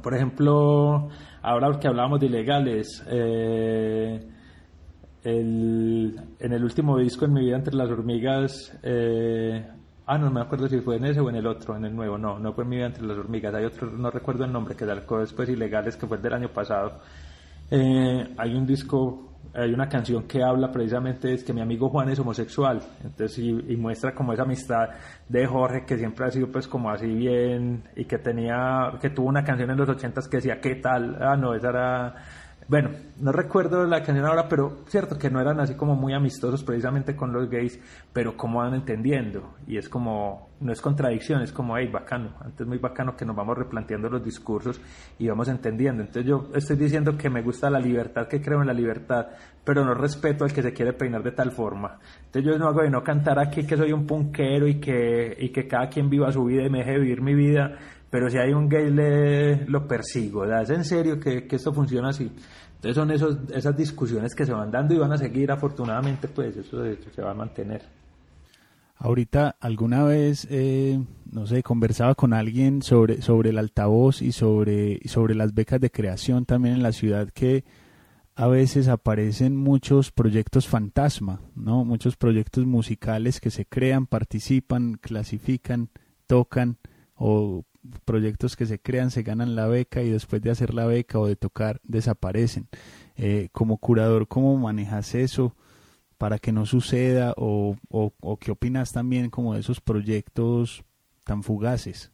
por 0.00 0.14
ejemplo, 0.14 1.08
ahora 1.42 1.78
que 1.78 1.88
hablábamos 1.88 2.20
de 2.20 2.26
ilegales, 2.26 3.04
eh, 3.08 4.20
el, 5.24 6.20
en 6.38 6.52
el 6.52 6.64
último 6.64 6.98
disco 6.98 7.24
en 7.24 7.32
mi 7.32 7.44
vida 7.44 7.56
entre 7.56 7.74
las 7.74 7.90
hormigas, 7.90 8.78
eh, 8.82 9.66
ah, 10.06 10.18
no 10.18 10.30
me 10.30 10.40
acuerdo 10.40 10.68
si 10.68 10.80
fue 10.80 10.96
en 10.96 11.06
ese 11.06 11.20
o 11.20 11.28
en 11.28 11.36
el 11.36 11.46
otro, 11.46 11.76
en 11.76 11.84
el 11.84 11.94
nuevo, 11.94 12.18
no, 12.18 12.38
no 12.38 12.52
fue 12.52 12.64
en 12.64 12.70
mi 12.70 12.76
vida 12.76 12.86
entre 12.86 13.04
las 13.04 13.18
hormigas, 13.18 13.54
hay 13.54 13.64
otro, 13.64 13.90
no 13.90 14.10
recuerdo 14.10 14.44
el 14.44 14.52
nombre, 14.52 14.74
que 14.74 14.86
sacó 14.86 15.18
después 15.18 15.48
ilegales, 15.48 15.96
que 15.96 16.06
fue 16.06 16.16
el 16.16 16.22
del 16.22 16.34
año 16.34 16.48
pasado. 16.48 17.00
Eh, 17.70 18.34
hay 18.36 18.54
un 18.54 18.66
disco 18.66 19.31
hay 19.54 19.72
una 19.72 19.88
canción 19.88 20.26
que 20.26 20.42
habla 20.42 20.72
precisamente 20.72 21.32
es 21.34 21.44
que 21.44 21.52
mi 21.52 21.60
amigo 21.60 21.88
Juan 21.88 22.08
es 22.08 22.18
homosexual, 22.18 22.80
entonces 23.04 23.38
y, 23.38 23.76
muestra 23.76 24.14
como 24.14 24.32
esa 24.32 24.42
amistad 24.42 24.88
de 25.28 25.46
Jorge 25.46 25.84
que 25.84 25.98
siempre 25.98 26.26
ha 26.26 26.30
sido 26.30 26.50
pues 26.50 26.66
como 26.66 26.90
así 26.90 27.06
bien 27.06 27.82
y 27.96 28.04
que 28.04 28.18
tenía, 28.18 28.92
que 29.00 29.10
tuvo 29.10 29.28
una 29.28 29.44
canción 29.44 29.70
en 29.70 29.76
los 29.76 29.88
ochentas 29.88 30.28
que 30.28 30.38
decía 30.38 30.60
qué 30.60 30.76
tal, 30.76 31.18
ah 31.20 31.36
no, 31.36 31.54
esa 31.54 31.68
era 31.68 32.14
bueno, 32.68 32.90
no 33.20 33.32
recuerdo 33.32 33.84
la 33.84 34.02
canción 34.02 34.26
ahora, 34.26 34.48
pero 34.48 34.84
cierto 34.86 35.18
que 35.18 35.30
no 35.30 35.40
eran 35.40 35.60
así 35.60 35.74
como 35.74 35.94
muy 35.94 36.14
amistosos 36.14 36.62
precisamente 36.62 37.16
con 37.16 37.32
los 37.32 37.48
gays, 37.50 37.80
pero 38.12 38.36
como 38.36 38.60
van 38.60 38.74
entendiendo. 38.74 39.54
Y 39.66 39.76
es 39.76 39.88
como, 39.88 40.50
no 40.60 40.72
es 40.72 40.80
contradicción, 40.80 41.42
es 41.42 41.52
como, 41.52 41.76
hey, 41.76 41.88
bacano. 41.92 42.34
Antes 42.40 42.66
muy 42.66 42.78
bacano 42.78 43.16
que 43.16 43.24
nos 43.24 43.36
vamos 43.36 43.58
replanteando 43.58 44.08
los 44.08 44.24
discursos 44.24 44.80
y 45.18 45.28
vamos 45.28 45.48
entendiendo. 45.48 46.02
Entonces 46.02 46.26
yo 46.26 46.48
estoy 46.54 46.76
diciendo 46.76 47.16
que 47.16 47.28
me 47.28 47.42
gusta 47.42 47.68
la 47.68 47.80
libertad, 47.80 48.28
que 48.28 48.40
creo 48.40 48.60
en 48.60 48.68
la 48.68 48.74
libertad, 48.74 49.26
pero 49.64 49.84
no 49.84 49.94
respeto 49.94 50.44
al 50.44 50.52
que 50.52 50.62
se 50.62 50.72
quiere 50.72 50.92
peinar 50.92 51.22
de 51.22 51.32
tal 51.32 51.52
forma. 51.52 51.98
Entonces 52.26 52.44
yo 52.44 52.58
no 52.58 52.68
hago 52.68 52.82
de 52.82 52.90
no 52.90 53.02
cantar 53.02 53.38
aquí 53.38 53.66
que 53.66 53.76
soy 53.76 53.92
un 53.92 54.06
punquero 54.06 54.68
y 54.68 54.80
que, 54.80 55.36
y 55.38 55.50
que 55.50 55.66
cada 55.66 55.88
quien 55.88 56.08
viva 56.08 56.30
su 56.32 56.44
vida 56.44 56.64
y 56.64 56.70
me 56.70 56.78
deje 56.78 56.98
vivir 56.98 57.22
mi 57.22 57.34
vida 57.34 57.76
pero 58.12 58.28
si 58.28 58.36
hay 58.36 58.52
un 58.52 58.68
gay 58.68 58.90
le, 58.90 59.64
lo 59.64 59.88
persigo, 59.88 60.44
¿es 60.44 60.68
en 60.68 60.84
serio 60.84 61.18
que, 61.18 61.48
esto 61.50 61.72
funciona 61.72 62.10
así? 62.10 62.30
Entonces 62.74 62.94
son 62.94 63.10
esos, 63.10 63.38
esas 63.54 63.74
discusiones 63.74 64.34
que 64.34 64.44
se 64.44 64.52
van 64.52 64.70
dando 64.70 64.92
y 64.92 64.98
van 64.98 65.12
a 65.12 65.16
seguir, 65.16 65.50
afortunadamente, 65.50 66.28
pues 66.28 66.54
eso, 66.58 66.84
se 67.10 67.22
va 67.22 67.30
a 67.30 67.34
mantener. 67.34 67.80
Ahorita, 68.98 69.56
alguna 69.58 70.04
vez, 70.04 70.46
eh, 70.50 71.02
no 71.30 71.46
sé, 71.46 71.62
conversaba 71.62 72.14
con 72.14 72.34
alguien 72.34 72.82
sobre, 72.82 73.22
sobre 73.22 73.48
el 73.48 73.56
altavoz 73.56 74.20
y 74.20 74.32
sobre, 74.32 75.00
sobre 75.08 75.34
las 75.34 75.54
becas 75.54 75.80
de 75.80 75.90
creación 75.90 76.44
también 76.44 76.74
en 76.74 76.82
la 76.82 76.92
ciudad 76.92 77.30
que 77.30 77.64
a 78.34 78.46
veces 78.46 78.88
aparecen 78.88 79.56
muchos 79.56 80.12
proyectos 80.12 80.68
fantasma, 80.68 81.40
¿no? 81.54 81.86
Muchos 81.86 82.16
proyectos 82.16 82.66
musicales 82.66 83.40
que 83.40 83.50
se 83.50 83.64
crean, 83.64 84.06
participan, 84.06 84.98
clasifican, 85.00 85.88
tocan 86.26 86.76
o 87.14 87.64
proyectos 88.04 88.56
que 88.56 88.66
se 88.66 88.80
crean, 88.80 89.10
se 89.10 89.22
ganan 89.22 89.54
la 89.56 89.66
beca 89.66 90.02
y 90.02 90.10
después 90.10 90.42
de 90.42 90.50
hacer 90.50 90.74
la 90.74 90.86
beca 90.86 91.18
o 91.18 91.26
de 91.26 91.36
tocar 91.36 91.80
desaparecen. 91.82 92.68
Eh, 93.16 93.48
como 93.52 93.78
curador, 93.78 94.28
¿cómo 94.28 94.56
manejas 94.56 95.14
eso 95.14 95.54
para 96.18 96.38
que 96.38 96.52
no 96.52 96.66
suceda 96.66 97.34
o, 97.36 97.76
o, 97.90 98.36
qué 98.38 98.52
opinas 98.52 98.92
también 98.92 99.28
como 99.28 99.54
de 99.54 99.60
esos 99.60 99.80
proyectos 99.80 100.84
tan 101.24 101.42
fugaces? 101.42 102.12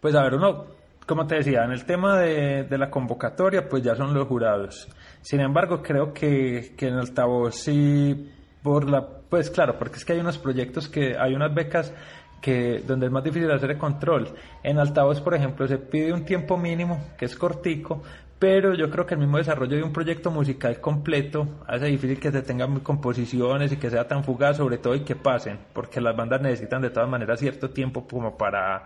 Pues 0.00 0.14
a 0.14 0.22
ver, 0.22 0.34
uno, 0.34 0.66
como 1.06 1.26
te 1.26 1.36
decía, 1.36 1.64
en 1.64 1.72
el 1.72 1.86
tema 1.86 2.18
de, 2.18 2.64
de 2.64 2.78
la 2.78 2.90
convocatoria, 2.90 3.68
pues 3.68 3.82
ya 3.82 3.96
son 3.96 4.12
los 4.12 4.28
jurados. 4.28 4.88
Sin 5.22 5.40
embargo, 5.40 5.82
creo 5.82 6.12
que, 6.12 6.74
que 6.76 6.88
en 6.88 6.94
altavoz 6.94 7.54
sí, 7.54 8.30
por 8.62 8.88
la, 8.90 9.06
pues 9.06 9.50
claro, 9.50 9.78
porque 9.78 9.96
es 9.96 10.04
que 10.04 10.12
hay 10.12 10.20
unos 10.20 10.38
proyectos 10.38 10.88
que, 10.88 11.16
hay 11.16 11.34
unas 11.34 11.54
becas 11.54 11.92
que 12.40 12.82
donde 12.86 13.06
es 13.06 13.12
más 13.12 13.24
difícil 13.24 13.50
hacer 13.50 13.72
el 13.72 13.78
control. 13.78 14.28
En 14.62 14.78
altavoz, 14.78 15.20
por 15.20 15.34
ejemplo, 15.34 15.66
se 15.66 15.78
pide 15.78 16.12
un 16.12 16.24
tiempo 16.24 16.56
mínimo, 16.56 17.00
que 17.18 17.24
es 17.24 17.36
cortico, 17.36 18.02
pero 18.38 18.74
yo 18.74 18.90
creo 18.90 19.06
que 19.06 19.14
el 19.14 19.20
mismo 19.20 19.38
desarrollo 19.38 19.76
de 19.76 19.82
un 19.82 19.92
proyecto 19.92 20.30
musical 20.30 20.78
completo 20.80 21.48
hace 21.66 21.86
difícil 21.86 22.20
que 22.20 22.30
se 22.30 22.42
tengan 22.42 22.80
composiciones 22.80 23.72
y 23.72 23.78
que 23.78 23.88
sea 23.88 24.06
tan 24.06 24.24
fugaz, 24.24 24.58
sobre 24.58 24.78
todo 24.78 24.94
y 24.94 25.00
que 25.00 25.16
pasen, 25.16 25.58
porque 25.72 26.00
las 26.00 26.14
bandas 26.14 26.42
necesitan 26.42 26.82
de 26.82 26.90
todas 26.90 27.08
maneras 27.08 27.40
cierto 27.40 27.70
tiempo 27.70 28.06
como 28.06 28.36
para, 28.36 28.84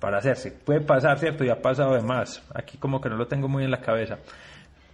para 0.00 0.18
hacerse. 0.18 0.50
Puede 0.50 0.80
pasar, 0.80 1.18
¿cierto? 1.18 1.44
Y 1.44 1.50
ha 1.50 1.62
pasado 1.62 1.94
de 1.94 2.02
más. 2.02 2.42
Aquí 2.52 2.78
como 2.78 3.00
que 3.00 3.08
no 3.08 3.16
lo 3.16 3.28
tengo 3.28 3.48
muy 3.48 3.64
en 3.64 3.70
la 3.70 3.80
cabeza. 3.80 4.18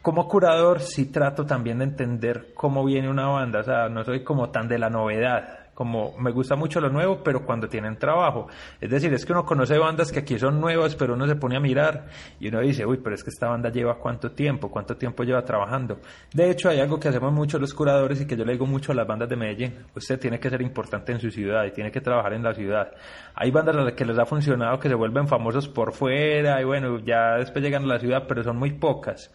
Como 0.03 0.29
curador 0.29 0.81
sí 0.81 1.07
trato 1.11 1.47
también 1.47 1.79
de 1.79 1.85
entender 1.85 2.53
cómo 2.55 2.85
viene 2.85 3.09
una 3.09 3.27
banda, 3.27 3.61
o 3.61 3.65
sea, 3.65 3.89
no 3.89 4.05
soy 4.05 4.23
como 4.23 4.51
tan 4.51 4.69
de 4.69 4.79
la 4.79 4.91
novedad 4.91 5.66
como 5.77 6.17
me 6.19 6.33
gusta 6.33 6.57
mucho 6.57 6.81
lo 6.81 6.89
nuevo, 6.89 7.23
pero 7.23 7.45
cuando 7.45 7.69
tienen 7.69 7.99
trabajo. 7.99 8.49
Es 8.81 8.89
decir, 8.89 9.13
es 9.13 9.27
que 9.27 9.33
uno 9.33 9.45
conoce 9.45 9.77
bandas 9.77 10.11
que 10.11 10.21
aquí 10.21 10.39
son 10.39 10.59
nuevas, 10.59 10.97
pero 10.97 11.13
uno 11.13 11.27
se 11.27 11.37
pone 11.37 11.55
a 11.55 11.61
mirar 11.61 12.07
y 12.41 12.49
uno 12.49 12.61
dice, 12.61 12.87
uy, 12.87 12.97
pero 12.97 13.15
es 13.15 13.23
que 13.23 13.29
esta 13.29 13.49
banda 13.49 13.69
lleva 13.69 13.99
cuánto 13.99 14.33
tiempo, 14.33 14.71
cuánto 14.71 14.97
tiempo 14.97 15.23
lleva 15.23 15.45
trabajando. 15.45 16.01
De 16.33 16.51
hecho, 16.51 16.71
hay 16.71 16.81
algo 16.81 16.99
que 16.99 17.09
hacemos 17.09 17.31
mucho 17.31 17.59
los 17.59 17.75
curadores 17.75 18.23
y 18.23 18.27
que 18.27 18.39
yo 18.39 18.47
le 18.47 18.53
digo 18.53 18.65
mucho 18.65 18.93
a 18.93 18.95
las 18.95 19.07
bandas 19.07 19.29
de 19.29 19.37
Medellín. 19.37 19.75
Usted 19.95 20.19
tiene 20.19 20.41
que 20.41 20.49
ser 20.49 20.63
importante 20.63 21.13
en 21.13 21.21
su 21.21 21.31
ciudad 21.31 21.67
y 21.67 21.73
tiene 21.73 21.93
que 21.93 22.01
trabajar 22.01 22.33
en 22.33 22.43
la 22.43 22.55
ciudad. 22.55 22.93
Hay 23.35 23.51
bandas 23.51 23.77
las 23.77 23.93
que 23.93 24.07
les 24.07 24.19
ha 24.19 24.25
funcionado 24.25 24.79
que 24.79 24.89
se 24.89 24.95
vuelven 24.95 25.29
famosos 25.29 25.69
por 25.69 25.93
fuera 25.93 26.59
y 26.59 26.65
bueno, 26.65 27.01
ya 27.01 27.37
después 27.37 27.63
llegan 27.63 27.85
a 27.85 27.87
la 27.87 27.99
ciudad, 27.99 28.25
pero 28.27 28.43
son 28.43 28.57
muy 28.57 28.73
pocas. 28.73 29.31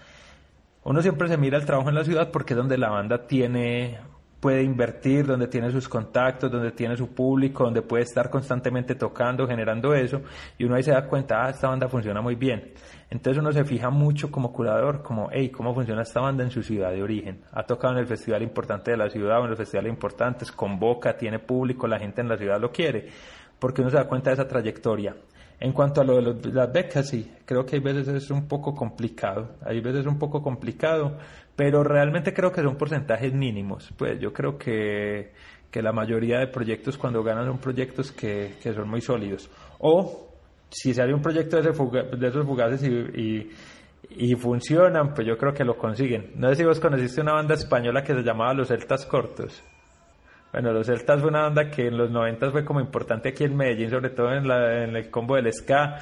Uno 0.84 1.04
siempre 1.04 1.28
se 1.28 1.38
mira 1.38 1.60
el 1.60 1.68
trabajo 1.68 1.90
en 1.90 1.96
la 1.96 2.04
ciudad 2.04 2.32
porque 2.32 2.54
es 2.54 2.58
donde 2.58 2.80
la 2.80 2.90
banda 2.90 3.28
tiene 3.28 4.00
puede 4.42 4.64
invertir, 4.64 5.28
donde 5.28 5.48
tiene 5.48 5.72
sus 5.72 5.88
contactos, 5.88 6.52
donde 6.52 6.72
tiene 6.72 6.98
su 6.98 7.14
público, 7.14 7.64
donde 7.64 7.84
puede 7.84 8.04
estar 8.04 8.30
constantemente 8.32 8.96
tocando, 8.96 9.48
generando 9.48 9.94
eso, 9.94 10.24
y 10.58 10.66
uno 10.66 10.76
ahí 10.76 10.84
se 10.84 10.92
da 10.92 11.06
cuenta, 11.08 11.46
ah, 11.46 11.52
esta 11.52 11.70
banda 11.70 11.88
funciona 11.88 12.22
muy 12.22 12.36
bien. 12.36 12.74
Entonces 13.12 13.40
uno 13.40 13.52
se 13.52 13.64
fija 13.64 13.92
mucho 13.92 14.32
como 14.32 14.52
curador, 14.52 15.04
como, 15.04 15.30
hey, 15.32 15.50
¿cómo 15.50 15.76
funciona 15.76 16.02
esta 16.02 16.22
banda 16.22 16.44
en 16.44 16.50
su 16.50 16.64
ciudad 16.64 16.92
de 16.92 17.04
origen? 17.04 17.42
Ha 17.52 17.64
tocado 17.64 17.94
en 17.94 18.00
el 18.00 18.08
festival 18.08 18.42
importante 18.42 18.90
de 18.92 18.98
la 18.98 19.10
ciudad 19.12 19.40
o 19.40 19.44
en 19.44 19.52
los 19.52 19.60
festivales 19.60 19.92
importantes, 19.92 20.52
convoca, 20.52 21.16
tiene 21.16 21.38
público, 21.38 21.88
la 21.88 22.00
gente 22.00 22.22
en 22.22 22.28
la 22.28 22.38
ciudad 22.38 22.60
lo 22.60 22.72
quiere, 22.72 23.10
porque 23.60 23.82
uno 23.82 23.92
se 23.92 23.98
da 23.98 24.08
cuenta 24.08 24.32
de 24.32 24.34
esa 24.34 24.48
trayectoria. 24.48 25.16
En 25.62 25.74
cuanto 25.74 26.02
a 26.02 26.04
lo 26.04 26.34
de 26.34 26.52
las 26.52 26.74
becas, 26.74 27.08
sí, 27.08 27.32
creo 27.46 27.64
que 27.64 27.76
hay 27.76 27.82
veces 27.84 28.08
es 28.08 28.32
un 28.32 28.48
poco 28.48 28.74
complicado, 28.74 29.58
hay 29.64 29.80
veces 29.80 30.02
es 30.02 30.08
un 30.08 30.18
poco 30.18 30.42
complicado, 30.42 31.20
pero 31.56 31.84
realmente 31.84 32.34
creo 32.34 32.52
que 32.52 32.64
son 32.64 32.78
porcentajes 32.78 33.32
mínimos. 33.32 33.94
Pues 33.96 34.20
yo 34.20 34.34
creo 34.34 34.58
que, 34.58 35.34
que 35.70 35.84
la 35.84 35.92
mayoría 35.92 36.40
de 36.40 36.48
proyectos 36.48 36.98
cuando 36.98 37.22
ganan 37.22 37.46
son 37.46 37.60
proyectos 37.60 38.12
que, 38.12 38.56
que 38.60 38.74
son 38.74 38.90
muy 38.90 39.02
sólidos. 39.02 39.52
O 39.78 40.34
si 40.72 40.96
sale 40.96 41.14
un 41.14 41.22
proyecto 41.22 41.58
de, 41.62 42.18
de 42.18 42.28
esos 42.28 42.44
fugaces 42.44 42.82
y, 42.82 43.22
y, 43.22 43.52
y, 44.10 44.34
funcionan, 44.34 45.14
pues 45.14 45.28
yo 45.28 45.38
creo 45.38 45.54
que 45.54 45.64
lo 45.64 45.78
consiguen. 45.78 46.32
No 46.38 46.50
sé 46.50 46.56
si 46.56 46.64
vos 46.64 46.80
conociste 46.80 47.22
una 47.22 47.34
banda 47.34 47.54
española 47.54 48.04
que 48.04 48.16
se 48.16 48.24
llamaba 48.24 48.56
Los 48.56 48.70
Celtas 48.70 49.06
Cortos. 49.06 49.62
Bueno, 50.52 50.74
los 50.74 50.88
Celtas 50.88 51.22
fue 51.22 51.30
una 51.30 51.44
banda 51.44 51.70
que 51.70 51.88
en 51.88 51.98
los 51.98 52.12
90 52.12 52.52
fue 52.52 52.66
como 52.66 52.82
importante 52.82 53.30
aquí 53.30 53.46
en 53.46 53.56
Medellín, 53.56 53.90
sobre 53.90 54.10
todo 54.10 54.34
en, 54.34 54.48
la, 54.48 54.84
en 54.84 54.96
el 54.96 55.10
combo 55.10 55.36
del 55.36 55.52
ska. 55.54 56.00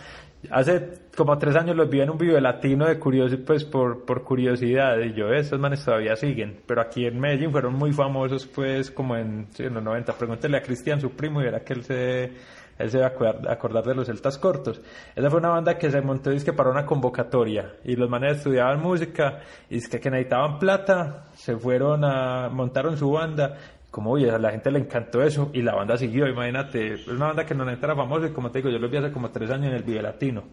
Hace 0.50 1.02
como 1.16 1.38
tres 1.38 1.56
años 1.56 1.76
los 1.76 1.90
vi 1.90 2.00
en 2.02 2.10
un 2.10 2.18
video 2.18 2.40
latino 2.40 2.88
de 2.88 2.98
curioso, 2.98 3.36
pues 3.46 3.66
por, 3.66 4.06
por 4.06 4.24
curiosidad, 4.24 4.98
y 5.00 5.14
yo, 5.14 5.32
esos 5.34 5.60
manes 5.60 5.84
todavía 5.84 6.16
siguen, 6.16 6.62
pero 6.66 6.82
aquí 6.82 7.06
en 7.06 7.20
Medellín 7.20 7.52
fueron 7.52 7.74
muy 7.74 7.92
famosos, 7.92 8.48
pues 8.48 8.90
como 8.90 9.18
en, 9.18 9.48
en 9.58 9.74
los 9.74 9.84
90. 9.84 10.14
Pregúntele 10.14 10.58
a 10.58 10.62
Cristian, 10.62 11.02
su 11.02 11.12
primo, 11.12 11.42
y 11.42 11.44
verá 11.44 11.60
que 11.60 11.74
él 11.74 11.84
se, 11.84 12.32
él 12.80 12.90
se 12.90 13.00
va 13.00 13.08
a 13.08 13.52
acordar 13.52 13.84
de 13.84 13.94
los 13.94 14.08
celtas 14.08 14.38
cortos. 14.38 14.82
Esa 15.14 15.30
fue 15.30 15.40
una 15.40 15.50
banda 15.50 15.78
que 15.78 15.92
se 15.92 16.02
montó 16.02 16.32
que 16.32 16.54
para 16.54 16.72
una 16.72 16.86
convocatoria 16.86 17.74
y 17.84 17.98
los 17.98 18.10
manes 18.10 18.38
estudiaban 18.38 18.82
música 18.82 19.42
y 19.70 19.82
que, 19.82 20.00
que 20.00 20.10
necesitaban 20.10 20.58
plata, 20.58 21.26
se 21.36 21.58
fueron 21.58 22.06
a 22.06 22.48
montaron 22.50 22.98
su 22.98 23.12
banda 23.12 23.58
como 23.92 24.12
oye, 24.12 24.30
a 24.30 24.38
la 24.38 24.52
gente 24.52 24.72
le 24.72 24.80
encantó 24.80 25.24
eso 25.24 25.50
y 25.54 25.62
la 25.62 25.76
banda 25.76 25.98
siguió, 25.98 26.28
imagínate, 26.28 26.94
es 26.94 27.08
una 27.08 27.28
banda 27.28 27.46
que 27.46 27.56
no 27.56 27.68
era 27.70 27.96
famosa 27.96 28.28
y 28.28 28.32
como 28.32 28.52
te 28.52 28.60
digo, 28.60 28.70
yo 28.70 28.80
lo 28.80 28.90
vi 28.90 28.98
hace 28.98 29.12
como 29.12 29.32
tres 29.32 29.50
años 29.50 29.68
en 29.68 29.74
el 29.74 29.84
Video 29.84 30.02
Latino. 30.02 30.44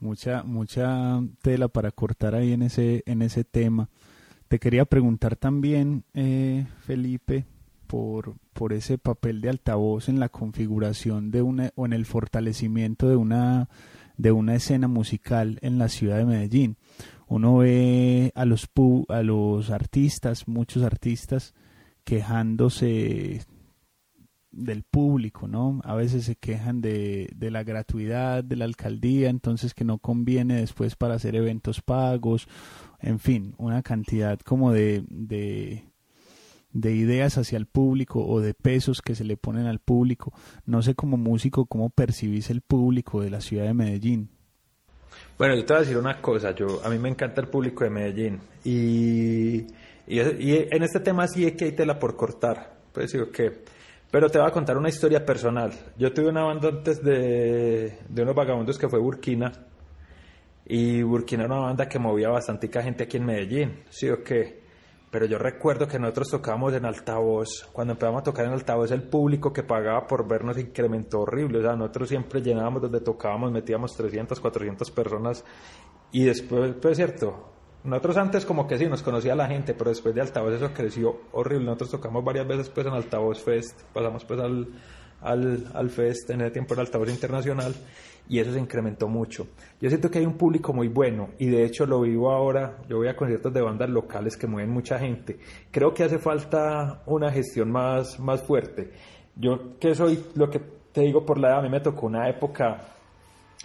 Mucha, 0.00 0.42
mucha 0.44 1.20
tela 1.42 1.68
para 1.68 1.90
cortar 1.90 2.34
ahí 2.34 2.52
en 2.52 2.62
ese, 2.62 3.02
en 3.06 3.22
ese 3.22 3.44
tema. 3.44 3.88
Te 4.46 4.58
quería 4.58 4.84
preguntar 4.84 5.36
también, 5.36 6.04
eh, 6.14 6.66
Felipe, 6.80 7.46
por, 7.86 8.34
por 8.52 8.72
ese 8.72 8.98
papel 8.98 9.40
de 9.40 9.48
altavoz 9.48 10.08
en 10.08 10.20
la 10.20 10.28
configuración 10.28 11.30
de 11.30 11.42
una, 11.42 11.72
o 11.74 11.86
en 11.86 11.92
el 11.92 12.06
fortalecimiento 12.06 13.08
de 13.08 13.16
una, 13.16 13.68
de 14.16 14.30
una 14.30 14.54
escena 14.54 14.86
musical 14.86 15.58
en 15.62 15.78
la 15.78 15.88
ciudad 15.88 16.18
de 16.18 16.26
Medellín. 16.26 16.76
Uno 17.26 17.58
ve 17.58 18.32
a 18.34 18.44
los, 18.44 18.70
a 19.08 19.22
los 19.22 19.70
artistas, 19.70 20.46
muchos 20.46 20.82
artistas, 20.82 21.54
quejándose 22.08 23.42
del 24.50 24.82
público, 24.82 25.46
¿no? 25.46 25.82
A 25.84 25.94
veces 25.94 26.24
se 26.24 26.36
quejan 26.36 26.80
de, 26.80 27.28
de, 27.36 27.50
la 27.50 27.64
gratuidad 27.64 28.42
de 28.42 28.56
la 28.56 28.64
alcaldía, 28.64 29.28
entonces 29.28 29.74
que 29.74 29.84
no 29.84 29.98
conviene 29.98 30.56
después 30.56 30.96
para 30.96 31.16
hacer 31.16 31.36
eventos 31.36 31.82
pagos, 31.82 32.48
en 32.98 33.18
fin, 33.18 33.54
una 33.58 33.82
cantidad 33.82 34.40
como 34.40 34.72
de, 34.72 35.04
de, 35.10 35.84
de 36.72 36.92
ideas 36.94 37.36
hacia 37.36 37.58
el 37.58 37.66
público 37.66 38.26
o 38.26 38.40
de 38.40 38.54
pesos 38.54 39.02
que 39.02 39.14
se 39.14 39.24
le 39.24 39.36
ponen 39.36 39.66
al 39.66 39.78
público. 39.78 40.32
No 40.64 40.80
sé 40.80 40.94
como 40.94 41.18
músico 41.18 41.66
cómo 41.66 41.90
percibís 41.90 42.48
el 42.48 42.62
público 42.62 43.20
de 43.20 43.28
la 43.28 43.42
ciudad 43.42 43.64
de 43.64 43.74
Medellín. 43.74 44.30
Bueno, 45.36 45.54
yo 45.56 45.66
te 45.66 45.74
voy 45.74 45.76
a 45.76 45.80
decir 45.80 45.98
una 45.98 46.22
cosa, 46.22 46.54
yo 46.54 46.82
a 46.82 46.88
mí 46.88 46.98
me 46.98 47.10
encanta 47.10 47.42
el 47.42 47.48
público 47.48 47.84
de 47.84 47.90
Medellín 47.90 48.40
y, 48.64 49.66
y, 50.08 50.20
en 50.20 50.82
este 50.82 51.00
tema 51.00 51.26
sí 51.28 51.46
es 51.46 51.52
que 51.52 51.66
hay 51.66 51.72
tela 51.72 51.98
por 51.98 52.16
cortar, 52.16 52.78
pues 52.92 53.12
digo 53.12 53.30
que, 53.30 53.62
pero 54.10 54.30
te 54.30 54.38
voy 54.38 54.48
a 54.48 54.52
contar 54.52 54.76
una 54.76 54.88
historia 54.88 55.24
personal. 55.24 55.72
Yo 55.96 56.12
tuve 56.12 56.28
una 56.28 56.44
banda 56.44 56.68
antes 56.68 57.02
de, 57.02 57.98
de 58.08 58.22
unos 58.22 58.34
vagabundos 58.34 58.78
que 58.78 58.88
fue 58.88 58.98
Burkina 58.98 59.52
y 60.70 61.02
Burkina 61.02 61.44
era 61.44 61.54
una 61.54 61.66
banda 61.66 61.88
que 61.88 61.98
movía 61.98 62.28
bastante 62.28 62.68
gente 62.68 63.04
aquí 63.04 63.16
en 63.16 63.24
Medellín, 63.24 63.84
sí 63.88 64.10
o 64.10 64.22
qué. 64.22 64.62
Pero 65.10 65.24
yo 65.24 65.38
recuerdo 65.38 65.88
que 65.88 65.98
nosotros 65.98 66.28
tocábamos 66.28 66.74
en 66.74 66.84
altavoz. 66.84 67.66
Cuando 67.72 67.94
empezamos 67.94 68.20
a 68.20 68.24
tocar 68.24 68.44
en 68.44 68.52
altavoz, 68.52 68.90
el 68.90 69.02
público 69.04 69.50
que 69.50 69.62
pagaba 69.62 70.06
por 70.06 70.28
vernos 70.28 70.58
incrementó 70.58 71.20
horrible. 71.20 71.60
O 71.60 71.62
sea, 71.62 71.74
nosotros 71.74 72.10
siempre 72.10 72.42
llenábamos 72.42 72.82
donde 72.82 73.00
tocábamos, 73.00 73.50
metíamos 73.50 73.96
300, 73.96 74.38
400 74.38 74.90
personas. 74.90 75.42
Y 76.12 76.24
después, 76.24 76.74
pues 76.82 76.98
cierto, 76.98 77.50
nosotros 77.84 78.16
antes 78.16 78.44
como 78.44 78.66
que 78.66 78.76
sí 78.76 78.86
nos 78.86 79.02
conocía 79.02 79.34
la 79.34 79.46
gente, 79.46 79.74
pero 79.74 79.90
después 79.90 80.14
de 80.14 80.20
altavoz 80.20 80.54
eso 80.54 80.72
creció 80.72 81.20
horrible. 81.32 81.66
Nosotros 81.66 81.92
tocamos 81.92 82.24
varias 82.24 82.46
veces 82.46 82.68
pues 82.68 82.86
en 82.86 82.92
altavoz 82.92 83.42
fest, 83.42 83.82
pasamos 83.92 84.24
pues 84.24 84.40
al, 84.40 84.68
al, 85.20 85.66
al 85.74 85.90
fest 85.90 86.30
en 86.30 86.40
el 86.40 86.52
tiempo 86.52 86.74
del 86.74 86.86
altavoz 86.86 87.08
internacional 87.08 87.74
y 88.28 88.40
eso 88.40 88.52
se 88.52 88.58
incrementó 88.58 89.08
mucho. 89.08 89.46
Yo 89.80 89.88
siento 89.88 90.10
que 90.10 90.18
hay 90.18 90.26
un 90.26 90.36
público 90.36 90.72
muy 90.72 90.88
bueno 90.88 91.30
y 91.38 91.46
de 91.46 91.64
hecho 91.64 91.86
lo 91.86 92.00
vivo 92.02 92.30
ahora, 92.30 92.78
yo 92.88 92.98
voy 92.98 93.08
a 93.08 93.16
conciertos 93.16 93.52
de 93.54 93.62
bandas 93.62 93.88
locales 93.88 94.36
que 94.36 94.46
mueven 94.46 94.70
mucha 94.70 94.98
gente. 94.98 95.38
Creo 95.70 95.94
que 95.94 96.04
hace 96.04 96.18
falta 96.18 97.02
una 97.06 97.30
gestión 97.30 97.70
más, 97.70 98.18
más 98.18 98.42
fuerte. 98.42 98.90
Yo 99.36 99.78
que 99.78 99.94
soy 99.94 100.22
lo 100.34 100.50
que 100.50 100.60
te 100.92 101.02
digo 101.02 101.24
por 101.24 101.38
la 101.38 101.48
edad, 101.48 101.58
a 101.60 101.62
mí 101.62 101.70
me 101.70 101.80
tocó 101.80 102.06
una 102.06 102.28
época 102.28 102.97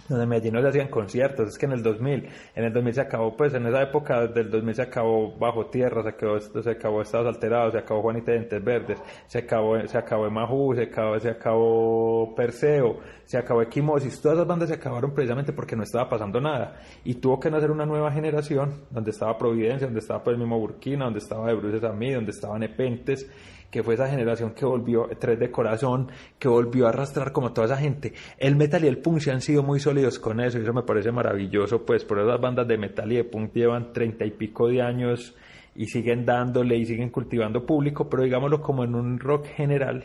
donde 0.08 0.26
Medellín 0.26 0.54
no 0.54 0.62
se 0.62 0.68
hacían 0.68 0.88
conciertos, 0.88 1.48
es 1.48 1.58
que 1.58 1.66
en 1.66 1.72
el 1.72 1.82
2000, 1.82 2.28
en 2.54 2.64
el 2.64 2.72
2000 2.72 2.94
se 2.94 3.00
acabó, 3.00 3.36
pues 3.36 3.54
en 3.54 3.66
esa 3.66 3.82
época 3.82 4.26
del 4.26 4.50
2000 4.50 4.74
se 4.74 4.82
acabó 4.82 5.36
Bajo 5.38 5.66
Tierra, 5.66 6.02
se 6.02 6.10
acabó, 6.10 6.40
se 6.40 6.70
acabó 6.70 7.02
Estados 7.02 7.26
Alterados, 7.26 7.72
se 7.72 7.78
acabó 7.78 8.02
Juanita 8.02 8.32
de 8.32 8.38
Dientes 8.38 8.64
Verdes, 8.64 8.98
se 9.26 9.38
acabó, 9.38 9.80
se 9.86 9.98
acabó 9.98 10.26
Emajú, 10.26 10.74
se 10.74 10.82
acabó, 10.82 11.18
se 11.18 11.30
acabó 11.30 12.34
Perseo, 12.34 12.98
se 13.24 13.38
acabó 13.38 13.62
Equimosis, 13.62 14.20
todas 14.20 14.38
esas 14.38 14.46
bandas 14.46 14.68
se 14.68 14.74
acabaron 14.74 15.14
precisamente 15.14 15.52
porque 15.52 15.76
no 15.76 15.82
estaba 15.82 16.08
pasando 16.08 16.40
nada 16.40 16.80
y 17.04 17.14
tuvo 17.14 17.40
que 17.40 17.50
nacer 17.50 17.70
una 17.70 17.86
nueva 17.86 18.12
generación 18.12 18.84
donde 18.90 19.10
estaba 19.10 19.38
Providencia, 19.38 19.86
donde 19.86 20.00
estaba 20.00 20.22
pues 20.22 20.34
el 20.34 20.40
mismo 20.40 20.58
Burkina, 20.58 21.04
donde 21.04 21.20
estaba 21.20 21.48
de 21.48 21.54
Bruces 21.54 21.84
a 21.84 21.92
mí, 21.92 22.12
donde 22.12 22.30
estaban 22.30 22.60
Nepentes 22.60 23.30
que 23.74 23.82
fue 23.82 23.94
esa 23.94 24.08
generación 24.08 24.54
que 24.54 24.64
volvió, 24.64 25.08
tres 25.18 25.36
de 25.40 25.50
corazón, 25.50 26.06
que 26.38 26.46
volvió 26.46 26.86
a 26.86 26.90
arrastrar 26.90 27.32
como 27.32 27.52
toda 27.52 27.66
esa 27.66 27.76
gente. 27.76 28.12
El 28.38 28.54
metal 28.54 28.84
y 28.84 28.86
el 28.86 28.98
punk 28.98 29.18
se 29.18 29.32
han 29.32 29.40
sido 29.40 29.64
muy 29.64 29.80
sólidos 29.80 30.20
con 30.20 30.38
eso, 30.38 30.60
y 30.60 30.62
eso 30.62 30.72
me 30.72 30.84
parece 30.84 31.10
maravilloso, 31.10 31.84
pues 31.84 32.04
por 32.04 32.20
esas 32.20 32.40
bandas 32.40 32.68
de 32.68 32.78
metal 32.78 33.10
y 33.10 33.16
de 33.16 33.24
punk 33.24 33.52
llevan 33.52 33.92
treinta 33.92 34.24
y 34.24 34.30
pico 34.30 34.68
de 34.68 34.80
años 34.80 35.34
y 35.74 35.86
siguen 35.86 36.24
dándole 36.24 36.76
y 36.76 36.84
siguen 36.84 37.10
cultivando 37.10 37.66
público, 37.66 38.08
pero 38.08 38.22
digámoslo 38.22 38.60
como 38.60 38.84
en 38.84 38.94
un 38.94 39.18
rock 39.18 39.46
general, 39.46 40.04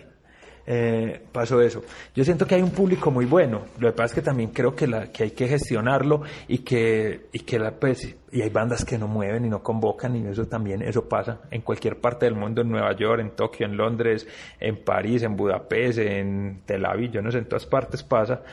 eh, 0.72 1.20
pasó 1.32 1.60
eso. 1.64 1.82
Yo 2.14 2.24
siento 2.24 2.46
que 2.46 2.54
hay 2.54 2.62
un 2.62 2.70
público 2.70 3.10
muy 3.10 3.26
bueno, 3.26 3.64
lo 3.80 3.90
que 3.90 3.98
pasa 3.98 4.06
es 4.06 4.14
que 4.14 4.22
también 4.22 4.52
creo 4.52 4.76
que, 4.76 4.86
la, 4.86 5.12
que 5.12 5.24
hay 5.24 5.32
que 5.32 5.48
gestionarlo 5.48 6.22
y 6.48 6.60
que, 6.60 7.22
y 7.34 7.40
que 7.40 7.58
la, 7.58 7.72
pues, 7.72 8.16
y 8.32 8.42
hay 8.44 8.50
bandas 8.52 8.86
que 8.86 9.00
no 9.00 9.08
mueven 9.08 9.46
y 9.46 9.50
no 9.50 9.64
convocan 9.64 10.16
y 10.16 10.28
eso 10.28 10.46
también, 10.46 10.84
eso 10.84 11.10
pasa 11.10 11.42
en 11.50 11.62
cualquier 11.62 12.00
parte 12.00 12.28
del 12.28 12.36
mundo, 12.36 12.62
en 12.62 12.70
Nueva 12.70 12.96
York, 12.96 13.20
en 13.20 13.32
Tokio, 13.32 13.66
en 13.66 13.76
Londres, 13.76 14.28
en 14.60 14.84
París, 14.84 15.24
en 15.24 15.36
Budapest, 15.36 15.98
en 15.98 16.62
Tel 16.68 16.86
Aviv, 16.86 17.14
yo 17.14 17.24
no 17.24 17.32
sé, 17.32 17.40
en 17.40 17.46
todas 17.46 17.66
partes 17.66 18.04
pasa, 18.04 18.44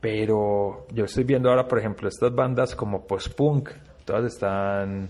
pero 0.00 0.86
yo 0.92 1.06
estoy 1.06 1.24
viendo 1.24 1.50
ahora, 1.50 1.66
por 1.66 1.80
ejemplo, 1.80 2.06
estas 2.06 2.32
bandas 2.32 2.76
como 2.76 3.04
post-punk, 3.04 3.70
todas 4.04 4.32
están 4.32 5.08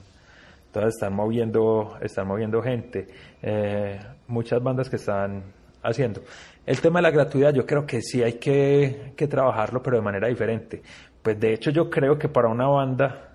todas 0.73 0.95
están 0.95 1.15
moviendo, 1.15 1.99
están 2.01 2.27
moviendo 2.27 2.63
gente. 2.63 3.07
Eh, 3.43 4.01
muchas 4.29 4.63
bandas 4.63 4.89
que 4.89 4.97
están 4.97 5.43
haciendo. 5.85 6.23
El 6.67 6.81
tema 6.81 6.99
de 6.99 7.03
la 7.03 7.11
gratuidad 7.11 7.53
yo 7.53 7.67
creo 7.67 7.87
que 7.87 8.01
sí 8.01 8.23
hay 8.23 8.35
que, 8.35 9.13
que 9.17 9.27
trabajarlo, 9.27 9.83
pero 9.83 9.97
de 9.97 10.03
manera 10.03 10.29
diferente. 10.29 10.83
Pues 11.23 11.39
de 11.39 11.53
hecho 11.53 11.71
yo 11.71 11.91
creo 11.91 12.19
que 12.19 12.29
para 12.29 12.49
una 12.49 12.67
banda 12.67 13.35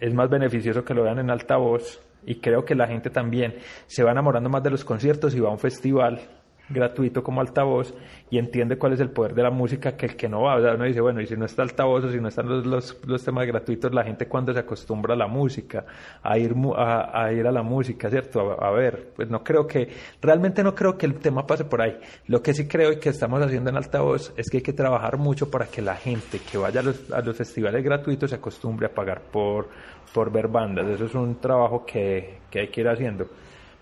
es 0.00 0.12
más 0.14 0.28
beneficioso 0.28 0.84
que 0.84 0.94
lo 0.94 1.04
vean 1.04 1.18
en 1.18 1.30
altavoz 1.30 2.00
y 2.24 2.40
creo 2.40 2.64
que 2.64 2.74
la 2.74 2.86
gente 2.86 3.10
también 3.10 3.56
se 3.86 4.02
va 4.02 4.10
enamorando 4.10 4.48
más 4.48 4.62
de 4.62 4.70
los 4.70 4.84
conciertos 4.84 5.34
y 5.34 5.40
va 5.40 5.48
a 5.48 5.52
un 5.52 5.58
festival 5.58 6.20
gratuito 6.68 7.22
como 7.22 7.40
altavoz 7.40 7.94
y 8.30 8.38
entiende 8.38 8.76
cuál 8.76 8.92
es 8.92 9.00
el 9.00 9.10
poder 9.10 9.34
de 9.34 9.42
la 9.42 9.50
música 9.50 9.96
que 9.96 10.06
el 10.06 10.16
que 10.16 10.28
no 10.28 10.42
va. 10.42 10.56
O 10.56 10.62
sea, 10.62 10.74
uno 10.74 10.84
dice, 10.84 11.00
bueno, 11.00 11.20
y 11.20 11.26
si 11.26 11.36
no 11.36 11.46
está 11.46 11.62
altavoz 11.62 12.04
o 12.04 12.12
si 12.12 12.20
no 12.20 12.28
están 12.28 12.48
los, 12.48 12.96
los, 13.06 13.24
temas 13.24 13.46
gratuitos, 13.46 13.92
la 13.94 14.04
gente 14.04 14.26
cuando 14.26 14.52
se 14.52 14.60
acostumbra 14.60 15.14
a 15.14 15.16
la 15.16 15.26
música, 15.26 15.84
a 16.22 16.38
ir 16.38 16.54
a, 16.76 17.22
a 17.24 17.32
ir 17.32 17.46
a 17.46 17.52
la 17.52 17.62
música, 17.62 18.10
¿cierto? 18.10 18.62
A, 18.62 18.70
ver, 18.70 19.12
pues 19.16 19.30
no 19.30 19.42
creo 19.42 19.66
que, 19.66 19.88
realmente 20.20 20.62
no 20.62 20.74
creo 20.74 20.98
que 20.98 21.06
el 21.06 21.14
tema 21.14 21.46
pase 21.46 21.64
por 21.64 21.80
ahí. 21.80 21.98
Lo 22.26 22.42
que 22.42 22.54
sí 22.54 22.68
creo 22.68 22.92
y 22.92 22.98
que 22.98 23.10
estamos 23.10 23.40
haciendo 23.42 23.70
en 23.70 23.76
altavoz 23.76 24.32
es 24.36 24.48
que 24.50 24.58
hay 24.58 24.62
que 24.62 24.72
trabajar 24.72 25.16
mucho 25.16 25.50
para 25.50 25.66
que 25.66 25.82
la 25.82 25.96
gente 25.96 26.40
que 26.40 26.58
vaya 26.58 26.80
a 26.80 26.82
los, 26.82 27.10
a 27.10 27.20
los 27.20 27.36
festivales 27.36 27.82
gratuitos 27.82 28.30
se 28.30 28.36
acostumbre 28.36 28.86
a 28.86 28.94
pagar 28.94 29.22
por, 29.22 29.68
por 30.12 30.30
ver 30.30 30.48
bandas. 30.48 30.86
Eso 30.88 31.06
es 31.06 31.14
un 31.14 31.36
trabajo 31.36 31.84
que, 31.84 32.38
que 32.50 32.60
hay 32.60 32.68
que 32.68 32.80
ir 32.80 32.88
haciendo. 32.88 33.26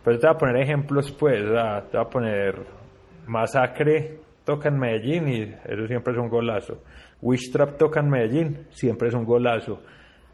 Pero 0.06 0.20
te 0.20 0.26
voy 0.28 0.36
a 0.36 0.38
poner 0.38 0.56
ejemplos, 0.58 1.10
pues, 1.10 1.42
te 1.42 1.96
voy 1.96 2.06
a 2.06 2.08
poner 2.08 2.54
Masacre 3.26 4.20
toca 4.44 4.68
en 4.68 4.78
Medellín 4.78 5.26
y 5.26 5.42
eso 5.42 5.88
siempre 5.88 6.12
es 6.12 6.18
un 6.20 6.28
golazo. 6.28 6.78
Trap 7.52 7.76
toca 7.76 7.98
en 7.98 8.08
Medellín, 8.08 8.68
siempre 8.70 9.08
es 9.08 9.14
un 9.14 9.24
golazo. 9.24 9.82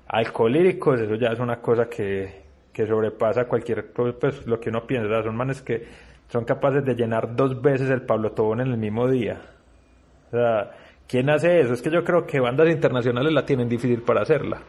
Alcohólicos, 0.08 1.00
eso 1.00 1.14
ya 1.14 1.28
es 1.28 1.40
una 1.40 1.56
cosa 1.62 1.86
que, 1.88 2.42
que 2.70 2.86
sobrepasa 2.86 3.46
cualquier 3.46 3.90
pues 3.94 4.46
lo 4.46 4.60
que 4.60 4.68
uno 4.68 4.86
piensa. 4.86 5.22
Son 5.22 5.34
manes 5.34 5.62
que 5.62 5.86
son 6.28 6.44
capaces 6.44 6.84
de 6.84 6.94
llenar 6.94 7.34
dos 7.34 7.62
veces 7.62 7.88
el 7.88 8.02
Pablo 8.02 8.32
Tobón 8.32 8.60
en 8.60 8.72
el 8.72 8.76
mismo 8.76 9.08
día. 9.08 9.40
O 10.26 10.36
sea, 10.36 10.70
¿quién 11.08 11.30
hace 11.30 11.60
eso? 11.60 11.72
Es 11.72 11.80
que 11.80 11.90
yo 11.90 12.04
creo 12.04 12.26
que 12.26 12.40
bandas 12.40 12.68
internacionales 12.68 13.32
la 13.32 13.46
tienen 13.46 13.70
difícil 13.70 14.02
para 14.02 14.20
hacerla. 14.20 14.60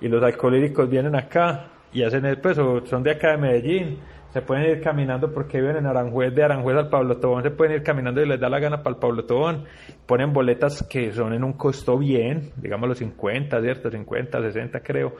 Y 0.00 0.08
los 0.08 0.20
alcohólicos 0.20 0.90
vienen 0.90 1.14
acá 1.14 1.75
y 1.92 2.02
hacen 2.02 2.24
el 2.26 2.38
pues, 2.38 2.56
son 2.56 3.02
de 3.02 3.12
acá 3.12 3.32
de 3.32 3.38
Medellín 3.38 3.98
se 4.36 4.42
pueden 4.42 4.68
ir 4.68 4.82
caminando 4.82 5.32
porque 5.32 5.58
viven 5.62 5.76
en 5.76 5.86
Aranjuez, 5.86 6.34
de 6.34 6.44
Aranjuez 6.44 6.76
al 6.76 6.90
Pablo 6.90 7.16
Tobón, 7.16 7.42
se 7.42 7.50
pueden 7.50 7.76
ir 7.76 7.82
caminando 7.82 8.20
y 8.20 8.26
les 8.26 8.38
da 8.38 8.50
la 8.50 8.58
gana 8.58 8.82
para 8.82 8.94
el 8.94 9.00
Pablo 9.00 9.24
Tobón. 9.24 9.64
Ponen 10.04 10.34
boletas 10.34 10.82
que 10.82 11.10
son 11.12 11.32
en 11.32 11.42
un 11.42 11.54
costo 11.54 11.96
bien, 11.96 12.50
digamos 12.56 12.86
los 12.86 12.98
50, 12.98 13.62
¿cierto? 13.62 13.90
50, 13.90 14.42
60 14.42 14.80
creo, 14.80 15.14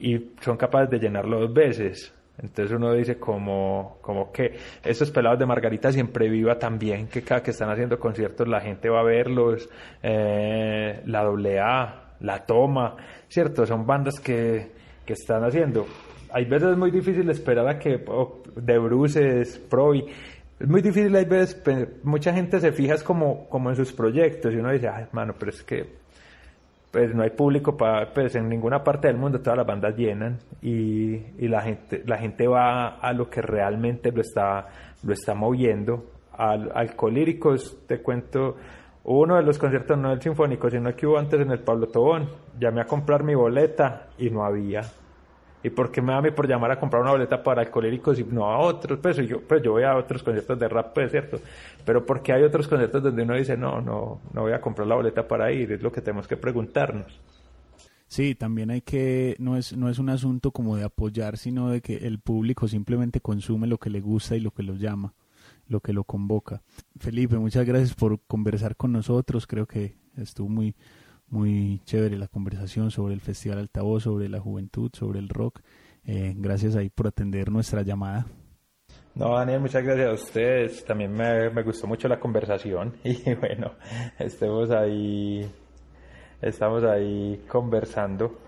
y 0.00 0.32
son 0.40 0.56
capaces 0.56 0.90
de 0.90 0.98
llenarlo 0.98 1.38
dos 1.38 1.54
veces. 1.54 2.12
Entonces 2.36 2.76
uno 2.76 2.92
dice 2.92 3.20
como, 3.20 3.98
como 4.00 4.32
que 4.32 4.56
estos 4.82 5.12
pelados 5.12 5.38
de 5.38 5.46
Margarita 5.46 5.92
siempre 5.92 6.28
viva 6.28 6.58
también, 6.58 7.06
que 7.06 7.22
cada 7.22 7.40
que 7.40 7.52
están 7.52 7.70
haciendo 7.70 8.00
conciertos 8.00 8.48
la 8.48 8.60
gente 8.60 8.88
va 8.88 8.98
a 8.98 9.04
verlos, 9.04 9.68
eh, 10.02 11.02
la 11.06 11.20
AA, 11.20 12.16
la 12.18 12.44
Toma, 12.44 12.96
¿cierto? 13.28 13.64
Son 13.64 13.86
bandas 13.86 14.18
que, 14.18 14.72
que 15.04 15.12
están 15.14 15.44
haciendo 15.44 15.86
hay 16.34 16.46
veces 16.46 16.70
es 16.70 16.76
muy 16.76 16.90
difícil 16.90 17.30
esperar 17.30 17.68
a 17.68 17.78
que 17.78 18.04
de 18.56 18.78
Bruces, 18.78 19.60
y 19.94 20.04
es 20.58 20.68
muy 20.68 20.82
difícil, 20.82 21.14
hay 21.14 21.26
veces, 21.26 21.62
mucha 22.02 22.34
gente 22.34 22.58
se 22.58 22.72
fija 22.72 22.96
como, 23.04 23.48
como 23.48 23.70
en 23.70 23.76
sus 23.76 23.92
proyectos 23.92 24.52
y 24.52 24.56
uno 24.56 24.72
dice, 24.72 24.88
ay, 24.88 25.04
hermano, 25.04 25.36
pero 25.38 25.52
es 25.52 25.62
que 25.62 25.86
pues 26.90 27.14
no 27.14 27.22
hay 27.22 27.30
público 27.30 27.76
para, 27.76 28.12
pues 28.12 28.34
en 28.34 28.48
ninguna 28.48 28.82
parte 28.82 29.06
del 29.06 29.16
mundo 29.16 29.40
todas 29.40 29.58
las 29.58 29.66
bandas 29.66 29.96
llenan 29.96 30.38
y, 30.60 31.14
y, 31.38 31.46
la 31.46 31.60
gente, 31.60 32.02
la 32.04 32.18
gente 32.18 32.48
va 32.48 32.98
a 32.98 33.12
lo 33.12 33.30
que 33.30 33.40
realmente 33.40 34.10
lo 34.10 34.20
está, 34.20 34.68
lo 35.04 35.12
está 35.12 35.34
moviendo. 35.34 36.04
Al, 36.32 36.72
Alcolíricos, 36.74 37.86
te 37.86 38.00
cuento, 38.00 38.56
uno 39.04 39.36
de 39.36 39.42
los 39.42 39.58
conciertos 39.58 39.96
no 39.98 40.10
del 40.10 40.20
Sinfónico, 40.20 40.70
sino 40.70 40.94
que 40.96 41.06
hubo 41.06 41.18
antes 41.18 41.40
en 41.40 41.50
el 41.50 41.60
Pablo 41.60 41.88
Tobón, 41.88 42.28
llamé 42.58 42.80
a 42.80 42.86
comprar 42.86 43.22
mi 43.22 43.34
boleta 43.34 44.08
y 44.18 44.30
no 44.30 44.44
había 44.44 44.82
¿Y 45.64 45.70
por 45.70 45.90
qué 45.90 46.02
me 46.02 46.12
da 46.12 46.18
a 46.18 46.22
mí 46.22 46.30
por 46.30 46.46
llamar 46.46 46.72
a 46.72 46.78
comprar 46.78 47.00
una 47.00 47.12
boleta 47.12 47.42
para 47.42 47.62
alcohólicos 47.62 48.18
y 48.18 48.24
no 48.24 48.44
a 48.44 48.58
otros? 48.58 48.98
Pues 49.00 49.16
yo, 49.26 49.40
pues 49.40 49.62
yo 49.62 49.72
voy 49.72 49.82
a 49.82 49.96
otros 49.96 50.22
conciertos 50.22 50.58
de 50.60 50.68
rap, 50.68 50.92
pues 50.92 51.10
cierto. 51.10 51.40
Pero 51.86 52.04
porque 52.04 52.34
hay 52.34 52.42
otros 52.42 52.68
conciertos 52.68 53.02
donde 53.02 53.22
uno 53.22 53.34
dice, 53.34 53.56
no, 53.56 53.80
no, 53.80 54.20
no 54.34 54.42
voy 54.42 54.52
a 54.52 54.60
comprar 54.60 54.86
la 54.86 54.96
boleta 54.96 55.26
para 55.26 55.50
ir, 55.50 55.72
es 55.72 55.82
lo 55.82 55.90
que 55.90 56.02
tenemos 56.02 56.28
que 56.28 56.36
preguntarnos. 56.36 57.18
Sí, 58.06 58.34
también 58.34 58.70
hay 58.70 58.82
que, 58.82 59.36
no 59.38 59.56
es, 59.56 59.74
no 59.74 59.88
es 59.88 59.98
un 59.98 60.10
asunto 60.10 60.50
como 60.50 60.76
de 60.76 60.84
apoyar, 60.84 61.38
sino 61.38 61.70
de 61.70 61.80
que 61.80 61.96
el 61.96 62.18
público 62.18 62.68
simplemente 62.68 63.22
consume 63.22 63.66
lo 63.66 63.78
que 63.78 63.88
le 63.88 64.02
gusta 64.02 64.36
y 64.36 64.40
lo 64.40 64.50
que 64.50 64.62
lo 64.62 64.74
llama, 64.74 65.14
lo 65.68 65.80
que 65.80 65.92
lo 65.92 66.04
convoca. 66.04 66.62
Felipe, 66.98 67.36
muchas 67.36 67.66
gracias 67.66 67.94
por 67.94 68.20
conversar 68.26 68.76
con 68.76 68.92
nosotros, 68.92 69.46
creo 69.46 69.66
que 69.66 69.96
estuvo 70.16 70.48
muy, 70.48 70.74
muy 71.28 71.80
chévere 71.84 72.16
la 72.16 72.28
conversación 72.28 72.90
sobre 72.90 73.14
el 73.14 73.20
Festival 73.20 73.58
Altavoz, 73.58 74.04
sobre 74.04 74.28
la 74.28 74.40
juventud, 74.40 74.90
sobre 74.92 75.18
el 75.18 75.28
rock. 75.28 75.60
Eh, 76.04 76.34
gracias 76.36 76.76
ahí 76.76 76.90
por 76.90 77.06
atender 77.06 77.50
nuestra 77.50 77.82
llamada. 77.82 78.26
No, 79.14 79.36
Daniel, 79.36 79.60
muchas 79.60 79.84
gracias 79.84 80.08
a 80.08 80.12
ustedes. 80.12 80.84
También 80.84 81.12
me, 81.12 81.48
me 81.50 81.62
gustó 81.62 81.86
mucho 81.86 82.08
la 82.08 82.18
conversación 82.18 82.94
y 83.04 83.34
bueno, 83.34 83.72
estemos 84.18 84.70
ahí 84.70 85.48
estamos 86.42 86.84
ahí 86.84 87.42
conversando. 87.48 88.38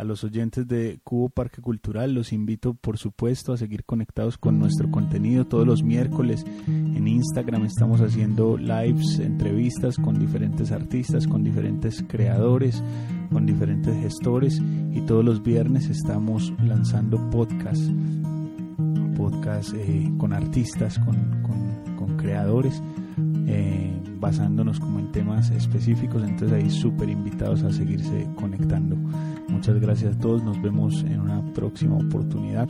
A 0.00 0.04
los 0.04 0.24
oyentes 0.24 0.66
de 0.66 0.98
Cubo 1.04 1.28
Parque 1.28 1.60
Cultural. 1.60 2.14
Los 2.14 2.32
invito 2.32 2.72
por 2.72 2.96
supuesto 2.96 3.52
a 3.52 3.58
seguir 3.58 3.84
conectados 3.84 4.38
con 4.38 4.58
nuestro 4.58 4.90
contenido 4.90 5.44
todos 5.44 5.66
los 5.66 5.82
miércoles. 5.82 6.42
En 6.66 7.06
Instagram 7.06 7.66
estamos 7.66 8.00
haciendo 8.00 8.56
lives, 8.56 9.18
entrevistas 9.18 9.98
con 9.98 10.18
diferentes 10.18 10.72
artistas, 10.72 11.26
con 11.26 11.44
diferentes 11.44 12.02
creadores, 12.08 12.82
con 13.30 13.44
diferentes 13.44 13.94
gestores. 14.00 14.62
Y 14.94 15.02
todos 15.02 15.22
los 15.22 15.42
viernes 15.42 15.90
estamos 15.90 16.50
lanzando 16.64 17.18
podcasts, 17.28 17.92
podcasts 19.18 19.74
eh, 19.74 20.10
con 20.16 20.32
artistas, 20.32 20.98
con, 20.98 21.42
con 21.98 22.16
creadores 22.16 22.80
eh, 23.52 23.90
basándonos 24.20 24.78
como 24.78 25.00
en 25.00 25.10
temas 25.10 25.50
específicos, 25.50 26.22
entonces 26.22 26.52
ahí 26.52 26.70
súper 26.70 27.08
invitados 27.08 27.62
a 27.64 27.72
seguirse 27.72 28.28
conectando. 28.36 28.96
Muchas 29.48 29.80
gracias 29.80 30.14
a 30.14 30.18
todos, 30.18 30.44
nos 30.44 30.60
vemos 30.62 31.02
en 31.02 31.20
una 31.20 31.42
próxima 31.52 31.96
oportunidad. 31.96 32.68